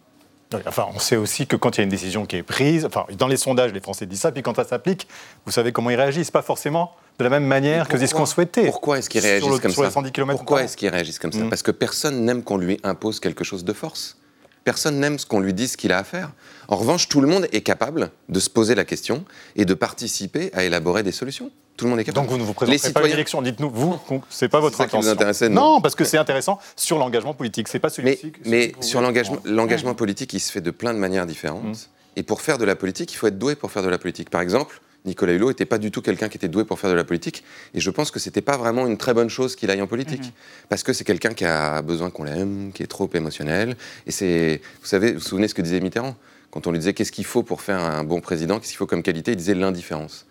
Enfin, 0.66 0.88
on 0.96 1.00
sait 1.00 1.16
aussi 1.16 1.46
que 1.46 1.56
quand 1.56 1.78
il 1.78 1.80
y 1.80 1.82
a 1.82 1.84
une 1.84 1.92
décision 1.92 2.26
qui 2.26 2.36
est 2.36 2.44
prise, 2.44 2.84
enfin, 2.86 3.06
dans 3.18 3.28
les 3.28 3.38
sondages, 3.38 3.72
les 3.72 3.82
Français 3.82 4.08
disent 4.08 4.22
ça, 4.22 4.32
puis 4.32 4.42
quand 4.42 4.56
ça 4.56 4.64
s'applique, 4.64 5.08
vous 5.46 5.52
savez 5.52 5.72
comment 5.72 5.92
ils 5.92 5.96
réagissent. 5.96 6.32
Pas 6.32 6.42
forcément 6.42 6.96
de 7.20 7.24
la 7.24 7.30
même 7.30 7.46
manière 7.46 7.88
que 7.88 8.04
ce 8.04 8.14
qu'on 8.14 8.26
souhaitait. 8.26 8.66
Pourquoi 8.66 8.98
est-ce 8.98 9.10
qu'ils 9.10 9.22
réagissent 9.22 9.48
le, 9.48 9.60
comme 9.60 9.72
ça 9.72 9.84
les 9.84 9.92
110 9.92 10.12
km 10.12 10.38
Pourquoi 10.38 10.64
est-ce 10.64 10.76
qu'ils 10.76 10.90
réagissent 10.90 11.20
comme 11.20 11.32
ça 11.32 11.40
mmh. 11.40 11.50
Parce 11.50 11.62
que 11.62 11.72
personne 11.72 12.26
n'aime 12.26 12.44
qu'on 12.44 12.58
lui 12.58 12.80
impose 12.84 13.20
quelque 13.20 13.44
chose 13.44 13.64
de 13.64 13.74
force. 13.74 14.18
Personne 14.64 15.00
n'aime 15.00 15.20
ce 15.20 15.26
qu'on 15.26 15.40
lui 15.40 15.54
dise 15.54 15.76
qu'il 15.76 15.92
a 15.92 16.00
à 16.00 16.04
faire. 16.04 16.32
En 16.68 16.78
revanche, 16.78 17.08
tout 17.10 17.22
le 17.22 17.28
monde 17.28 17.48
est 17.52 17.62
capable 17.62 18.10
de 18.28 18.40
se 18.40 18.50
poser 18.50 18.74
la 18.74 18.86
question 18.86 19.26
et 19.56 19.66
de 19.66 19.74
participer 19.74 20.52
à 20.54 20.64
élaborer 20.64 21.04
des 21.04 21.12
solutions. 21.12 21.52
Tout 21.80 21.86
le 21.86 21.92
monde 21.92 22.00
est 22.02 22.04
capable. 22.04 22.28
Donc 22.28 22.34
vous 22.34 22.38
ne 22.38 22.44
vous 22.44 22.54
présentez 22.54 22.76
les 22.76 22.82
pas 22.82 22.88
citoyens... 22.88 23.08
une 23.08 23.14
élection. 23.14 23.42
Dites-nous, 23.42 23.70
vous, 23.70 23.98
c'est 24.30 24.50
pas 24.50 24.60
votre 24.60 24.76
ça 24.76 24.84
qui 24.84 24.90
intention. 24.90 25.12
vous 25.12 25.16
intéressait, 25.16 25.48
non, 25.48 25.76
non. 25.76 25.82
parce 25.82 25.96
que 25.96 26.04
c'est 26.04 26.18
intéressant 26.18 26.60
sur 26.76 26.98
l'engagement 26.98 27.34
politique. 27.34 27.70
C'est 27.70 27.80
pas 27.80 27.88
celui-ci. 27.90 28.34
Mais, 28.46 28.74
mais 28.76 28.84
sur 28.84 29.00
l'engagement, 29.00 29.94
politique, 29.94 30.34
il 30.34 30.42
se 30.42 30.52
fait 30.52 30.60
de 30.60 30.72
plein 30.72 30.94
de 30.94 31.00
manières 31.00 31.26
différentes. 31.26 31.90
Et 32.18 32.24
pour 32.24 32.42
faire 32.42 32.58
de 32.58 32.66
la 32.66 32.76
politique, 32.76 33.14
il 33.14 33.16
faut 33.16 33.28
être 33.28 33.40
doué 33.40 33.56
pour 33.56 33.72
faire 33.72 33.82
de 33.82 33.88
la 33.88 33.98
politique. 33.98 34.30
Par 34.30 34.42
exemple, 34.42 34.82
Nicolas 35.06 35.32
Hulot 35.32 35.48
n'était 35.48 35.66
pas 35.66 35.78
du 35.78 35.90
tout 35.90 36.02
quelqu'un 36.02 36.28
qui 36.28 36.36
était 36.36 36.50
doué 36.50 36.66
pour 36.66 36.78
faire 36.82 36.90
de 36.90 36.96
la 36.96 37.06
politique. 37.06 37.46
Et 37.74 37.80
je 37.80 37.90
pense 37.90 38.12
que 38.12 38.20
c'était 38.20 38.42
pas 38.42 38.58
vraiment 38.58 38.86
une 38.86 38.98
très 38.98 39.14
bonne 39.14 39.30
chose 39.30 39.56
qu'il 39.56 39.72
aille 39.72 39.82
en 39.82 39.88
politique. 39.88 40.34
Parce 40.68 40.84
que 40.84 40.92
c'est 40.92 41.06
quelqu'un 41.06 41.34
qui 41.34 41.46
a 41.46 41.82
besoin 41.82 42.10
qu'on 42.10 42.24
l'aime, 42.26 42.72
qui 42.74 42.84
est 42.84 42.88
trop 42.88 43.10
émotionnel. 43.14 43.78
Et 44.06 44.12
c'est. 44.12 44.60
Vous 44.82 44.88
savez, 44.88 45.14
vous 45.14 45.20
vous 45.20 45.26
souvenez 45.26 45.48
ce 45.48 45.54
que 45.54 45.62
disait 45.62 45.80
Mitterrand? 45.80 46.16
Quand 46.52 46.66
on 46.66 46.72
lui 46.72 46.80
disait 46.80 46.94
qu'est-ce 46.94 47.12
qu'il 47.12 47.26
faut 47.26 47.44
pour 47.44 47.62
faire 47.62 47.80
un 47.80 48.04
bon 48.04 48.22
président, 48.22 48.58
qu'est-ce 48.58 48.70
qu'il 48.70 48.78
faut 48.78 48.88
comme 48.88 49.04
qualité, 49.04 49.32
il 49.32 49.38
disait 49.38 49.54
l'indifférence. 49.54 50.26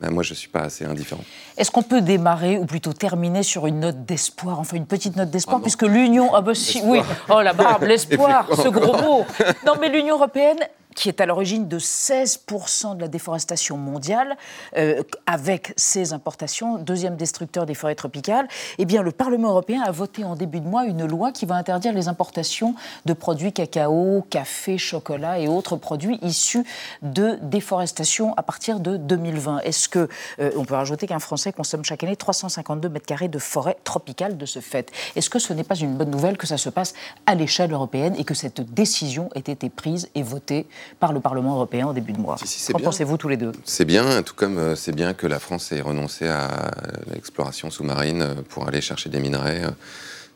Ben, 0.00 0.10
moi, 0.10 0.22
je 0.22 0.30
ne 0.32 0.36
suis 0.36 0.48
pas 0.48 0.62
assez 0.62 0.84
indifférent. 0.84 1.24
Est-ce 1.56 1.70
qu'on 1.70 1.82
peut 1.82 2.00
démarrer, 2.00 2.58
ou 2.58 2.66
plutôt 2.66 2.92
terminer 2.92 3.42
sur 3.42 3.66
une 3.66 3.80
note 3.80 4.04
d'espoir, 4.04 4.58
enfin 4.58 4.76
une 4.76 4.86
petite 4.86 5.16
note 5.16 5.30
d'espoir, 5.30 5.58
Ah 5.60 5.62
puisque 5.62 5.82
l'Union. 5.82 6.34
Ah 6.34 6.40
bah 6.40 6.54
si, 6.54 6.80
oui, 6.84 7.00
oh 7.28 7.40
la 7.40 7.52
barbe, 7.52 7.84
l'espoir, 7.84 8.48
ce 8.62 8.68
gros 8.68 8.96
mot. 9.00 9.24
Non 9.64 9.74
mais 9.80 9.88
l'Union 9.88 10.16
européenne, 10.16 10.58
qui 10.94 11.08
est 11.08 11.20
à 11.20 11.26
l'origine 11.26 11.68
de 11.68 11.78
16% 11.78 12.96
de 12.96 13.00
la 13.00 13.08
déforestation 13.08 13.76
mondiale, 13.76 14.36
euh, 14.76 15.02
avec 15.26 15.72
ses 15.76 16.12
importations, 16.12 16.78
deuxième 16.78 17.16
destructeur 17.16 17.66
des 17.66 17.74
forêts 17.74 17.94
tropicales, 17.94 18.48
eh 18.78 18.84
bien 18.84 19.02
le 19.02 19.12
Parlement 19.12 19.50
européen 19.50 19.82
a 19.82 19.90
voté 19.90 20.24
en 20.24 20.36
début 20.36 20.60
de 20.60 20.66
mois 20.66 20.84
une 20.84 21.06
loi 21.06 21.32
qui 21.32 21.46
va 21.46 21.56
interdire 21.56 21.92
les 21.92 22.08
importations 22.08 22.74
de 23.04 23.12
produits 23.12 23.52
cacao, 23.52 24.24
café, 24.30 24.78
chocolat 24.78 25.38
et 25.38 25.48
autres 25.48 25.76
produits 25.76 26.18
issus 26.22 26.64
de 27.02 27.38
déforestation 27.42 28.34
à 28.36 28.42
partir 28.42 28.80
de 28.80 28.96
2020. 28.96 29.60
Est-ce 29.60 29.88
que 29.88 30.08
euh, 30.38 30.50
on 30.56 30.64
peut 30.64 30.74
rajouter 30.74 31.06
qu'un 31.06 31.18
Français 31.18 31.52
consomme 31.52 31.84
chaque 31.84 32.02
année 32.04 32.16
352 32.16 32.88
mètres 32.88 33.06
carrés 33.06 33.28
de 33.28 33.38
forêt 33.38 33.76
tropicale 33.84 34.36
de 34.36 34.46
ce 34.46 34.60
fait? 34.60 34.90
Est-ce 35.16 35.30
que 35.30 35.38
ce 35.38 35.52
n'est 35.52 35.64
pas 35.64 35.76
une 35.76 35.96
bonne 35.96 36.10
nouvelle 36.10 36.36
que 36.36 36.46
ça 36.46 36.58
se 36.58 36.68
passe 36.68 36.94
à 37.26 37.34
l'échelle 37.34 37.72
européenne 37.72 38.14
et 38.18 38.24
que 38.24 38.34
cette 38.34 38.60
décision 38.74 39.28
ait 39.34 39.40
été 39.40 39.68
prise 39.68 40.08
et 40.14 40.22
votée 40.22 40.66
par 41.00 41.12
le 41.12 41.20
Parlement 41.20 41.54
européen 41.54 41.86
au 41.88 41.92
début 41.92 42.12
de 42.12 42.20
mois. 42.20 42.36
Qu'en 42.72 42.78
pensez-vous 42.78 43.16
tous 43.16 43.28
les 43.28 43.36
deux? 43.36 43.52
C'est 43.64 43.84
bien, 43.84 44.22
tout 44.22 44.34
comme 44.34 44.58
euh, 44.58 44.74
c'est 44.76 44.94
bien 44.94 45.14
que 45.14 45.26
la 45.26 45.38
France 45.38 45.72
ait 45.72 45.80
renoncé 45.80 46.28
à 46.28 46.70
l'exploration 47.12 47.70
sous-marine 47.70 48.22
euh, 48.22 48.34
pour 48.48 48.66
aller 48.68 48.80
chercher 48.80 49.10
des 49.10 49.20
minerais. 49.20 49.62
Euh, 49.64 49.70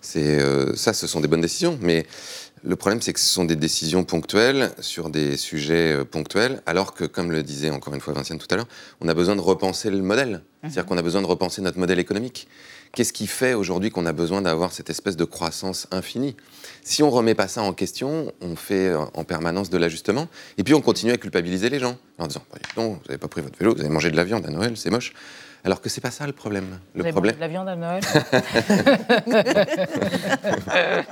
C'est 0.00 0.40
euh, 0.40 0.76
ça, 0.76 0.92
ce 0.92 1.06
sont 1.08 1.20
des 1.20 1.26
bonnes 1.26 1.40
décisions, 1.40 1.76
mais 1.82 2.06
le 2.62 2.76
problème, 2.76 3.00
c'est 3.02 3.12
que 3.12 3.20
ce 3.20 3.26
sont 3.26 3.44
des 3.44 3.56
décisions 3.56 4.04
ponctuelles 4.04 4.70
sur 4.80 5.10
des 5.10 5.36
sujets 5.36 5.92
euh, 5.92 6.04
ponctuels, 6.04 6.62
alors 6.66 6.94
que, 6.94 7.04
comme 7.04 7.30
le 7.30 7.42
disait 7.42 7.70
encore 7.70 7.94
une 7.94 8.00
fois 8.00 8.14
Vinciane 8.14 8.38
tout 8.38 8.46
à 8.50 8.56
l'heure, 8.56 8.68
on 9.00 9.08
a 9.08 9.14
besoin 9.14 9.36
de 9.36 9.40
repenser 9.40 9.90
le 9.90 10.02
modèle. 10.02 10.42
C'est-à-dire 10.62 10.86
qu'on 10.86 10.98
a 10.98 11.02
besoin 11.02 11.22
de 11.22 11.26
repenser 11.26 11.62
notre 11.62 11.78
modèle 11.78 12.00
économique. 12.00 12.48
Qu'est-ce 12.92 13.12
qui 13.12 13.26
fait 13.26 13.54
aujourd'hui 13.54 13.90
qu'on 13.90 14.06
a 14.06 14.12
besoin 14.12 14.42
d'avoir 14.42 14.72
cette 14.72 14.90
espèce 14.90 15.16
de 15.16 15.24
croissance 15.24 15.86
infinie? 15.90 16.36
Si 16.82 17.02
on 17.02 17.10
remet 17.10 17.34
pas 17.34 17.46
ça 17.46 17.62
en 17.62 17.72
question, 17.72 18.32
on 18.40 18.56
fait 18.56 18.88
euh, 18.88 18.98
en 19.14 19.24
permanence 19.24 19.70
de 19.70 19.78
l'ajustement, 19.78 20.26
et 20.56 20.64
puis 20.64 20.74
on 20.74 20.80
continue 20.80 21.12
à 21.12 21.16
culpabiliser 21.16 21.70
les 21.70 21.78
gens 21.78 21.96
en 22.18 22.26
disant 22.26 22.42
Bah, 22.50 22.58
dis 22.58 22.74
donc, 22.76 22.94
vous 22.94 23.08
n'avez 23.08 23.18
pas 23.18 23.28
pris 23.28 23.40
votre 23.40 23.58
vélo, 23.58 23.74
vous 23.74 23.80
avez 23.80 23.90
mangé 23.90 24.10
de 24.10 24.16
la 24.16 24.24
viande 24.24 24.46
à 24.46 24.50
Noël, 24.50 24.76
c'est 24.76 24.90
moche. 24.90 25.12
Alors 25.64 25.80
que 25.80 25.88
c'est 25.88 26.00
pas 26.00 26.10
ça 26.10 26.26
le 26.26 26.32
problème. 26.32 26.78
Vous 26.94 26.98
Le 26.98 27.04
avez 27.04 27.12
problème, 27.12 27.34
de 27.34 27.40
la 27.40 27.48
viande 27.48 27.68
à 27.68 27.76
Noël 27.76 28.02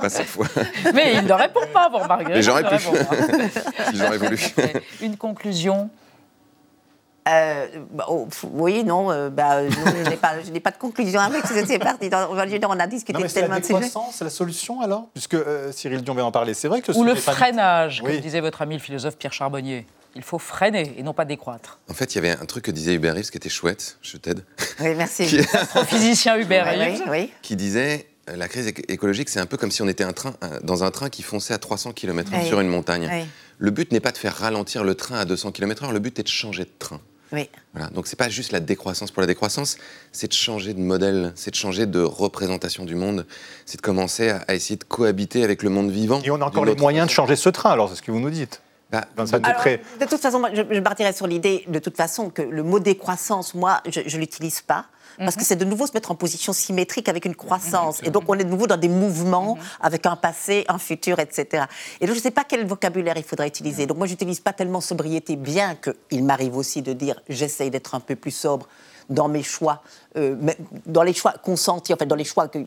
pas 0.00 0.08
cette 0.08 0.26
fois. 0.26 0.46
Mais 0.94 1.14
il 1.14 1.24
ne 1.26 1.32
répond 1.32 1.66
pas, 1.72 1.88
vous 1.90 1.98
remarquez. 1.98 2.32
Mais 2.34 2.42
j'aurais 2.42 2.64
pu. 2.64 2.76
j'aurais 3.94 4.18
voulu. 4.18 4.38
Une 5.02 5.16
conclusion 5.16 5.90
Euh, 7.28 7.66
bah, 7.90 8.04
oh, 8.08 8.28
oui, 8.52 8.84
non, 8.84 9.10
euh, 9.10 9.30
bah, 9.30 9.62
non, 9.62 9.68
je 10.44 10.50
n'ai 10.52 10.60
pas, 10.60 10.70
de 10.70 10.76
conclusion 10.78 11.20
avec 11.20 11.44
c'est 11.44 11.66
c'est 11.66 11.78
parti. 11.80 12.08
Dans- 12.08 12.30
on 12.30 12.34
va 12.34 12.42
a 12.42 12.86
discuté 12.86 13.14
Non, 13.14 13.20
mais 13.24 13.28
tellement 13.28 13.58
de 13.58 13.64
sujets. 13.64 13.90
c'est 14.12 14.22
la 14.24 14.30
solution 14.30 14.80
alors? 14.80 15.08
Puisque 15.12 15.34
euh, 15.34 15.72
Cyril 15.72 16.02
Dion 16.02 16.14
vient 16.14 16.26
en 16.26 16.30
parler. 16.30 16.54
C'est 16.54 16.68
vrai 16.68 16.82
que 16.82 16.92
Ou 16.92 17.02
le 17.02 17.16
freinage, 17.16 18.00
comme 18.00 18.10
Oui. 18.10 18.20
disait 18.20 18.40
votre 18.40 18.62
ami 18.62 18.76
le 18.76 18.80
philosophe 18.80 19.16
Pierre 19.16 19.32
Charbonnier. 19.32 19.86
Il 20.16 20.22
faut 20.22 20.38
freiner 20.38 20.94
et 20.98 21.02
non 21.02 21.12
pas 21.12 21.24
décroître. 21.26 21.78
En 21.90 21.94
fait, 21.94 22.14
il 22.14 22.16
y 22.16 22.18
avait 22.18 22.30
un 22.30 22.46
truc 22.46 22.64
que 22.64 22.70
disait 22.70 22.94
Hubert 22.94 23.14
Reeves 23.14 23.30
qui 23.30 23.36
était 23.36 23.48
chouette, 23.50 23.98
je 24.02 24.16
t'aide. 24.16 24.44
Oui, 24.80 24.94
merci. 24.96 25.26
Qui- 25.26 25.40
Astrophysicien 25.40 26.36
Hubert 26.40 26.66
Reeves. 26.66 27.02
oui, 27.06 27.10
oui. 27.10 27.30
qui 27.42 27.54
disait 27.54 28.06
euh, 28.30 28.36
la 28.36 28.48
crise 28.48 28.66
éco- 28.66 28.82
écologique, 28.88 29.28
c'est 29.28 29.40
un 29.40 29.46
peu 29.46 29.56
comme 29.58 29.70
si 29.70 29.82
on 29.82 29.88
était 29.88 30.04
un 30.04 30.12
train, 30.14 30.34
dans 30.62 30.82
un 30.84 30.90
train 30.90 31.10
qui 31.10 31.22
fonçait 31.22 31.54
à 31.54 31.58
300 31.58 31.92
km/h 31.92 32.40
Oui. 32.40 32.48
sur 32.48 32.60
une 32.60 32.68
montagne. 32.68 33.08
Oui. 33.12 33.26
Le 33.58 33.70
but 33.70 33.92
n'est 33.92 34.00
pas 34.00 34.12
de 34.12 34.18
faire 34.18 34.34
ralentir 34.34 34.84
le 34.84 34.94
train 34.94 35.18
à 35.18 35.24
200 35.26 35.52
km/h, 35.52 35.92
le 35.92 35.98
but 35.98 36.18
est 36.18 36.22
de 36.24 36.28
changer 36.28 36.64
de 36.64 36.70
train. 36.78 37.00
Oui. 37.32 37.50
Voilà. 37.74 37.88
Donc 37.90 38.06
c'est 38.06 38.16
pas 38.16 38.28
juste 38.28 38.52
la 38.52 38.60
décroissance 38.60 39.10
pour 39.10 39.20
la 39.20 39.26
décroissance, 39.26 39.76
c'est 40.12 40.28
de 40.28 40.32
changer 40.32 40.72
de 40.74 40.80
modèle, 40.80 41.32
c'est 41.34 41.50
de 41.50 41.56
changer 41.56 41.84
de 41.86 42.00
représentation 42.00 42.84
du 42.84 42.94
monde, 42.94 43.26
c'est 43.66 43.76
de 43.78 43.82
commencer 43.82 44.28
à, 44.30 44.44
à 44.48 44.54
essayer 44.54 44.76
de 44.76 44.84
cohabiter 44.84 45.42
avec 45.44 45.62
le 45.62 45.68
monde 45.70 45.90
vivant. 45.90 46.22
Et 46.24 46.30
on 46.30 46.40
a 46.40 46.44
encore 46.44 46.64
les 46.64 46.76
moyens 46.76 47.08
de 47.08 47.12
changer 47.12 47.34
ce 47.36 47.48
train, 47.48 47.70
alors 47.70 47.90
c'est 47.90 47.96
ce 47.96 48.02
que 48.02 48.10
vous 48.12 48.20
nous 48.20 48.30
dites. 48.30 48.62
Bah, 48.90 49.04
Vincent 49.16 49.38
Alors, 49.38 49.56
Dupré. 49.56 49.82
de 50.00 50.06
toute 50.06 50.20
façon, 50.20 50.38
moi, 50.38 50.50
je, 50.52 50.62
je 50.70 50.80
partirais 50.80 51.12
sur 51.12 51.26
l'idée, 51.26 51.64
de 51.66 51.78
toute 51.78 51.96
façon, 51.96 52.30
que 52.30 52.42
le 52.42 52.62
mot 52.62 52.78
décroissance, 52.78 53.54
moi, 53.54 53.80
je 53.88 54.00
ne 54.00 54.20
l'utilise 54.20 54.60
pas. 54.62 54.86
Parce 55.18 55.36
que 55.36 55.44
c'est 55.44 55.56
de 55.56 55.64
nouveau 55.64 55.86
se 55.86 55.92
mettre 55.94 56.10
en 56.10 56.14
position 56.14 56.52
symétrique 56.52 57.08
avec 57.08 57.24
une 57.24 57.34
croissance. 57.34 58.02
Et 58.02 58.10
donc, 58.10 58.24
on 58.28 58.34
est 58.34 58.44
de 58.44 58.50
nouveau 58.50 58.66
dans 58.66 58.76
des 58.76 58.88
mouvements 58.88 59.56
avec 59.80 60.04
un 60.04 60.16
passé, 60.16 60.64
un 60.68 60.78
futur, 60.78 61.18
etc. 61.18 61.64
Et 62.00 62.06
donc, 62.06 62.14
je 62.14 62.20
ne 62.20 62.22
sais 62.22 62.30
pas 62.30 62.44
quel 62.44 62.66
vocabulaire 62.66 63.16
il 63.16 63.22
faudrait 63.22 63.48
utiliser. 63.48 63.86
Donc, 63.86 63.96
moi, 63.96 64.06
je 64.06 64.12
n'utilise 64.12 64.40
pas 64.40 64.52
tellement 64.52 64.82
sobriété, 64.82 65.36
bien 65.36 65.74
qu'il 65.76 66.24
m'arrive 66.24 66.56
aussi 66.56 66.82
de 66.82 66.92
dire 66.92 67.20
j'essaye 67.28 67.70
d'être 67.70 67.94
un 67.94 68.00
peu 68.00 68.14
plus 68.14 68.30
sobre 68.30 68.68
dans 69.08 69.28
mes 69.28 69.42
choix, 69.42 69.82
euh, 70.16 70.34
dans 70.86 71.02
les 71.02 71.12
choix 71.12 71.32
consentis, 71.42 71.92
en 71.94 71.96
fait, 71.96 72.06
dans 72.06 72.16
les 72.16 72.24
choix 72.24 72.48
que, 72.48 72.58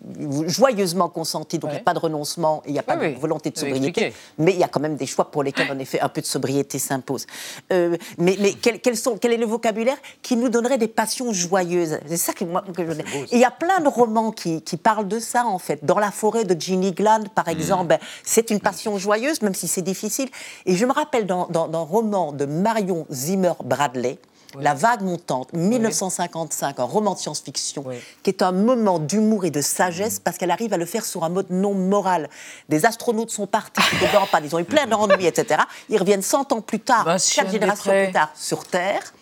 joyeusement 0.47 1.09
consentis. 1.09 1.59
Donc, 1.59 1.71
il 1.71 1.75
n'y 1.75 1.79
a 1.79 1.83
pas 1.83 1.93
de 1.93 1.99
renoncement, 1.99 2.61
il 2.65 2.73
n'y 2.73 2.79
a 2.79 2.83
pas 2.83 2.97
Oui, 2.97 3.13
de 3.13 3.19
volonté 3.19 3.49
de 3.49 3.57
sobriété. 3.57 4.13
Mais 4.37 4.53
il 4.53 4.59
y 4.59 4.63
a 4.63 4.67
quand 4.67 4.79
même 4.79 4.95
des 4.95 5.05
choix 5.05 5.29
pour 5.31 5.43
lesquels, 5.43 5.71
en 5.71 5.79
effet, 5.79 5.99
un 5.99 6.09
peu 6.09 6.21
de 6.21 6.25
sobriété 6.25 6.79
s'impose. 6.79 7.25
Euh, 7.73 7.97
mais 8.17 8.37
mais 8.39 8.53
quel, 8.53 8.79
quels 8.79 8.97
sont, 8.97 9.17
quel 9.17 9.33
est 9.33 9.37
le 9.37 9.45
vocabulaire 9.45 9.97
qui 10.21 10.35
nous 10.37 10.49
donnerait 10.49 10.77
des 10.77 10.87
passions 10.87 11.33
joyeuses? 11.33 11.99
C'est 12.07 12.17
ça 12.17 12.33
que 12.33 12.43
moi. 12.45 12.63
que 12.75 12.85
je- 12.85 13.01
il 13.31 13.39
y 13.39 13.45
a 13.45 13.51
plein 13.51 13.79
de 13.81 13.87
romans 13.87 14.31
qui, 14.31 14.61
qui 14.61 14.77
parlent 14.77 15.07
de 15.07 15.19
ça, 15.19 15.45
en 15.45 15.59
fait. 15.59 15.83
Dans 15.83 15.99
la 15.99 16.11
forêt 16.11 16.45
de 16.45 16.59
Ginny 16.59 16.91
Glad, 16.91 17.29
par 17.29 17.47
exemple, 17.47 17.87
ben, 17.87 17.99
c'est 18.23 18.49
une 18.51 18.59
passion 18.59 18.97
joyeuse, 18.97 19.41
même 19.41 19.55
si 19.55 19.67
c'est 19.67 19.81
difficile. 19.81 20.29
Et 20.65 20.75
je 20.75 20.85
me 20.85 20.91
rappelle 20.93 21.25
dans, 21.25 21.47
dans, 21.47 21.67
dans 21.67 21.79
un 21.81 21.83
roman 21.85 22.31
de 22.31 22.45
Marion 22.45 23.05
Zimmer 23.11 23.53
Bradley. 23.63 24.17
La 24.57 24.73
vague 24.73 25.01
montante, 25.01 25.53
1955, 25.53 26.79
un 26.79 26.83
roman 26.83 27.13
de 27.13 27.19
science-fiction, 27.19 27.83
qui 28.23 28.29
est 28.31 28.41
un 28.41 28.51
moment 28.51 28.97
d'humour 28.99 29.45
et 29.45 29.51
de 29.51 29.61
sagesse 29.61 30.19
parce 30.19 30.37
qu'elle 30.37 30.51
arrive 30.51 30.73
à 30.73 30.77
le 30.77 30.85
faire 30.85 31.05
sur 31.05 31.23
un 31.23 31.29
mode 31.29 31.47
non 31.51 31.73
moral. 31.75 32.29
Des 32.67 32.85
astronautes 32.85 33.29
sont 33.29 33.45
partis, 33.47 33.81
ils 33.93 34.07
ne 34.07 34.31
pas, 34.31 34.39
ils 34.43 34.55
ont 34.55 34.59
eu 34.59 34.63
plein 34.63 34.87
d'ennuis, 34.87 35.25
etc. 35.27 35.61
Ils 35.89 35.97
reviennent 35.99 36.21
100 36.23 36.51
ans 36.51 36.61
plus 36.61 36.79
tard, 36.79 37.05
quatre 37.43 37.51
générations 37.51 37.91
plus 38.05 38.13
tard, 38.13 38.31
sur 38.35 38.65
Terre. 38.65 39.13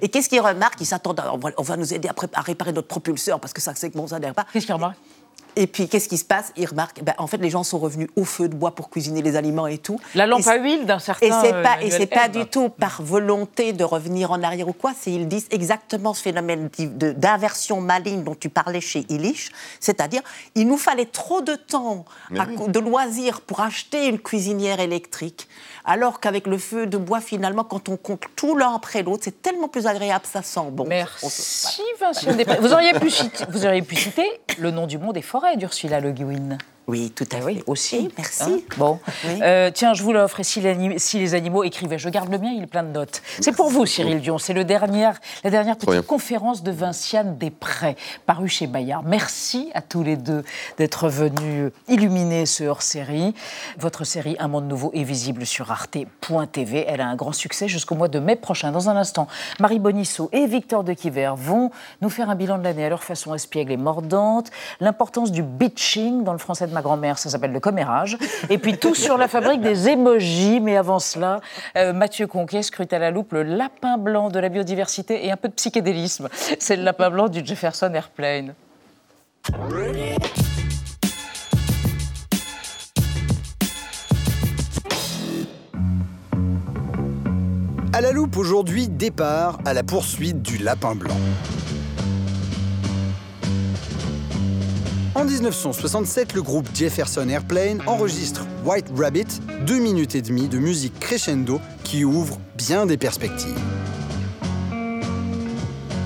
Et 0.00 0.08
qu'est-ce 0.08 0.28
qu'ils 0.28 0.40
remarquent? 0.40 0.80
Ils 0.80 0.86
s'attendent, 0.86 1.18
à- 1.20 1.32
on 1.34 1.38
va, 1.38 1.50
on 1.56 1.62
va 1.62 1.76
nous 1.76 1.92
aider 1.94 2.08
à, 2.08 2.14
à 2.34 2.40
réparer 2.42 2.72
notre 2.72 2.88
propulseur 2.88 3.40
parce 3.40 3.52
que 3.52 3.60
ça, 3.60 3.72
c'est 3.74 3.90
que 3.90 3.96
bon, 3.96 4.06
ça 4.06 4.20
pas. 4.34 4.46
Qu'est-ce 4.52 4.66
qu'ils 4.66 4.74
remarquent? 4.74 4.98
Et 5.56 5.66
puis, 5.66 5.88
qu'est-ce 5.88 6.08
qui 6.08 6.18
se 6.18 6.24
passe? 6.24 6.52
Ils 6.56 6.66
remarquent, 6.66 7.02
ben, 7.02 7.14
en 7.18 7.26
fait, 7.26 7.36
les 7.36 7.50
gens 7.50 7.62
sont 7.62 7.78
revenus 7.78 8.08
au 8.16 8.24
feu 8.24 8.48
de 8.48 8.54
bois 8.54 8.74
pour 8.74 8.90
cuisiner 8.90 9.22
les 9.22 9.36
aliments 9.36 9.66
et 9.66 9.78
tout. 9.78 10.00
La 10.14 10.26
lampe 10.26 10.46
à 10.46 10.56
huile 10.56 10.86
d'un 10.86 10.98
certain. 10.98 11.26
Et 11.26 11.30
c'est 11.42 11.62
pas, 11.62 11.82
et 11.82 11.90
c'est 11.90 12.06
pas 12.06 12.28
du 12.28 12.46
tout 12.46 12.68
par 12.68 13.02
volonté 13.02 13.72
de 13.72 13.84
revenir 13.84 14.30
en 14.30 14.42
arrière 14.42 14.68
ou 14.68 14.72
quoi. 14.72 14.92
C'est 14.98 15.12
ils 15.12 15.28
disent 15.28 15.48
exactement 15.50 16.14
ce 16.14 16.22
phénomène 16.22 16.70
d'inversion 16.78 17.80
maligne 17.80 18.24
dont 18.24 18.34
tu 18.34 18.48
parlais 18.48 18.80
chez 18.80 19.04
Illich, 19.08 19.50
c'est-à-dire 19.80 20.22
il 20.54 20.66
nous 20.66 20.78
fallait 20.78 21.06
trop 21.06 21.40
de 21.40 21.54
temps, 21.54 22.04
à 22.38 22.46
de 22.46 22.78
loisirs 22.80 23.40
pour 23.40 23.60
acheter 23.60 24.08
une 24.08 24.18
cuisinière 24.18 24.80
électrique, 24.80 25.48
alors 25.84 26.20
qu'avec 26.20 26.46
le 26.46 26.58
feu 26.58 26.86
de 26.86 26.96
bois, 26.96 27.20
finalement, 27.20 27.64
quand 27.64 27.88
on 27.88 27.96
compte 27.96 28.24
tout 28.36 28.56
l'un 28.56 28.74
après 28.74 29.02
l'autre, 29.02 29.24
c'est 29.24 29.42
tellement 29.42 29.68
plus 29.68 29.86
agréable, 29.86 30.24
ça 30.24 30.42
sent 30.42 30.70
bon. 30.70 30.84
Merci 30.86 31.82
Vincent. 32.00 32.30
Vous 32.60 32.72
auriez, 32.72 32.92
pu 32.94 33.10
citer, 33.10 33.44
vous 33.48 33.66
auriez 33.66 33.82
pu 33.82 33.96
citer 33.96 34.40
le 34.58 34.70
nom 34.70 34.86
du 34.86 34.98
monde 34.98 35.14
des 35.14 35.22
forêts 35.22 35.56
d'Ursula 35.56 36.00
Le 36.00 36.12
Guin. 36.12 36.58
Oui, 36.88 37.12
tout 37.14 37.26
à 37.30 37.36
fait. 37.36 37.44
Oui, 37.44 37.62
aussi. 37.66 38.10
merci. 38.16 38.42
Hein 38.42 38.74
bon. 38.76 38.98
Euh, 39.24 39.70
tiens, 39.72 39.94
je 39.94 40.02
vous 40.02 40.12
l'offre. 40.12 40.40
Et 40.40 40.44
si, 40.44 40.60
les 40.60 41.34
animaux 41.34 41.62
écrivaient, 41.62 41.98
je 41.98 42.08
garde 42.08 42.30
le 42.30 42.38
mien, 42.38 42.50
il 42.54 42.64
est 42.64 42.66
plein 42.66 42.82
de 42.82 42.90
notes. 42.90 43.22
C'est 43.40 43.52
pour 43.52 43.68
vous, 43.68 43.86
Cyril 43.86 44.20
Dion. 44.20 44.38
C'est 44.38 44.52
le 44.52 44.64
dernier, 44.64 45.10
la 45.44 45.50
dernière 45.50 45.76
petite 45.76 45.90
bien. 45.90 46.02
conférence 46.02 46.62
de 46.62 46.72
Vinciane 46.72 47.38
Després, 47.38 47.96
parue 48.26 48.48
chez 48.48 48.66
Bayard. 48.66 49.04
Merci 49.06 49.70
à 49.74 49.80
tous 49.80 50.02
les 50.02 50.16
deux 50.16 50.42
d'être 50.76 51.08
venus 51.08 51.70
illuminer 51.88 52.46
ce 52.46 52.64
hors-série. 52.64 53.32
Votre 53.78 54.04
série 54.04 54.36
Un 54.40 54.48
monde 54.48 54.66
nouveau 54.66 54.90
est 54.92 55.04
visible 55.04 55.46
sur 55.46 55.70
arte.tv. 55.70 56.84
Elle 56.88 57.00
a 57.00 57.06
un 57.06 57.16
grand 57.16 57.32
succès 57.32 57.68
jusqu'au 57.68 57.94
mois 57.94 58.08
de 58.08 58.18
mai 58.18 58.34
prochain. 58.34 58.72
Dans 58.72 58.88
un 58.88 58.96
instant, 58.96 59.28
Marie 59.60 59.78
Bonisseau 59.78 60.28
et 60.32 60.46
Victor 60.46 60.82
de 60.82 60.94
Quiver 60.94 61.34
vont 61.36 61.70
nous 62.00 62.10
faire 62.10 62.28
un 62.28 62.34
bilan 62.34 62.58
de 62.58 62.64
l'année 62.64 62.84
à 62.84 62.88
leur 62.88 63.04
façon 63.04 63.34
espiègle 63.34 63.70
et 63.70 63.76
mordante. 63.76 64.50
L'importance 64.80 65.30
du 65.30 65.44
bitching 65.44 66.24
dans 66.24 66.32
le 66.32 66.38
français 66.38 66.66
ma 66.72 66.82
grand-mère, 66.82 67.18
ça 67.18 67.30
s'appelle 67.30 67.52
le 67.52 67.60
commérage. 67.60 68.16
Et 68.50 68.58
puis 68.58 68.78
tout 68.78 68.94
sur 68.94 69.16
la 69.16 69.28
fabrique 69.28 69.60
des 69.60 69.88
émojis. 69.88 70.60
Mais 70.60 70.76
avant 70.76 70.98
cela, 70.98 71.40
euh, 71.76 71.92
Mathieu 71.92 72.26
Conquet 72.26 72.62
scrute 72.62 72.92
à 72.92 72.98
la 72.98 73.10
loupe 73.10 73.32
le 73.32 73.42
lapin 73.42 73.98
blanc 73.98 74.30
de 74.30 74.38
la 74.38 74.48
biodiversité 74.48 75.26
et 75.26 75.30
un 75.30 75.36
peu 75.36 75.48
de 75.48 75.54
psychédélisme. 75.54 76.28
C'est 76.58 76.76
le 76.76 76.82
lapin 76.82 77.10
blanc 77.10 77.28
du 77.28 77.44
Jefferson 77.44 77.92
Airplane. 77.94 78.54
À 87.94 88.00
la 88.00 88.12
loupe 88.12 88.36
aujourd'hui, 88.36 88.88
départ 88.88 89.58
à 89.64 89.74
la 89.74 89.82
poursuite 89.82 90.40
du 90.40 90.56
lapin 90.58 90.94
blanc. 90.94 91.16
En 95.14 95.26
1967, 95.26 96.32
le 96.32 96.40
groupe 96.40 96.66
Jefferson 96.74 97.28
Airplane 97.28 97.82
enregistre 97.86 98.46
White 98.64 98.86
Rabbit, 98.96 99.26
deux 99.66 99.78
minutes 99.78 100.14
et 100.14 100.22
demie 100.22 100.48
de 100.48 100.58
musique 100.58 100.98
crescendo 100.98 101.60
qui 101.84 102.02
ouvre 102.06 102.38
bien 102.56 102.86
des 102.86 102.96
perspectives. 102.96 103.58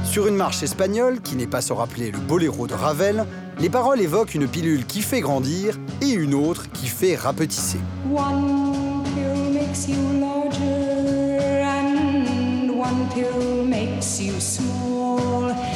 Sur 0.04 0.26
une 0.26 0.34
marche 0.34 0.64
espagnole, 0.64 1.20
qui 1.20 1.36
n'est 1.36 1.46
pas 1.46 1.60
sans 1.60 1.76
rappeler 1.76 2.10
le 2.10 2.18
boléro 2.18 2.66
de 2.66 2.74
Ravel, 2.74 3.26
les 3.60 3.70
paroles 3.70 4.00
évoquent 4.00 4.34
une 4.34 4.48
pilule 4.48 4.84
qui 4.84 5.02
fait 5.02 5.20
grandir 5.20 5.78
et 6.02 6.10
une 6.10 6.34
autre 6.34 6.68
qui 6.72 6.88
fait 6.88 7.14
rapetisser. 7.14 7.78
One 8.12 9.04
pill 9.14 9.52
makes 9.52 9.86
you 9.88 10.20
larger 10.20 11.62
and 11.62 12.70
one 12.70 13.08
pill 13.14 13.64
makes 13.64 14.20
you 14.20 14.32
small. 14.40 15.05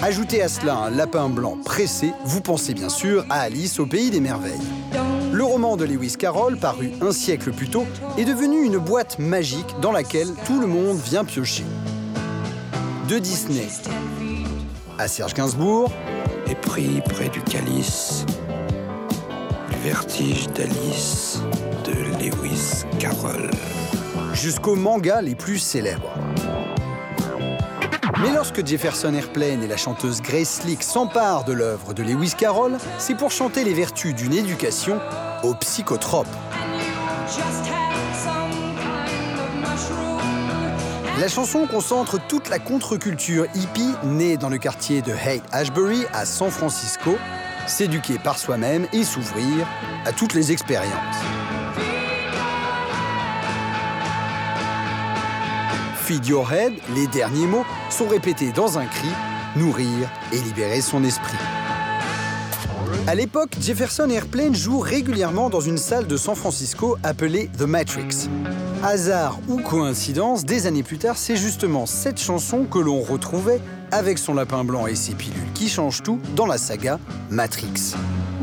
Ajoutez 0.02 0.40
à 0.40 0.48
cela 0.48 0.76
un 0.76 0.90
lapin 0.90 1.28
blanc 1.28 1.58
pressé, 1.62 2.14
vous 2.24 2.40
pensez 2.40 2.72
bien 2.72 2.88
sûr 2.88 3.26
à 3.28 3.40
Alice 3.40 3.78
au 3.78 3.84
pays 3.84 4.10
des 4.10 4.20
merveilles. 4.20 4.60
Le 5.30 5.44
roman 5.44 5.76
de 5.76 5.84
Lewis 5.84 6.16
Carroll, 6.18 6.56
paru 6.56 6.90
un 7.02 7.12
siècle 7.12 7.52
plus 7.52 7.68
tôt, 7.68 7.84
est 8.16 8.24
devenu 8.24 8.64
une 8.64 8.78
boîte 8.78 9.18
magique 9.18 9.74
dans 9.82 9.92
laquelle 9.92 10.28
tout 10.46 10.58
le 10.58 10.66
monde 10.66 10.96
vient 10.98 11.24
piocher. 11.24 11.64
De 13.08 13.18
Disney 13.18 13.68
à 14.98 15.08
Serge 15.08 15.34
Gainsbourg, 15.34 15.90
Et 16.50 16.54
pris 16.54 17.00
près 17.08 17.28
du 17.28 17.40
calice, 17.42 18.26
le 19.70 19.88
vertige 19.88 20.48
d'Alice 20.48 21.40
de 21.84 21.92
Lewis 22.18 22.84
Carroll. 22.98 23.50
jusqu'aux 24.34 24.76
mangas 24.76 25.22
les 25.22 25.34
plus 25.34 25.58
célèbres. 25.58 26.12
Mais 28.22 28.32
lorsque 28.34 28.66
Jefferson 28.66 29.14
Airplane 29.14 29.62
et 29.62 29.66
la 29.66 29.78
chanteuse 29.78 30.20
Grace 30.20 30.60
Slick 30.60 30.82
s'emparent 30.82 31.44
de 31.44 31.52
l'œuvre 31.52 31.94
de 31.94 32.02
Lewis 32.02 32.34
Carroll, 32.36 32.76
c'est 32.98 33.14
pour 33.14 33.30
chanter 33.30 33.64
les 33.64 33.72
vertus 33.72 34.14
d'une 34.14 34.34
éducation 34.34 35.00
aux 35.42 35.54
psychotropes. 35.54 36.26
La 41.18 41.28
chanson 41.28 41.66
concentre 41.66 42.18
toute 42.28 42.50
la 42.50 42.58
contre-culture 42.58 43.46
hippie 43.54 43.94
née 44.04 44.36
dans 44.36 44.48
le 44.48 44.58
quartier 44.58 45.00
de 45.00 45.12
Haight-Ashbury 45.12 46.04
à 46.12 46.26
San 46.26 46.50
Francisco, 46.50 47.16
s'éduquer 47.66 48.18
par 48.18 48.38
soi-même 48.38 48.86
et 48.92 49.04
s'ouvrir 49.04 49.66
à 50.04 50.12
toutes 50.12 50.34
les 50.34 50.52
expériences. 50.52 51.49
Your 56.26 56.52
Head, 56.52 56.72
les 56.94 57.06
derniers 57.06 57.46
mots, 57.46 57.64
sont 57.88 58.08
répétés 58.08 58.52
dans 58.52 58.78
un 58.78 58.86
cri, 58.86 59.08
nourrir 59.56 60.08
et 60.32 60.38
libérer 60.38 60.80
son 60.80 61.04
esprit. 61.04 61.36
À 63.06 63.14
l'époque, 63.14 63.56
Jefferson 63.60 64.08
Airplane 64.10 64.54
joue 64.54 64.78
régulièrement 64.78 65.50
dans 65.50 65.60
une 65.60 65.78
salle 65.78 66.06
de 66.06 66.16
San 66.16 66.34
Francisco 66.34 66.96
appelée 67.02 67.50
The 67.58 67.62
Matrix. 67.62 68.28
Hasard 68.82 69.38
ou 69.48 69.60
coïncidence, 69.60 70.44
des 70.44 70.66
années 70.66 70.82
plus 70.82 70.98
tard, 70.98 71.16
c'est 71.16 71.36
justement 71.36 71.86
cette 71.86 72.20
chanson 72.20 72.64
que 72.64 72.78
l'on 72.78 73.00
retrouvait 73.00 73.60
avec 73.92 74.18
son 74.18 74.34
lapin 74.34 74.64
blanc 74.64 74.86
et 74.86 74.94
ses 74.94 75.14
pilules 75.14 75.52
qui 75.54 75.68
changent 75.68 76.02
tout 76.02 76.18
dans 76.36 76.46
la 76.46 76.58
saga 76.58 76.98
Matrix. 77.30 77.94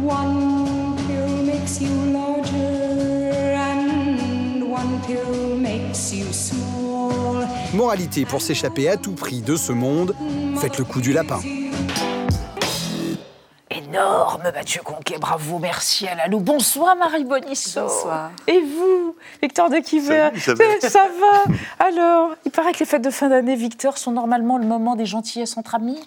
One 0.04 0.96
pill 1.08 1.46
makes 1.46 1.82
you 1.82 2.14
larger 2.14 3.56
and 3.56 4.64
one 4.64 5.02
pill 5.06 5.58
makes 5.58 6.14
you 6.14 6.26
small. 6.32 6.87
Moralité 7.74 8.26
pour 8.26 8.42
s'échapper 8.42 8.90
à 8.90 8.98
tout 8.98 9.12
prix 9.12 9.42
de 9.42 9.56
ce 9.56 9.74
monde, 9.74 10.16
faites 10.60 10.78
le 10.78 10.86
coup 10.86 11.02
du 11.02 11.12
lapin. 11.12 11.40
Énorme, 13.70 14.44
Mathieu 14.54 14.82
Conquet, 14.84 15.18
bravo, 15.20 15.60
merci 15.60 16.08
à 16.08 16.16
la 16.16 16.28
loupe. 16.28 16.44
Bonsoir 16.44 16.96
Marie 16.96 17.26
Bonisseau. 17.26 17.82
Bonsoir. 17.82 18.32
Et 18.48 18.62
vous, 18.62 19.16
Victor 19.42 19.70
de 19.70 19.78
Isabelle. 19.94 20.34
Ça 20.82 21.08
va 21.20 21.54
Alors, 21.86 22.32
il 22.46 22.52
paraît 22.52 22.72
que 22.72 22.80
les 22.80 22.86
fêtes 22.86 23.04
de 23.04 23.10
fin 23.10 23.28
d'année, 23.28 23.56
Victor, 23.56 23.98
sont 23.98 24.12
normalement 24.12 24.58
le 24.58 24.66
moment 24.66 24.96
des 24.96 25.06
gentillesses 25.06 25.58
entre 25.58 25.76
amis 25.76 26.00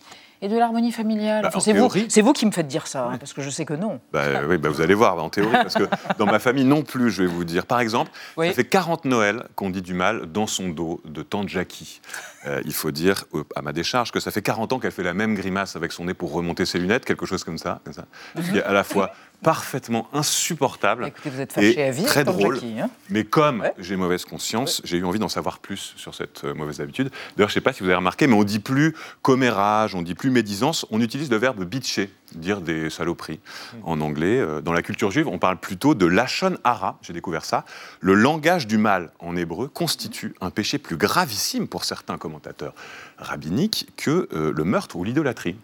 et 0.42 0.48
de 0.48 0.56
l'harmonie 0.56 0.92
familiale. 0.92 1.42
Bah, 1.42 1.48
Enfin, 1.48 1.60
c'est 1.60 1.72
vous, 1.72 1.78
théorie. 1.88 2.06
c'est 2.08 2.22
vous 2.22 2.32
qui 2.32 2.46
me 2.46 2.50
faites 2.50 2.66
dire 2.68 2.86
ça, 2.86 3.06
hein, 3.06 3.18
parce 3.18 3.32
que 3.32 3.42
je 3.42 3.50
sais 3.50 3.64
que 3.64 3.74
non. 3.74 4.00
Bah, 4.12 4.24
oui, 4.48 4.58
bah, 4.58 4.68
vous 4.68 4.80
allez 4.80 4.94
voir, 4.94 5.22
en 5.22 5.28
théorie, 5.28 5.52
parce 5.52 5.74
que 5.74 5.84
dans 6.18 6.26
ma 6.26 6.38
famille 6.38 6.64
non 6.64 6.82
plus, 6.82 7.10
je 7.10 7.22
vais 7.22 7.28
vous 7.28 7.44
dire. 7.44 7.66
Par 7.66 7.80
exemple, 7.80 8.10
Oui. 8.36 8.48
ça 8.48 8.54
fait 8.54 8.64
40 8.64 9.04
Noël 9.04 9.44
qu'on 9.54 9.70
dit 9.70 9.82
du 9.82 9.94
mal 9.94 10.26
dans 10.32 10.46
son 10.46 10.68
dos 10.68 11.00
de 11.04 11.22
tante 11.22 11.48
Jackie. 11.48 12.00
Euh, 12.46 12.62
il 12.64 12.72
faut 12.72 12.90
dire, 12.90 13.24
euh, 13.34 13.44
à 13.54 13.62
ma 13.62 13.72
décharge, 13.72 14.12
que 14.12 14.20
ça 14.20 14.30
fait 14.30 14.42
40 14.42 14.72
ans 14.72 14.78
qu'elle 14.78 14.92
fait 14.92 15.02
la 15.02 15.14
même 15.14 15.34
grimace 15.34 15.76
avec 15.76 15.92
son 15.92 16.06
nez 16.06 16.14
pour 16.14 16.32
remonter 16.32 16.64
ses 16.64 16.78
lunettes, 16.78 17.04
quelque 17.04 17.26
chose 17.26 17.44
comme 17.44 17.58
ça. 17.58 17.80
Comme 17.84 18.56
est 18.56 18.62
à 18.62 18.72
la 18.72 18.84
fois 18.84 19.10
parfaitement 19.42 20.08
insupportable 20.12 21.06
Écoutez, 21.06 21.30
vous 21.30 21.40
êtes 21.40 21.52
fâché 21.52 21.78
et 21.78 21.84
à 21.84 21.90
vie, 21.90 22.04
très 22.04 22.24
drôle. 22.24 22.54
Jackie, 22.54 22.80
hein. 22.80 22.90
Mais 23.08 23.24
comme 23.24 23.64
j'ai 23.78 23.96
mauvaise 23.96 24.24
conscience, 24.24 24.82
j'ai 24.84 24.98
eu 24.98 25.04
envie 25.04 25.18
d'en 25.18 25.28
savoir 25.28 25.58
plus 25.58 25.94
sur 25.96 26.14
cette 26.14 26.44
euh, 26.44 26.54
mauvaise 26.54 26.80
habitude. 26.80 27.10
D'ailleurs, 27.36 27.48
je 27.48 27.52
ne 27.52 27.54
sais 27.54 27.60
pas 27.60 27.72
si 27.72 27.80
vous 27.80 27.86
avez 27.86 27.96
remarqué, 27.96 28.26
mais 28.26 28.34
on 28.34 28.44
dit 28.44 28.58
plus 28.58 28.94
commérage, 29.22 29.94
on 29.94 30.02
dit 30.02 30.14
plus 30.14 30.30
médisance, 30.30 30.86
on 30.90 31.00
utilise 31.00 31.30
le 31.30 31.36
verbe 31.36 31.64
bitcher, 31.64 32.10
dire 32.34 32.60
des 32.60 32.90
saloperies 32.90 33.40
en 33.82 34.00
anglais. 34.00 34.38
Euh, 34.38 34.60
Dans 34.60 34.72
la 34.72 34.82
culture 34.82 35.10
juive, 35.10 35.28
on 35.28 35.38
parle 35.38 35.58
plutôt 35.58 35.94
de 35.94 36.06
lachon 36.06 36.58
hara, 36.64 36.98
j'ai 37.02 37.12
découvert 37.12 37.44
ça. 37.44 37.64
Le 38.00 38.14
langage 38.14 38.66
du 38.66 38.78
mal 38.78 39.10
en 39.18 39.36
hébreu 39.36 39.68
constitue 39.68 40.34
un 40.40 40.50
péché 40.50 40.78
plus 40.78 40.96
gravissime 40.96 41.66
pour 41.66 41.84
certains 41.84 42.18
commentateurs 42.18 42.74
rabbiniques 43.18 43.88
que 43.96 44.28
euh, 44.32 44.52
le 44.54 44.64
meurtre 44.64 44.96
ou 44.96 45.04
l'idolâtrie. 45.04 45.56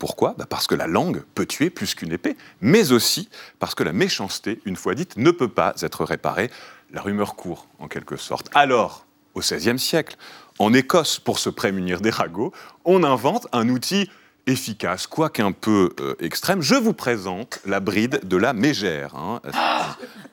Pourquoi? 0.00 0.34
Bah 0.38 0.46
Parce 0.48 0.66
que 0.66 0.74
la 0.74 0.86
langue 0.86 1.22
peut 1.34 1.44
tuer 1.44 1.68
plus 1.68 1.94
qu'une 1.94 2.10
épée, 2.10 2.36
mais 2.62 2.90
aussi 2.90 3.28
parce 3.58 3.74
que 3.74 3.84
la 3.84 3.92
méchanceté, 3.92 4.60
une 4.64 4.74
fois 4.74 4.94
dite, 4.94 5.18
ne 5.18 5.30
peut 5.30 5.50
pas 5.50 5.74
être 5.82 6.04
réparée. 6.06 6.50
La 6.90 7.02
rumeur 7.02 7.36
court, 7.36 7.68
en 7.78 7.86
quelque 7.86 8.16
sorte. 8.16 8.48
Alors, 8.54 9.04
au 9.34 9.40
XVIe 9.40 9.78
siècle, 9.78 10.16
en 10.58 10.72
Écosse, 10.72 11.18
pour 11.18 11.38
se 11.38 11.50
prémunir 11.50 12.00
des 12.00 12.08
ragots, 12.08 12.52
on 12.86 13.04
invente 13.04 13.46
un 13.52 13.68
outil 13.68 14.08
efficace, 14.50 15.06
quoique 15.06 15.40
un 15.42 15.52
peu 15.52 15.94
euh, 16.00 16.14
extrême. 16.20 16.60
Je 16.60 16.74
vous 16.74 16.92
présente 16.92 17.60
la 17.66 17.80
bride 17.80 18.20
de 18.24 18.36
la 18.36 18.52
mégère. 18.52 19.14
hein. 19.14 19.40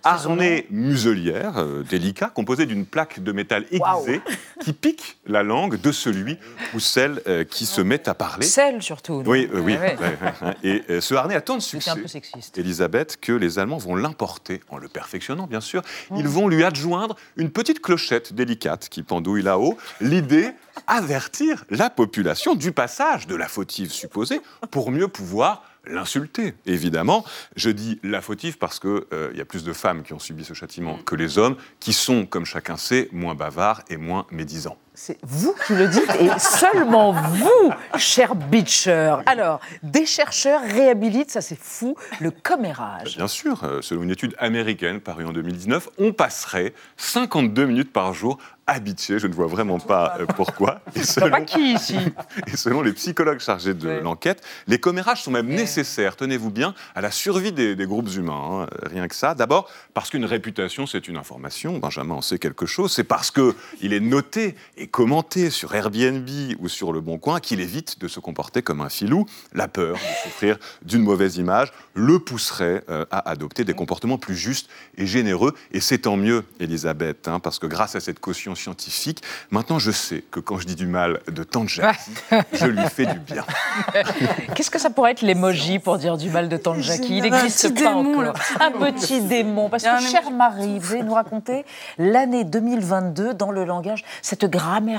harnais 0.03 0.65
muselière 0.69 1.57
euh, 1.57 1.83
délicat 1.83 2.27
composé 2.33 2.65
d'une 2.65 2.85
plaque 2.85 3.21
de 3.21 3.31
métal 3.31 3.65
aiguisée 3.71 4.21
qui 4.61 4.73
pique 4.73 5.17
la 5.25 5.43
langue 5.43 5.79
de 5.79 5.91
celui 5.91 6.37
ou 6.73 6.79
celle 6.79 7.21
euh, 7.27 7.43
qui 7.43 7.65
se 7.65 7.81
met 7.81 8.07
à 8.07 8.13
parler. 8.13 8.45
Celle 8.45 8.81
surtout. 8.81 9.21
non 9.23 9.29
Oui, 9.29 9.49
oui. 9.53 9.75
Ouais, 9.75 9.97
ouais. 9.99 10.55
Et 10.63 10.83
euh, 10.89 11.01
ce 11.01 11.13
harnais 11.15 11.35
a 11.35 11.41
tant 11.41 11.55
de 11.57 11.61
succès, 11.61 11.89
un 11.91 11.95
peu 11.95 12.07
sexiste. 12.07 12.57
Elisabeth, 12.57 13.17
que 13.19 13.33
les 13.33 13.59
Allemands 13.59 13.77
vont 13.77 13.95
l'importer 13.95 14.61
en 14.69 14.77
le 14.77 14.87
perfectionnant, 14.87 15.47
bien 15.47 15.61
sûr. 15.61 15.81
Mm. 16.09 16.17
Ils 16.17 16.27
vont 16.27 16.47
lui 16.47 16.63
adjoindre 16.63 17.15
une 17.35 17.49
petite 17.49 17.81
clochette 17.81 18.33
délicate 18.33 18.87
qui 18.89 19.03
pendouille 19.03 19.41
là-haut. 19.41 19.77
L'idée, 20.01 20.51
avertir 20.87 21.65
la 21.69 21.89
population 21.89 22.55
du 22.55 22.71
passage 22.71 23.27
de 23.27 23.35
la 23.35 23.47
fautive 23.47 23.91
supposée 23.91 24.41
pour 24.71 24.91
mieux 24.91 25.07
pouvoir 25.07 25.63
l'insulter, 25.85 26.53
évidemment. 26.65 27.23
Je 27.55 27.69
dis 27.69 27.99
la 28.03 28.21
fautive 28.21 28.57
parce 28.57 28.79
qu'il 28.79 29.01
y 29.35 29.41
a 29.41 29.45
plus 29.45 29.63
de 29.63 29.73
femmes 29.73 30.03
qui 30.03 30.13
ont 30.13 30.19
subi 30.19 30.43
ce 30.43 30.53
châtiment 30.53 30.97
que 31.05 31.15
les 31.15 31.37
hommes, 31.37 31.55
qui 31.79 31.93
sont, 31.93 32.25
comme 32.25 32.45
chacun 32.45 32.77
sait, 32.77 33.09
moins 33.11 33.35
bavards 33.35 33.83
et 33.89 33.97
moins 33.97 34.25
médisants. 34.31 34.77
C'est 34.99 35.19
vous 35.21 35.53
qui 35.67 35.73
le 35.73 35.87
dites 35.89 36.09
et 36.19 36.27
seulement 36.39 37.11
vous, 37.11 37.71
cher 37.99 38.33
Beecher. 38.33 39.17
Alors, 39.27 39.59
des 39.83 40.07
chercheurs 40.07 40.61
réhabilitent, 40.63 41.29
ça 41.29 41.41
c'est 41.41 41.59
fou, 41.59 41.95
le 42.19 42.31
commérage. 42.31 43.15
Bien 43.15 43.27
sûr, 43.27 43.63
euh, 43.63 43.83
selon 43.83 44.01
une 44.01 44.09
étude 44.09 44.33
américaine 44.39 44.99
parue 44.99 45.25
en 45.25 45.33
2019, 45.33 45.89
on 45.99 46.13
passerait 46.13 46.73
52 46.97 47.65
minutes 47.67 47.93
par 47.93 48.15
jour 48.15 48.39
habitué, 48.67 49.17
je 49.17 49.27
ne 49.27 49.33
vois 49.33 49.47
vraiment 49.47 49.79
pas 49.79 50.17
euh, 50.19 50.25
pourquoi. 50.25 50.81
Et 50.95 51.29
pas 51.29 51.41
qui 51.41 51.73
ici? 51.73 51.97
Et 52.47 52.57
selon 52.57 52.81
les 52.81 52.91
psychologues 52.91 53.39
chargés 53.39 53.73
de 53.73 53.89
l'enquête, 53.89 54.43
les 54.67 54.77
commérages 54.77 55.23
sont 55.23 55.31
même 55.31 55.47
nécessaires, 55.47 56.17
tenez-vous 56.17 56.51
bien, 56.51 56.75
à 56.93 56.99
la 57.01 57.09
survie 57.09 57.53
des, 57.53 57.75
des 57.77 57.85
groupes 57.85 58.09
humains. 58.13 58.63
hein, 58.63 58.67
rien 58.83 59.07
que 59.07 59.15
ça. 59.15 59.35
D'abord, 59.35 59.69
parce 59.93 60.09
qu'une 60.09 60.25
réputation, 60.25 60.85
c'est 60.85 61.07
une 61.07 61.15
information. 61.15 61.77
Benjamin 61.79 62.15
en 62.15 62.21
sait 62.21 62.39
quelque 62.39 62.65
chose. 62.65 62.91
C'est 62.91 63.05
parce 63.05 63.31
qu'il 63.31 63.93
est 63.93 64.01
noté 64.01 64.55
et 64.75 64.86
commenté 64.87 65.49
sur 65.49 65.75
Airbnb 65.75 66.27
ou 66.59 66.67
sur 66.67 66.91
Le 66.91 67.01
Bon 67.01 67.17
Coin 67.17 67.39
qu'il 67.39 67.59
évite 67.59 67.99
de 67.99 68.07
se 68.07 68.19
comporter 68.19 68.61
comme 68.61 68.81
un 68.81 68.89
filou. 68.89 69.25
La 69.53 69.67
peur 69.67 69.95
de 69.95 70.29
souffrir 70.29 70.57
d'une 70.83 71.03
mauvaise 71.03 71.37
image 71.37 71.71
le 71.93 72.19
pousserait 72.19 72.83
euh, 72.89 73.05
à 73.11 73.29
adopter 73.29 73.63
des 73.63 73.73
comportements 73.73 74.17
plus 74.17 74.35
justes 74.35 74.69
et 74.97 75.05
généreux. 75.05 75.53
Et 75.71 75.79
c'est 75.81 75.99
tant 75.99 76.17
mieux, 76.17 76.43
Elisabeth, 76.59 77.27
hein, 77.27 77.39
parce 77.39 77.59
que 77.59 77.67
grâce 77.67 77.95
à 77.95 77.99
cette 77.99 78.19
caution 78.19 78.55
scientifique, 78.55 79.21
maintenant 79.51 79.79
je 79.79 79.91
sais 79.91 80.23
que 80.31 80.39
quand 80.39 80.57
je 80.59 80.65
dis 80.65 80.75
du 80.75 80.87
mal 80.87 81.21
de 81.27 81.43
Tante 81.43 81.69
Jackie, 81.69 82.11
je 82.53 82.65
lui 82.65 82.85
fais 82.89 83.05
du 83.05 83.19
bien. 83.19 83.45
Qu'est-ce 84.55 84.71
que 84.71 84.79
ça 84.79 84.89
pourrait 84.89 85.11
être 85.11 85.21
l'emoji 85.21 85.79
pour 85.79 85.97
dire 85.97 86.17
du 86.17 86.29
mal 86.29 86.49
de 86.49 86.57
Tante 86.57 86.81
Jackie 86.81 87.17
Il 87.17 87.23
n'existe 87.23 87.73
petit 87.73 87.83
pas 87.83 87.93
démon, 87.93 88.11
encore. 88.11 88.23
là. 88.23 88.33
Un 88.59 88.71
petit 88.71 89.21
démon. 89.21 89.69
Parce 89.69 89.83
que, 89.83 90.01
chère 90.01 90.31
Marie, 90.31 90.79
vous 90.79 90.93
allez 90.93 91.03
nous 91.03 91.13
raconter 91.13 91.65
l'année 91.97 92.43
2022 92.43 93.33
dans 93.33 93.51
le 93.51 93.65
langage, 93.65 94.03
cette 94.21 94.45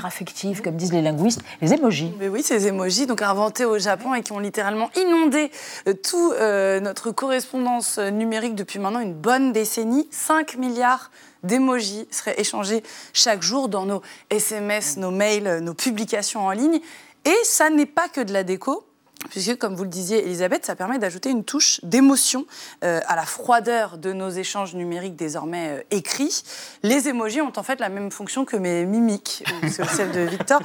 affective, 0.05 0.61
comme 0.61 0.75
disent 0.75 0.93
les 0.93 1.01
linguistes, 1.01 1.41
les 1.61 1.73
émojis. 1.73 2.11
Mais 2.19 2.27
oui, 2.27 2.43
ces 2.43 2.67
emojis, 2.67 3.05
donc 3.05 3.21
inventés 3.21 3.65
au 3.65 3.77
Japon 3.79 4.13
et 4.13 4.21
qui 4.21 4.31
ont 4.31 4.39
littéralement 4.39 4.89
inondé 4.95 5.51
euh, 5.87 5.93
tout 5.93 6.31
euh, 6.33 6.79
notre 6.79 7.11
correspondance 7.11 7.97
euh, 7.97 8.09
numérique 8.09 8.55
depuis 8.55 8.79
maintenant 8.79 8.99
une 8.99 9.13
bonne 9.13 9.51
décennie. 9.51 10.07
5 10.11 10.57
milliards 10.57 11.11
d'emojis 11.43 12.07
seraient 12.11 12.39
échangés 12.39 12.83
chaque 13.13 13.41
jour 13.41 13.69
dans 13.69 13.85
nos 13.85 14.01
SMS, 14.29 14.97
nos 14.97 15.11
mails, 15.11 15.59
nos 15.61 15.73
publications 15.73 16.45
en 16.45 16.51
ligne. 16.51 16.79
Et 17.25 17.37
ça 17.43 17.69
n'est 17.69 17.85
pas 17.85 18.09
que 18.09 18.21
de 18.21 18.33
la 18.33 18.43
déco. 18.43 18.88
Puisque, 19.29 19.57
comme 19.57 19.75
vous 19.75 19.83
le 19.83 19.89
disiez, 19.89 20.23
Elisabeth, 20.25 20.65
ça 20.65 20.75
permet 20.75 20.97
d'ajouter 20.97 21.29
une 21.29 21.43
touche 21.43 21.81
d'émotion 21.83 22.45
euh, 22.83 23.01
à 23.05 23.15
la 23.15 23.23
froideur 23.23 23.97
de 23.97 24.13
nos 24.13 24.29
échanges 24.29 24.75
numériques 24.75 25.15
désormais 25.17 25.69
euh, 25.69 25.81
écrits. 25.91 26.43
Les 26.83 27.09
emojis 27.09 27.41
ont 27.41 27.51
en 27.55 27.63
fait 27.63 27.79
la 27.79 27.89
même 27.89 28.11
fonction 28.11 28.45
que 28.45 28.55
mes 28.55 28.85
mimiques, 28.85 29.43
ou 29.63 29.85
celle 29.85 30.11
de 30.11 30.21
Victor. 30.29 30.61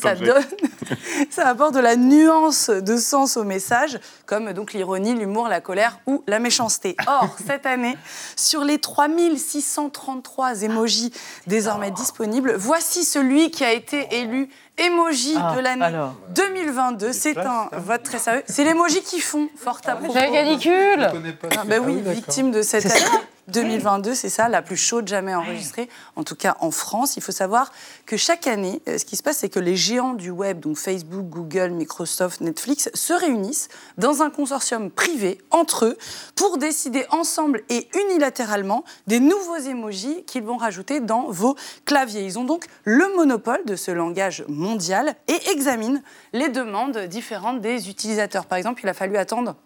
Ça 0.00 0.14
donne, 0.14 0.44
ça 1.30 1.48
apporte 1.48 1.74
de 1.74 1.80
la 1.80 1.96
nuance 1.96 2.70
de 2.70 2.96
sens 2.96 3.36
au 3.36 3.44
message, 3.44 3.98
comme 4.24 4.52
donc 4.52 4.72
l'ironie, 4.72 5.14
l'humour, 5.14 5.48
la 5.48 5.60
colère 5.60 5.98
ou 6.06 6.22
la 6.26 6.38
méchanceté. 6.38 6.96
Or, 7.08 7.36
cette 7.46 7.66
année, 7.66 7.96
sur 8.36 8.64
les 8.64 8.78
3633 8.78 10.62
emojis 10.62 11.12
désormais 11.46 11.90
disponibles, 11.90 12.54
voici 12.56 13.04
celui 13.04 13.50
qui 13.50 13.64
a 13.64 13.72
été 13.72 14.06
élu 14.12 14.48
emoji 14.78 15.34
Ah, 15.38 15.54
de 15.56 15.60
l'année 15.60 15.84
alors. 15.84 16.14
2022. 16.34 17.12
C'est 17.12 17.36
un 17.38 17.68
vote 17.72 18.02
très 18.02 18.18
sérieux. 18.18 18.42
C'est 18.46 18.64
l'emoji 18.64 19.02
qui 19.02 19.20
font, 19.20 19.48
fort 19.56 19.80
à 19.86 19.96
propos. 19.96 20.14
la 20.14 20.28
canicule 20.28 21.08
Ah, 21.56 21.62
ben 21.66 21.82
oui, 21.84 22.00
victime 22.04 22.50
de 22.50 22.62
cette 22.62 22.86
année 22.86 23.04
2022, 23.48 24.14
c'est 24.14 24.28
ça, 24.28 24.48
la 24.48 24.62
plus 24.62 24.76
chaude 24.76 25.06
jamais 25.06 25.34
enregistrée, 25.34 25.88
en 26.16 26.24
tout 26.24 26.34
cas 26.34 26.56
en 26.60 26.70
France. 26.70 27.16
Il 27.16 27.22
faut 27.22 27.32
savoir 27.32 27.72
que 28.04 28.16
chaque 28.16 28.46
année, 28.46 28.82
euh, 28.88 28.98
ce 28.98 29.04
qui 29.04 29.16
se 29.16 29.22
passe, 29.22 29.38
c'est 29.38 29.48
que 29.48 29.60
les 29.60 29.76
géants 29.76 30.14
du 30.14 30.30
web, 30.30 30.60
donc 30.60 30.76
Facebook, 30.76 31.26
Google, 31.28 31.70
Microsoft, 31.70 32.40
Netflix, 32.40 32.90
se 32.94 33.12
réunissent 33.12 33.68
dans 33.98 34.22
un 34.22 34.30
consortium 34.30 34.90
privé 34.90 35.38
entre 35.50 35.86
eux 35.86 35.98
pour 36.34 36.58
décider 36.58 37.06
ensemble 37.10 37.62
et 37.68 37.88
unilatéralement 38.06 38.84
des 39.06 39.20
nouveaux 39.20 39.58
emojis 39.58 40.24
qu'ils 40.24 40.42
vont 40.42 40.56
rajouter 40.56 41.00
dans 41.00 41.30
vos 41.30 41.56
claviers. 41.84 42.24
Ils 42.24 42.38
ont 42.38 42.44
donc 42.44 42.66
le 42.84 43.16
monopole 43.16 43.64
de 43.64 43.76
ce 43.76 43.90
langage 43.90 44.44
mondial 44.48 45.14
et 45.28 45.50
examinent 45.50 46.02
les 46.32 46.48
demandes 46.48 46.98
différentes 47.06 47.60
des 47.60 47.88
utilisateurs. 47.88 48.46
Par 48.46 48.58
exemple, 48.58 48.80
il 48.82 48.88
a 48.88 48.94
fallu 48.94 49.16
attendre 49.16 49.56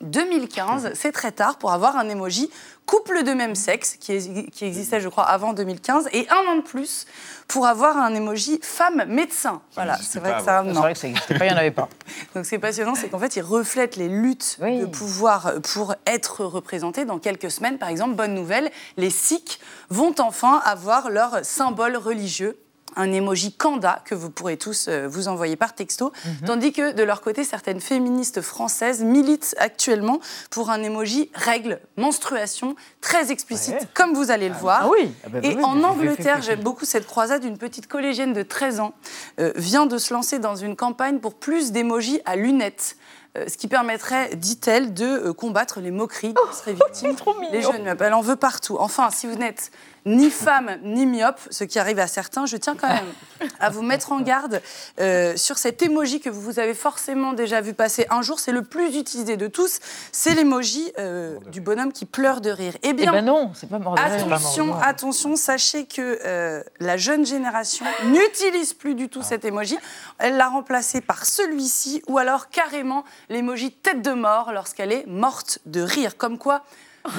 2015, 0.00 0.92
c'est 0.94 1.12
très 1.12 1.32
tard 1.32 1.56
pour 1.58 1.72
avoir 1.72 1.96
un 1.96 2.08
emoji 2.08 2.50
couple 2.86 3.22
de 3.22 3.32
même 3.32 3.54
sexe 3.54 3.96
qui, 4.00 4.12
est- 4.12 4.50
qui 4.50 4.64
existait, 4.64 5.00
je 5.00 5.08
crois, 5.08 5.24
avant 5.24 5.52
2015, 5.52 6.08
et 6.12 6.26
un 6.30 6.50
an 6.52 6.56
de 6.56 6.62
plus 6.62 7.06
pour 7.46 7.66
avoir 7.66 7.96
un 7.98 8.14
emoji 8.14 8.58
femme 8.62 9.04
médecin. 9.06 9.60
Voilà, 9.74 9.96
c'est 10.02 10.20
vrai 10.20 10.30
que 10.38 10.44
ça. 10.44 10.62
Vrai 10.80 10.92
que 10.94 10.98
ça 10.98 11.06
n'existait 11.08 11.38
pas, 11.38 11.44
il 11.44 11.48
n'y 11.48 11.54
en 11.54 11.58
avait 11.58 11.70
pas. 11.70 11.88
Donc 12.34 12.44
ce 12.44 12.50
qui 12.50 12.54
est 12.54 12.58
passionnant, 12.58 12.94
c'est 12.94 13.08
qu'en 13.08 13.18
fait, 13.18 13.36
il 13.36 13.42
reflète 13.42 13.96
les 13.96 14.08
luttes 14.08 14.58
de 14.80 14.86
pouvoir 14.86 15.52
pour 15.74 15.94
être 16.06 16.44
représentés 16.44 17.04
dans 17.04 17.18
quelques 17.18 17.50
semaines. 17.50 17.76
Par 17.78 17.88
exemple, 17.90 18.14
bonne 18.14 18.34
nouvelle, 18.34 18.70
les 18.96 19.10
Sikhs 19.10 19.58
vont 19.90 20.14
enfin 20.18 20.62
avoir 20.64 21.10
leur 21.10 21.44
symbole 21.44 21.96
religieux 21.96 22.58
un 22.96 23.12
emoji 23.12 23.52
Kanda 23.52 24.00
que 24.04 24.14
vous 24.14 24.30
pourrez 24.30 24.56
tous 24.56 24.86
euh, 24.88 25.06
vous 25.08 25.28
envoyer 25.28 25.56
par 25.56 25.74
texto, 25.74 26.12
Mhm. 26.24 26.46
tandis 26.46 26.72
que 26.72 26.92
de 26.92 27.02
leur 27.02 27.20
côté, 27.20 27.44
certaines 27.44 27.80
féministes 27.80 28.40
françaises 28.40 29.02
militent 29.02 29.54
actuellement 29.58 30.20
pour 30.50 30.70
un 30.70 30.82
emoji 30.82 31.30
règle, 31.34 31.80
menstruation, 31.96 32.74
très 33.00 33.30
explicite, 33.30 33.74
Ouais. 33.74 33.88
comme 33.94 34.14
vous 34.14 34.30
allez 34.30 34.48
le 34.48 34.54
voir. 34.54 34.80
ah 34.84 34.88
oui. 34.90 35.12
Ah 35.24 35.28
bah 35.28 35.38
Et 35.42 35.54
oui, 35.56 35.64
en 35.64 35.82
Angleterre, 35.84 36.42
j'aime 36.42 36.60
beaucoup 36.62 36.84
cette 36.84 37.06
croisade, 37.06 37.44
une 37.44 37.58
petite 37.58 37.86
collégienne 37.86 38.32
de 38.32 38.42
13 38.42 38.80
ans 38.80 38.94
euh, 39.40 39.52
vient 39.56 39.86
de 39.86 39.98
se 39.98 40.12
lancer 40.14 40.38
dans 40.38 40.56
une 40.56 40.76
campagne 40.76 41.18
pour 41.20 41.34
plus 41.34 41.72
d'émojis 41.72 42.20
à 42.24 42.36
lunettes. 42.36 42.96
euh, 43.36 43.44
ce 43.46 43.58
qui 43.58 43.68
permettrait, 43.68 44.34
dit-elle, 44.36 44.94
de 44.94 45.04
euh, 45.04 45.32
combattre 45.34 45.80
les 45.80 45.90
moqueries 45.90 46.32
seraient 46.50 46.72
victimes 46.72 47.14
les 47.52 47.60
jeunes. 47.60 47.94
Elle 48.00 48.14
en 48.14 48.22
veut 48.22 48.36
partout. 48.36 48.76
Enfin, 48.80 49.10
si 49.10 49.26
vous 49.26 49.36
n'êtes 49.36 49.70
ni 50.06 50.30
femme 50.30 50.78
ni 50.82 51.06
myope, 51.06 51.40
ce 51.50 51.64
qui 51.64 51.78
arrive 51.78 51.98
à 51.98 52.06
certains, 52.06 52.46
je 52.46 52.56
tiens 52.56 52.76
quand 52.76 52.88
même 52.88 53.12
à 53.60 53.70
vous 53.70 53.82
mettre 53.82 54.12
en 54.12 54.20
garde 54.20 54.60
euh, 55.00 55.36
sur 55.36 55.58
cet 55.58 55.82
emoji 55.82 56.20
que 56.20 56.30
vous 56.30 56.58
avez 56.58 56.74
forcément 56.74 57.32
déjà 57.32 57.60
vu 57.60 57.74
passer 57.74 58.06
un 58.10 58.22
jour. 58.22 58.40
C'est 58.40 58.52
le 58.52 58.62
plus 58.62 58.96
utilisé 58.96 59.36
de 59.36 59.46
tous. 59.46 59.78
C'est 60.12 60.34
l'emoji 60.34 60.92
euh, 60.98 61.38
du 61.50 61.60
bonhomme 61.60 61.92
qui 61.92 62.04
pleure 62.04 62.40
de 62.40 62.50
rire. 62.50 62.74
Eh 62.82 62.92
bien, 62.92 63.12
ben 63.12 63.24
non, 63.24 63.52
c'est 63.54 63.68
pas 63.68 63.78
mort 63.78 63.94
de 63.94 64.00
rire. 64.00 64.32
Attention, 64.32 64.74
attention, 64.80 65.36
sachez 65.36 65.86
que 65.86 66.18
euh, 66.24 66.62
la 66.80 66.96
jeune 66.96 67.26
génération 67.26 67.84
n'utilise 68.06 68.74
plus 68.74 68.94
du 68.94 69.08
tout 69.08 69.22
cet 69.22 69.44
emoji. 69.44 69.78
Elle 70.18 70.36
l'a 70.36 70.48
remplacé 70.48 71.00
par 71.00 71.24
celui-ci 71.24 72.02
ou 72.08 72.18
alors 72.18 72.48
carrément 72.48 73.04
l'emoji 73.28 73.72
tête 73.72 74.02
de 74.02 74.12
mort 74.12 74.52
lorsqu'elle 74.52 74.92
est 74.92 75.06
morte 75.06 75.58
de 75.66 75.80
rire. 75.80 76.16
Comme 76.16 76.38
quoi, 76.38 76.64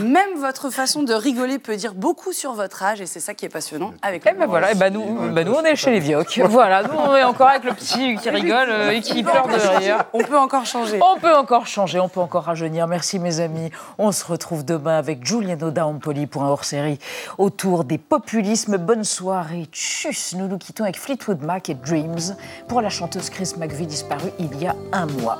même 0.02 0.38
votre 0.38 0.70
façon 0.70 1.04
de 1.04 1.14
rigoler 1.14 1.60
peut 1.60 1.76
dire 1.76 1.94
beaucoup 1.94 2.34
sur 2.34 2.54
votre 2.54 2.84
âge 2.84 3.02
et 3.02 3.06
c'est 3.06 3.20
ça 3.20 3.34
qui 3.34 3.46
est 3.46 3.50
passionnant 3.50 3.94
avec 4.02 4.24
Eh 4.30 4.34
ben 4.34 4.46
voilà, 4.46 4.72
eh 4.72 4.76
ben 4.76 4.94
nous, 4.94 5.32
ben 5.32 5.46
nous 5.46 5.54
on 5.54 5.64
est 5.64 5.76
chez 5.76 5.92
les 5.92 6.00
vioques. 6.00 6.40
Voilà, 6.46 6.84
nous 6.84 6.98
on 6.98 7.16
est 7.16 7.24
encore 7.24 7.50
avec 7.50 7.64
le 7.64 7.74
petit 7.74 8.16
qui 8.18 8.30
rigole 8.30 8.70
euh, 8.70 8.92
et 8.92 9.02
qui 9.02 9.24
pleure 9.24 9.48
de 9.48 9.78
rire. 9.78 10.04
On 10.14 10.24
peut 10.24 10.38
encore 10.38 10.66
changer. 10.66 11.00
On 11.02 11.20
peut 11.20 11.36
encore 11.36 11.68
changer, 11.68 12.00
on 12.00 12.10
peut 12.10 12.20
encore 12.20 12.44
rajeunir. 12.44 12.88
Merci 12.88 13.20
mes 13.20 13.40
amis. 13.40 13.72
On 13.98 14.12
se 14.12 14.26
retrouve 14.26 14.64
demain 14.64 14.98
avec 14.98 15.26
Giuliano 15.26 15.72
Dampoli 15.72 16.28
pour 16.28 16.44
un 16.44 16.50
hors-série 16.50 17.00
autour 17.38 17.84
des 17.84 17.98
populismes. 17.98 18.78
Bonne 18.78 19.04
soirée. 19.04 19.68
Tchuss, 19.72 20.36
nous 20.36 20.48
nous 20.48 20.58
quittons 20.58 20.84
avec 20.84 21.00
Fleetwood 21.00 21.42
Mac 21.44 21.70
et 21.70 21.76
Dreams 21.76 22.36
pour 22.68 22.82
la 22.82 22.90
chanteuse 22.90 23.30
Chris 23.30 23.54
McVie 23.58 23.88
disparue 23.88 24.32
il 24.40 24.56
y 24.62 24.68
a 24.68 24.76
un 24.92 25.06
mois. 25.08 25.40